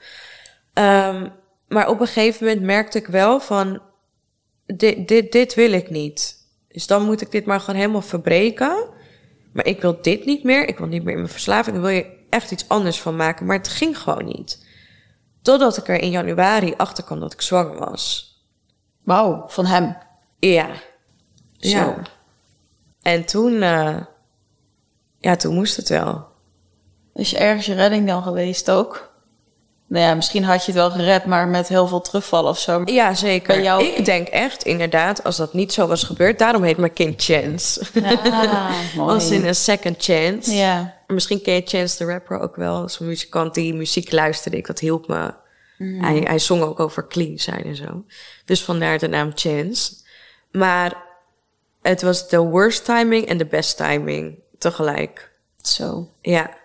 [0.74, 1.32] Um,
[1.68, 3.82] maar op een gegeven moment merkte ik wel van,
[4.66, 6.36] dit, dit, dit wil ik niet.
[6.68, 8.96] Dus dan moet ik dit maar gewoon helemaal verbreken.
[9.58, 10.68] Maar ik wil dit niet meer.
[10.68, 11.76] Ik wil niet meer in mijn verslaving.
[11.76, 13.46] Ik wil je echt iets anders van maken.
[13.46, 14.64] Maar het ging gewoon niet.
[15.42, 18.32] Totdat ik er in januari achter kwam dat ik zwanger was.
[19.04, 19.96] Wauw, van hem?
[20.38, 20.68] Ja.
[21.56, 21.68] Zo.
[21.68, 22.02] Ja.
[23.02, 23.96] En toen, uh,
[25.18, 26.26] ja, toen moest het wel.
[27.14, 29.07] Is je ergens je redding dan geweest ook?
[29.88, 32.82] Nou ja, misschien had je het wel gered, maar met heel veel terugvallen of zo.
[32.84, 33.62] Ja, zeker.
[33.62, 33.84] Jou...
[33.84, 36.38] Ik denk echt, inderdaad, als dat niet zo was gebeurd...
[36.38, 37.80] daarom heet mijn kind Chance.
[38.04, 39.12] Ah, mooi.
[39.14, 40.54] Als in een second chance.
[40.54, 40.94] Ja.
[41.06, 42.82] Misschien ken je Chance de rapper ook wel.
[42.82, 44.56] Een muzikant die muziek luisterde.
[44.56, 45.34] Ik, dat hielp me.
[45.78, 46.02] Mm.
[46.02, 48.04] Hij, hij zong ook over clean zijn en zo.
[48.44, 49.92] Dus vandaar de naam Chance.
[50.52, 50.96] Maar
[51.82, 55.30] het was de worst timing en de best timing tegelijk.
[55.62, 56.08] Zo.
[56.20, 56.56] Ja.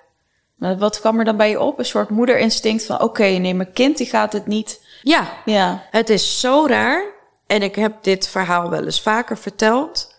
[0.77, 1.79] Wat kwam er dan bij je op?
[1.79, 3.01] Een soort moederinstinct van...
[3.01, 4.81] oké, nee, mijn kind die gaat het niet...
[5.01, 7.05] Ja, ja, het is zo raar.
[7.47, 10.15] En ik heb dit verhaal wel eens vaker verteld.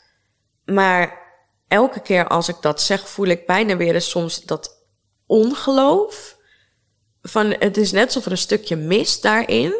[0.64, 1.18] Maar
[1.68, 3.08] elke keer als ik dat zeg...
[3.08, 4.84] voel ik bijna weer eens soms dat
[5.26, 6.36] ongeloof.
[7.22, 9.74] Van, het is net alsof er een stukje mis daarin.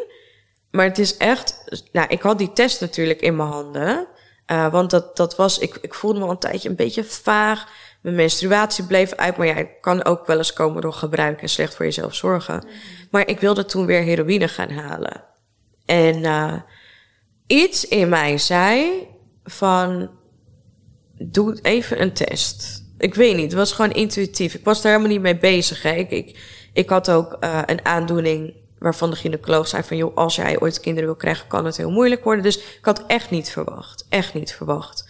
[0.71, 1.63] Maar het is echt...
[1.91, 4.07] Nou, ik had die test natuurlijk in mijn handen...
[4.51, 7.67] Uh, want dat, dat was, ik, ik voelde me al een tijdje een beetje vaag
[8.05, 9.37] mijn menstruatie bleef uit.
[9.37, 12.67] Maar ja, kan ook wel eens komen door gebruik en slecht voor jezelf zorgen.
[13.11, 15.23] Maar ik wilde toen weer heroïne gaan halen.
[15.85, 16.53] En uh,
[17.47, 19.07] iets in mij zei
[19.43, 20.09] van,
[21.17, 22.83] doe even een test.
[22.97, 24.53] Ik weet niet, het was gewoon intuïtief.
[24.53, 25.81] Ik was daar helemaal niet mee bezig.
[25.81, 25.91] Hè.
[25.91, 26.39] Ik, ik,
[26.73, 29.97] ik had ook uh, een aandoening waarvan de gynaecoloog zei van...
[29.97, 32.43] joh, als jij ooit kinderen wil krijgen, kan het heel moeilijk worden.
[32.43, 34.05] Dus ik had echt niet verwacht.
[34.09, 35.04] Echt niet verwacht.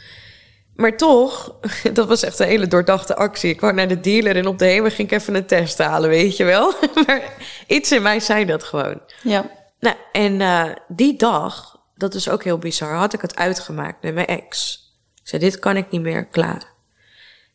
[0.76, 1.56] Maar toch,
[1.94, 3.50] dat was echt een hele doordachte actie.
[3.50, 6.10] Ik kwam naar de dealer en op de heen ging ik even een test halen,
[6.10, 6.74] weet je wel.
[7.08, 7.34] Maar
[7.68, 9.02] iets in mij zei dat gewoon.
[9.24, 9.52] Ja.
[9.80, 14.14] Nou, en uh, die dag, dat is ook heel bizar, had ik het uitgemaakt met
[14.14, 14.84] mijn ex.
[15.22, 16.74] Ik zei, dit kan ik niet meer, klaar.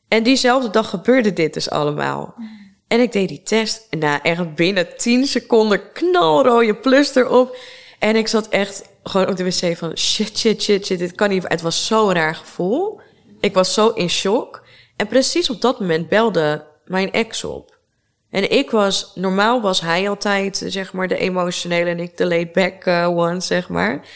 [0.08, 2.34] En diezelfde dag gebeurde dit dus allemaal.
[2.88, 7.56] En ik deed die test en na echt binnen 10 seconden knalrode plus erop.
[7.98, 11.28] En ik zat echt gewoon op de wc van shit, shit, shit, shit, dit kan
[11.28, 11.48] niet.
[11.48, 13.00] Het was zo'n raar gevoel.
[13.40, 14.62] Ik was zo in shock.
[14.96, 17.78] En precies op dat moment belde mijn ex op.
[18.30, 22.52] En ik was, normaal was hij altijd, zeg maar, de emotionele en ik de laid
[22.52, 24.06] back uh, one, zeg maar.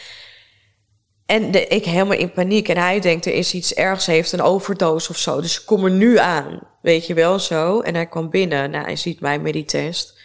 [1.25, 2.69] En de, ik helemaal in paniek.
[2.69, 5.41] En hij denkt, er is iets ergs, heeft een overdoos of zo.
[5.41, 7.79] Dus ik kom er nu aan, weet je wel, zo.
[7.81, 10.19] En hij kwam binnen, nou, hij ziet mij met die test.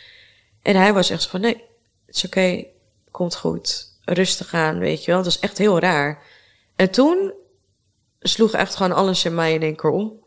[0.62, 1.64] En hij was echt van, nee,
[2.06, 2.64] het is oké,
[3.10, 3.89] komt goed.
[4.05, 5.22] Rustig aan, weet je wel.
[5.22, 6.22] Dat is echt heel raar.
[6.77, 7.32] En toen
[8.20, 10.22] sloeg echt gewoon alles in mij in één keer om.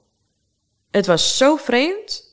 [0.91, 2.31] Het was zo vreemd.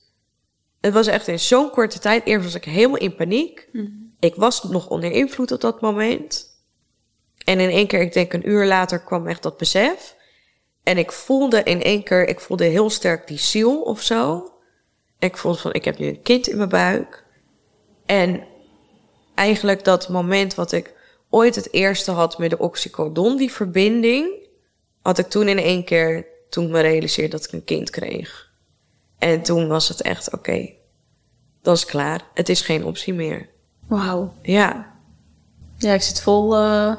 [0.80, 2.26] Het was echt in zo'n korte tijd.
[2.26, 3.68] Eerst was ik helemaal in paniek.
[3.72, 3.86] Mhm.
[4.18, 6.48] Ik was nog onder invloed op dat moment.
[7.44, 10.16] En in één keer, ik denk een uur later, kwam echt dat besef.
[10.82, 14.52] En ik voelde in één keer, ik voelde heel sterk die ziel of zo.
[15.18, 17.24] Ik voelde van, ik heb nu een kind in mijn buik.
[18.06, 18.46] En
[19.34, 20.94] eigenlijk dat moment wat ik
[21.30, 24.39] ooit het eerste had met de oxycodon, die verbinding,
[25.02, 28.50] had ik toen in één keer, toen ik me realiseerde dat ik een kind kreeg.
[29.18, 30.70] En toen was het echt, oké,
[31.62, 32.20] dat is klaar.
[32.34, 33.48] Het is geen optie meer.
[33.86, 34.32] Wauw.
[34.42, 34.92] Ja,
[35.78, 36.94] Ja, ik zit vol eh,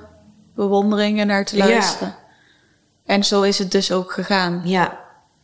[0.55, 1.67] bewondering er naar te Ja.
[1.67, 2.15] luisteren.
[3.05, 4.61] En zo is het dus ook gegaan.
[4.65, 4.99] ja.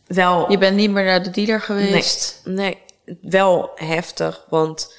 [0.06, 2.40] Wel, Je bent niet meer naar de dealer geweest.
[2.44, 2.78] nee,
[3.20, 4.96] wel heftig, want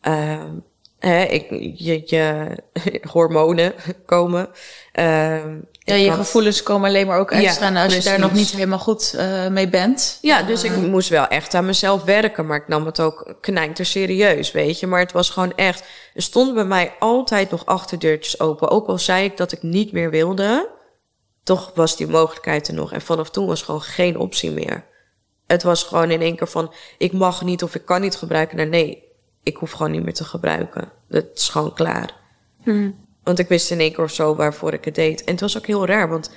[0.00, 0.50] ehm,
[0.98, 2.56] hè, ik, je, je
[3.12, 3.74] hormonen
[4.06, 4.48] komen.
[4.92, 8.32] Ehm, Ja, je had- gevoelens komen alleen maar ook extra Ja, als je daar nog
[8.32, 10.18] niet helemaal goed eh, mee bent.
[10.20, 12.46] Ja, dus ik moest wel echt aan mezelf werken.
[12.46, 14.86] Maar ik nam het ook knijter serieus, weet je.
[14.86, 15.84] Maar het was gewoon echt...
[16.14, 18.68] Er stonden bij mij altijd nog achterdeurtjes open.
[18.70, 20.68] Ook al zei ik dat ik niet meer wilde...
[21.42, 22.92] toch was die mogelijkheid er nog.
[22.92, 24.84] En vanaf toen was gewoon geen optie meer.
[25.46, 26.72] Het was gewoon in één keer van...
[26.98, 28.56] ik mag niet of ik kan niet gebruiken.
[28.56, 29.04] Nou, nee,
[29.42, 30.88] ik hoef gewoon niet meer te gebruiken.
[31.08, 32.10] Het is gewoon klaar.
[33.24, 35.24] Want ik wist in één keer of zo waarvoor ik het deed.
[35.24, 36.30] En het was ook heel raar, want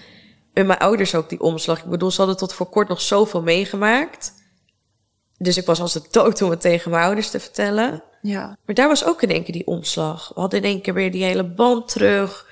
[0.54, 1.80] met mijn ouders ook die omslag.
[1.84, 4.34] Ik bedoel, ze hadden tot voor kort nog zoveel meegemaakt.
[5.38, 8.04] Dus ik was als de dood om het tegen mijn ouders te vertellen.
[8.22, 8.58] Ja.
[8.66, 10.32] Maar daar was ook in één keer die omslag.
[10.34, 12.46] We hadden in één keer weer die hele band terug.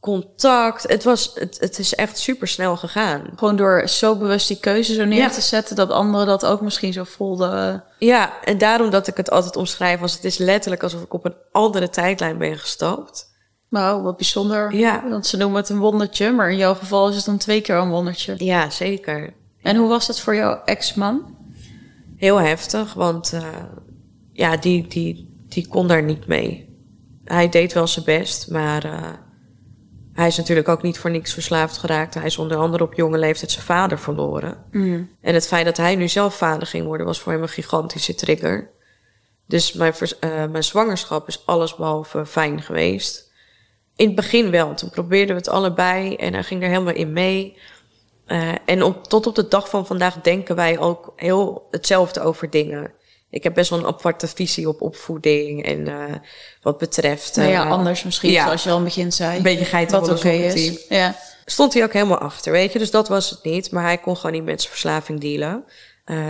[0.00, 0.82] Contact.
[0.82, 3.30] Het, was, het, het is echt super snel gegaan.
[3.36, 5.30] Gewoon door zo bewust die keuze zo neer Ja.
[5.30, 7.84] te zetten dat anderen dat ook misschien zo voelden.
[7.98, 11.24] Ja, en daarom dat ik het altijd omschrijf als het is letterlijk alsof ik op
[11.24, 13.26] een andere tijdlijn ben gestapt.
[13.68, 14.74] Wauw, wat bijzonder.
[14.74, 15.08] Ja.
[15.08, 17.76] Want ze noemen het een wondertje, maar in jouw geval is het dan twee keer
[17.76, 18.34] een wondertje.
[18.38, 19.32] Ja, zeker.
[19.62, 21.36] En hoe was het voor jouw ex-man?
[22.16, 23.42] Heel heftig, want eh,
[24.32, 26.76] ja, die, die, die kon daar niet mee.
[27.24, 29.12] Hij deed wel zijn best, maar eh,
[30.12, 32.14] hij is natuurlijk ook niet voor niks verslaafd geraakt.
[32.14, 34.64] Hij is onder andere op jonge leeftijd zijn vader verloren.
[35.20, 38.14] En het feit dat hij nu zelf vader ging worden, was voor hem een gigantische
[38.14, 38.70] trigger.
[39.46, 43.27] Dus mijn, eh, mijn zwangerschap is allesbehalve fijn geweest.
[43.98, 44.74] In het begin wel.
[44.74, 47.56] Toen probeerden we het allebei en hij ging er helemaal in mee.
[48.26, 52.50] Eh, en op, tot op de dag van vandaag denken wij ook heel hetzelfde over
[52.50, 52.92] dingen.
[53.30, 56.14] Ik heb best wel een aparte visie op opvoeding en eh,
[56.62, 57.36] wat betreft...
[57.36, 58.44] nou ja, eh, anders misschien, ja.
[58.44, 59.36] zoals je al in het begin zei.
[59.36, 60.52] Een beetje geitenwolle Wat oké is.
[60.52, 60.98] zonneteam.
[60.98, 61.16] Ja.
[61.44, 62.78] stond hij ook helemaal achter, weet je.
[62.78, 63.70] Dus dat was het niet.
[63.70, 65.64] Maar hij kon gewoon niet met zijn verslaving dealen.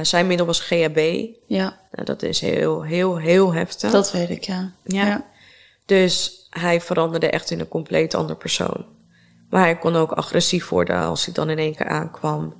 [0.02, 1.26] Zijn middel was GHB.
[1.46, 3.90] ja, Nou, dat is heel, heel, heel heftig.
[3.90, 4.72] dat weet ik, ja.
[4.84, 5.24] Ja.
[5.86, 8.86] Dus hij veranderde echt in een compleet ander persoon.
[9.50, 12.54] Maar hij kon ook agressief worden als hij dan in één keer aankwam.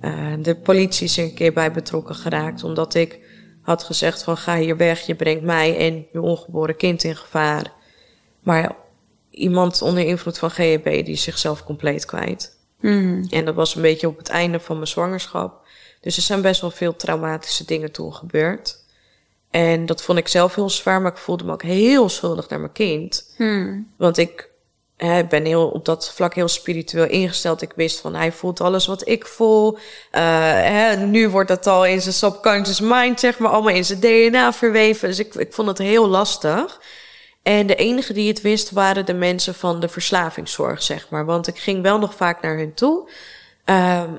[0.00, 3.18] Eh, de politie is er een keer bij betrokken geraakt, omdat ik
[3.62, 7.72] had gezegd van ga hier weg, je brengt mij en je ongeboren kind in gevaar.
[8.40, 8.76] Maar
[9.30, 12.58] iemand onder invloed van GHB die zichzelf compleet kwijt.
[12.80, 13.24] Mhm.
[13.30, 15.66] En dat was een beetje op het einde van mijn zwangerschap.
[16.00, 18.77] Dus er zijn best wel veel traumatische dingen toen gebeurd.
[19.50, 22.60] En dat vond ik zelf heel zwaar, maar ik voelde me ook heel schuldig naar
[22.60, 23.34] mijn kind.
[23.36, 23.92] Hmm.
[23.96, 24.48] Want ik
[24.96, 27.62] hè, ben heel, op dat vlak heel spiritueel ingesteld.
[27.62, 29.78] Ik wist van hij voelt alles wat ik voel.
[30.10, 30.22] Eh,
[30.52, 34.52] hè, nu wordt dat al in zijn subconscious mind, zeg maar, allemaal in zijn DNA
[34.52, 35.08] verweven.
[35.08, 36.80] Dus ik, ik vond het heel lastig.
[37.42, 41.24] En de enige die het wist waren de mensen van de verslavingszorg, zeg maar.
[41.24, 43.10] Want ik ging wel nog vaak naar hun toe.
[43.64, 44.10] Ehm,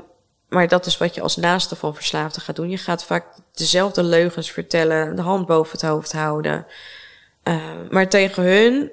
[0.50, 2.70] maar dat is wat je als naaste van verslaafden gaat doen.
[2.70, 6.66] Je gaat vaak dezelfde leugens vertellen, de hand boven het hoofd houden.
[7.44, 7.56] Eh,
[7.90, 8.92] maar tegen hun,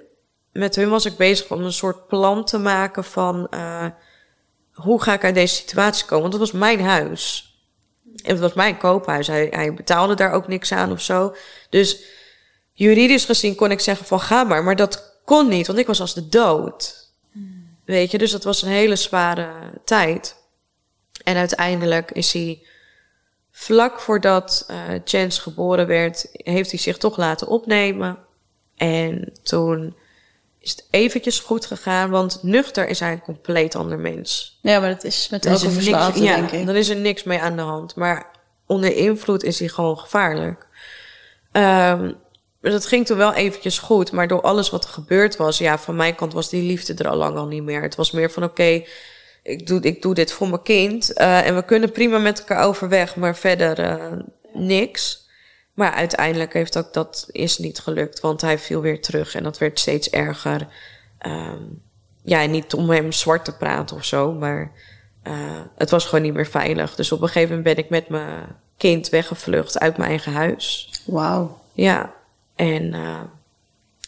[0.53, 3.87] met hun was ik bezig om een soort plan te maken van eh,
[4.73, 6.31] hoe ga ik uit deze situatie komen?
[6.31, 7.55] Want het was mijn huis.
[8.23, 9.27] En het was mijn koophuis.
[9.27, 11.35] Hij, hij betaalde daar ook niks aan of zo.
[11.71, 12.03] Dus
[12.73, 14.65] juridisch gezien kon ik zeggen van ga maar.
[14.65, 17.05] Maar dat kon niet, want ik was als de dood.
[17.85, 19.51] Weet je, dus dat was een hele zware
[19.85, 20.37] tijd.
[21.27, 22.63] En uiteindelijk is hij
[23.51, 28.19] vlak voordat eh Chance geboren werd, heeft hij zich toch laten opnemen.
[28.77, 29.97] En toen
[30.59, 34.59] is het eventjes goed gegaan, want nuchter is hij een compleet ander mens.
[34.63, 36.67] Ja, maar dat is met elke er verslaafde, ja, denk ik.
[36.67, 37.95] dan is er niks mee aan de hand.
[37.95, 38.31] Maar
[38.67, 40.67] onder invloed is hij gewoon gevaarlijk.
[42.61, 44.13] Dus dat ging toen wel eventjes goed.
[44.13, 45.59] Maar door alles wat er gebeurd was...
[45.59, 47.83] ja, van mijn kant was die liefde er al lang al niet meer.
[47.83, 48.83] Het was meer van, oké,
[49.47, 51.13] ik, doe, ik doe dit voor mijn kind.
[51.13, 54.13] eh, en we kunnen prima met elkaar overweg, maar verder eh,
[54.53, 55.25] niks.
[55.75, 58.21] Maar uiteindelijk heeft ook dat is niet gelukt.
[58.21, 60.69] Want hij viel weer terug en dat werd steeds erger.
[61.19, 61.63] Ehm,
[62.23, 64.73] ja, niet om hem zwart te praten of zo, maar
[65.23, 65.33] eh,
[65.77, 66.95] het was gewoon niet meer veilig.
[66.95, 70.91] Dus op een gegeven moment ben ik met mijn kind weggevlucht uit mijn eigen huis.
[71.05, 71.59] Wauw.
[71.73, 72.15] Ja,
[72.55, 73.21] en eh,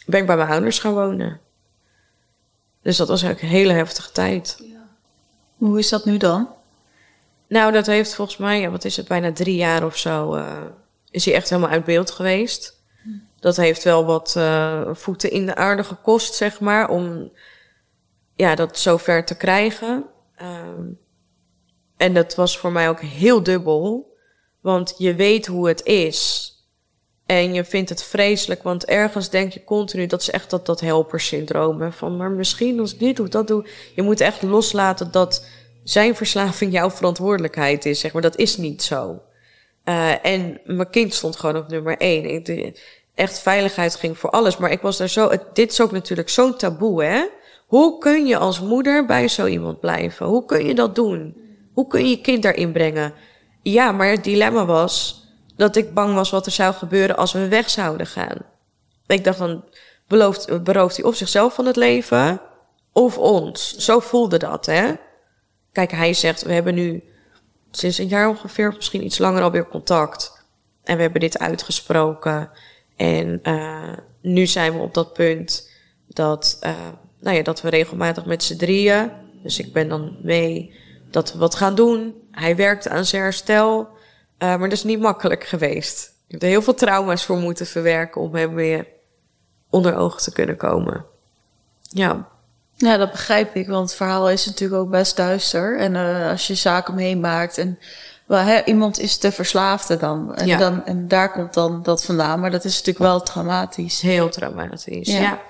[0.06, 1.40] ben ik bij mijn ouders gaan wonen.
[2.82, 4.62] Dus dat was ook een hele heftige tijd.
[5.58, 6.48] Hoe is dat nu dan?
[7.48, 10.62] Nou, dat heeft volgens mij, ja, wat is het, bijna drie jaar of zo, eh,
[11.10, 12.76] is hij echt helemaal uit beeld geweest.
[13.40, 17.32] dat heeft wel wat uh, voeten in de aarde gekost, zeg maar, om
[18.34, 20.04] ja, dat zover te krijgen.
[20.42, 20.98] Um,
[21.96, 24.16] en dat was voor mij ook heel dubbel,
[24.60, 26.52] want je weet hoe het is.
[27.28, 30.80] En je vindt het vreselijk, want ergens denk je continu, dat is echt dat, dat
[30.80, 31.92] helpersyndroom.
[31.92, 33.66] Van, maar misschien als ik dit doe, dat doe.
[33.94, 35.46] Je moet echt loslaten dat
[35.84, 38.00] zijn verslaving jouw verantwoordelijkheid is.
[38.00, 39.22] Zeg maar, dat is niet zo.
[39.84, 42.44] Uh, en mijn kind stond gewoon op nummer één.
[43.14, 44.56] Echt veiligheid ging voor alles.
[44.56, 45.30] Maar ik was daar zo.
[45.52, 47.24] Dit is ook natuurlijk zo'n taboe, hè?
[47.66, 50.26] Hoe kun je als moeder bij zo iemand blijven?
[50.26, 51.36] Hoe kun je dat doen?
[51.72, 53.14] Hoe kun je je kind daarin brengen?
[53.62, 55.26] Ja, maar het dilemma was
[55.58, 58.38] dat ik bang was wat er zou gebeuren als we weg zouden gaan.
[59.06, 59.64] Ik dacht dan,
[60.06, 62.40] belooft, berooft hij of zichzelf van het leven
[62.92, 63.76] of ons.
[63.76, 64.92] Zo voelde dat, hè?
[65.72, 67.02] Kijk, hij zegt, we hebben nu
[67.70, 70.46] sinds een jaar ongeveer, misschien iets langer alweer contact.
[70.84, 72.50] En we hebben dit uitgesproken.
[72.96, 75.70] En uh, nu zijn we op dat punt
[76.06, 76.72] dat, uh,
[77.20, 79.10] nou ja, dat we regelmatig met z'n drieën,
[79.42, 80.74] dus ik ben dan mee,
[81.10, 82.14] dat we wat gaan doen.
[82.30, 83.88] Hij werkt aan zijn herstel,
[84.38, 86.12] uh, maar dat is niet makkelijk geweest.
[86.26, 88.86] Ik heb er heel veel trauma's voor moeten verwerken om hem weer
[89.70, 91.04] onder ogen te kunnen komen.
[91.82, 92.28] Ja.
[92.74, 95.78] Ja, dat begrijp ik, want het verhaal is natuurlijk ook best duister.
[95.78, 97.78] En uh, als je zaken meemaakt en
[98.26, 100.34] wel, hè, iemand is te verslaafde dan.
[100.34, 100.58] En, ja.
[100.58, 100.86] dan.
[100.86, 102.40] en daar komt dan dat vandaan.
[102.40, 104.00] Maar dat is natuurlijk wel traumatisch.
[104.00, 105.20] Heel traumatisch, ja.
[105.20, 105.40] ja.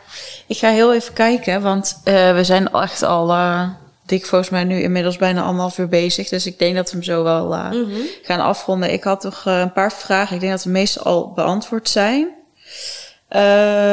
[0.47, 3.69] Ik ga heel even kijken, want uh, we zijn echt al uh,
[4.09, 6.29] dik volgens mij nu inmiddels bijna anderhalf uur bezig.
[6.29, 8.07] Dus ik denk dat we hem zo wel uh, mm -hmm.
[8.23, 8.93] gaan afronden.
[8.93, 10.35] Ik had toch een paar vragen.
[10.35, 12.29] Ik denk dat de meeste al beantwoord zijn.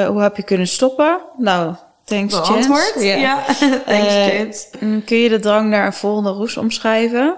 [0.07, 1.21] hoe heb je kunnen stoppen?
[1.37, 1.75] Nou,
[2.05, 2.93] Thanks, Beantwoord?
[2.97, 3.15] Ja.
[3.15, 3.45] ja.
[3.85, 4.67] Thanks, Chance.
[5.05, 7.37] kun je de drang naar een volgende roes omschrijven?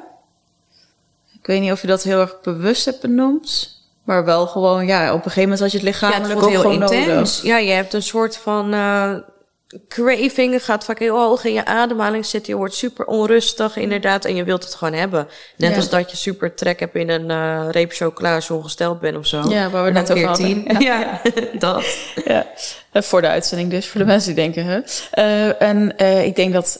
[1.40, 3.76] Ik weet niet of je dat heel erg bewust hebt benoemd.
[4.04, 6.62] Maar wel gewoon, ja, op een gegeven moment had je het lichamelijk ja, het ook
[6.64, 7.08] heel intens.
[7.08, 7.41] nodig.
[7.41, 8.74] Ja, je hebt een soort van
[9.88, 10.64] craving.
[10.64, 12.54] Gaat vaak heel hoog in je ademhaling zitten.
[12.54, 14.26] Je wordt super onrustig inderdaad.
[14.26, 15.28] En je wilt het gewoon hebben.
[15.58, 15.76] Net ja.
[15.76, 19.18] als dat je super trek hebt in een uh, reep chocola als je ongesteld bent
[19.18, 19.49] of zo.
[19.49, 20.64] Ja, waar we net over hadden.
[20.80, 21.22] Ja, ja.
[21.60, 21.98] dat.
[22.26, 22.48] Ja,
[22.94, 23.88] uh, voor de uitzending dus.
[23.88, 25.49] Voor de mensen die denken, hè.
[25.49, 26.80] en ik denk dat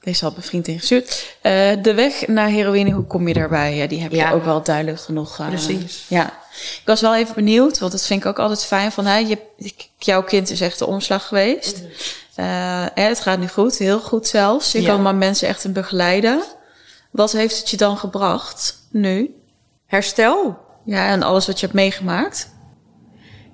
[0.00, 1.36] deze had mijn vriend ingestuurd.
[1.82, 3.76] De weg naar heroïne, hoe kom je daarbij?
[3.76, 5.46] Ja, die heb je ook wel duidelijk genoeg.
[5.48, 6.04] Precies.
[6.08, 6.32] Ja.
[6.80, 9.06] Ik was wel even benieuwd, want dat vind ik ook altijd fijn van...
[9.06, 9.38] Hè, je,
[9.98, 11.78] jouw kind is echt de omslag geweest.
[11.78, 14.72] Uh, hè, het gaat nu goed, heel goed zelfs.
[14.72, 14.88] Je ja.
[14.88, 16.42] kan maar mensen echt in begeleiden.
[17.10, 19.34] Wat heeft het je dan gebracht nu?
[19.86, 20.58] Herstel.
[20.84, 22.50] Ja, en alles wat je hebt meegemaakt.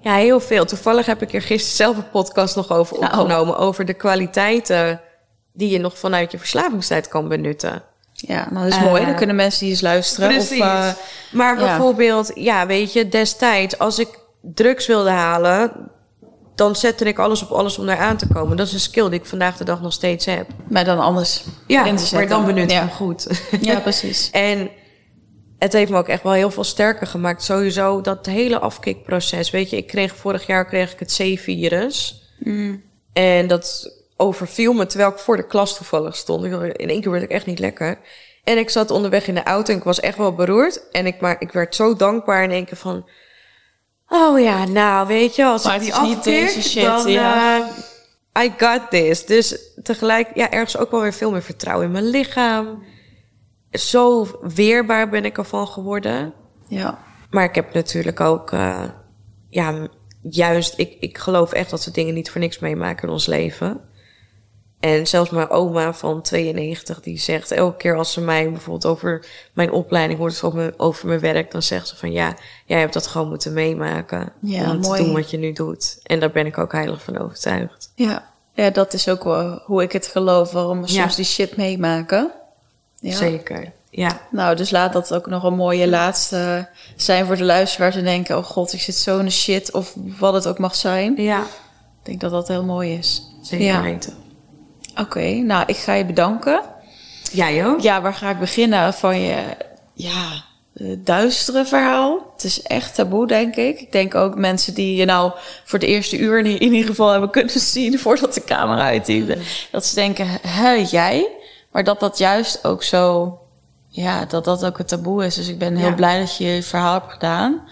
[0.00, 0.64] Ja, heel veel.
[0.64, 3.56] Toevallig heb ik er gisteren zelf een podcast nog over opgenomen...
[3.56, 5.00] over de kwaliteiten
[5.52, 7.82] die je nog vanuit je verslavingstijd kan benutten.
[8.26, 9.00] Ja, nou dat is mooi.
[9.00, 10.28] Dan eh, kunnen mensen die eens luisteren.
[10.28, 10.60] Precies.
[10.60, 10.88] Of, uh,
[11.32, 12.60] maar bijvoorbeeld, ja.
[12.60, 14.08] ja, weet je, destijds als ik
[14.40, 15.90] drugs wilde halen,
[16.54, 18.56] dan zette ik alles op alles om daar aan te komen.
[18.56, 20.46] Dat is een skill die ik vandaag de dag nog steeds heb.
[20.68, 21.44] Maar dan anders.
[21.66, 22.78] Ja, maar dan benut ik ja.
[22.78, 23.26] hem goed.
[23.60, 24.30] Ja, precies.
[24.50, 24.70] en
[25.58, 27.42] het heeft me ook echt wel heel veel sterker gemaakt.
[27.42, 29.50] Sowieso dat hele afkikproces.
[29.50, 32.22] Weet je, ik kreeg vorig jaar kreeg ik het C-virus.
[32.38, 32.82] Mm.
[33.12, 36.44] En dat overviel me terwijl ik voor de klas toevallig stond.
[36.44, 37.98] In één keer werd ik echt niet lekker.
[38.44, 40.90] En ik zat onderweg in de auto en ik was echt wel beroerd.
[40.90, 43.08] En ik, maar ik werd zo dankbaar in één keer van...
[44.08, 47.10] Oh ja, nou weet je, als maar ik die shit, dan...
[47.10, 47.58] Ja.
[47.58, 49.26] Uh, I got this.
[49.26, 52.82] Dus tegelijk, ja, ergens ook wel weer veel meer vertrouwen in mijn lichaam.
[53.70, 56.34] Zo weerbaar ben ik ervan geworden.
[56.68, 56.98] Ja.
[57.30, 58.52] Maar ik heb natuurlijk ook...
[58.52, 58.82] Uh,
[59.48, 59.88] ja,
[60.22, 63.80] juist, ik, ik geloof echt dat we dingen niet voor niks meemaken in ons leven.
[64.84, 69.26] En zelfs mijn oma van 92, die zegt elke keer als ze mij bijvoorbeeld over
[69.52, 73.06] mijn opleiding hoort of over mijn werk, dan zegt ze van ja, jij hebt dat
[73.06, 74.98] gewoon moeten meemaken ja, om mooi.
[74.98, 75.98] te doen wat je nu doet.
[76.02, 77.92] En daar ben ik ook heilig van overtuigd.
[77.94, 81.00] Ja, ja dat is ook wel hoe ik het geloof, waarom we ja.
[81.00, 82.30] soms die shit meemaken.
[83.00, 83.16] Ja.
[83.16, 84.20] Zeker, ja.
[84.30, 88.36] Nou, dus laat dat ook nog een mooie laatste zijn voor de luisteraars en denken,
[88.36, 91.14] oh god, ik zit zo in de shit of wat het ook mag zijn.
[91.16, 91.40] Ja.
[91.42, 93.22] Ik denk dat dat heel mooi is.
[93.42, 94.23] Zeker weten.
[94.94, 96.60] Oké, okay, nou, ik ga je bedanken.
[97.32, 97.80] Jij ook?
[97.80, 98.94] Ja, waar ga ik beginnen?
[98.94, 99.42] Van je,
[99.94, 100.44] ja,
[100.98, 102.32] duistere verhaal.
[102.34, 103.80] Het is echt taboe, denk ik.
[103.80, 105.32] Ik denk ook mensen die je nou
[105.64, 109.34] voor de eerste uur in ieder geval hebben kunnen zien voordat de camera uitdiende.
[109.34, 109.42] Mm.
[109.70, 111.28] Dat ze denken, hè, jij?
[111.72, 113.38] Maar dat dat juist ook zo,
[113.88, 115.34] ja, dat dat ook een taboe is.
[115.34, 115.94] Dus ik ben heel ja.
[115.94, 117.68] blij dat je je verhaal hebt gedaan.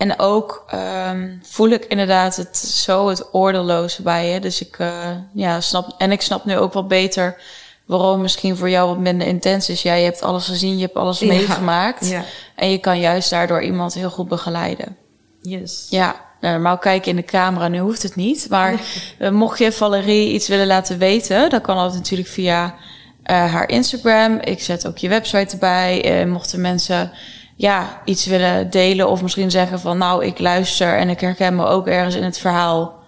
[0.00, 0.64] En ook
[1.08, 4.40] um, voel ik inderdaad het zo het oordeelloze bij je.
[4.40, 5.94] Dus ik uh, ja, snap.
[5.98, 7.40] En ik snap nu ook wel beter
[7.86, 9.82] waarom misschien voor jou wat minder intens is.
[9.82, 11.26] Jij hebt alles gezien, je hebt alles ja.
[11.26, 12.08] meegemaakt.
[12.08, 12.24] Ja.
[12.54, 14.96] En je kan juist daardoor iemand heel goed begeleiden.
[15.40, 15.86] Yes.
[15.90, 16.14] Ja.
[16.40, 18.46] nou, normaal kijken in de camera, nu hoeft het niet.
[18.50, 18.80] Maar
[19.18, 22.74] eh, mocht je Valerie iets willen laten weten, dan kan dat natuurlijk via
[23.22, 24.38] eh, haar Instagram.
[24.40, 26.20] Ik zet ook je website erbij.
[26.20, 27.12] Eh, mochten mensen
[27.60, 31.66] ja, iets willen delen of misschien zeggen van nou, ik luister en ik herken me
[31.66, 32.98] ook ergens in het verhaal.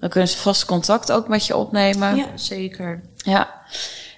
[0.00, 2.16] Dan kunnen ze vast contact ook met je opnemen.
[2.16, 3.00] Ja, zeker.
[3.16, 3.62] Ja.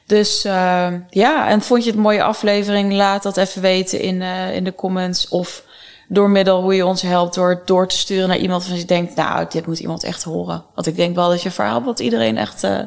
[0.06, 2.92] Dus uh, ja, en vond je het een mooie aflevering?
[2.92, 5.28] Laat dat even weten in, uh, in de comments.
[5.28, 5.64] Of
[6.08, 8.84] door middel hoe je ons helpt door het door te sturen naar iemand van je
[8.84, 10.64] denkt, nou, dit moet iemand echt horen.
[10.74, 12.80] Want ik denk wel dat je verhaal wat iedereen echt, uh,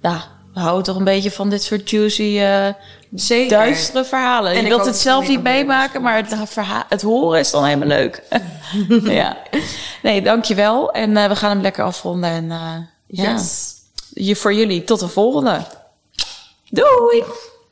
[0.00, 0.18] nou,
[0.54, 2.68] we houden toch een beetje van dit soort juicy, uh,
[3.14, 3.58] Zeker.
[3.58, 4.50] duistere verhalen.
[4.50, 7.50] En je ik wilt hoop het zelf niet meemaken, maar het, verhaal, het horen is
[7.50, 8.22] dan helemaal leuk.
[9.20, 9.36] ja.
[10.02, 10.92] Nee, dankjewel.
[10.92, 12.30] En uh, we gaan hem lekker afronden.
[12.30, 12.74] En uh,
[13.06, 13.74] ja, Yes.
[14.12, 15.64] je, voor jullie tot de volgende.
[16.70, 17.24] Doei!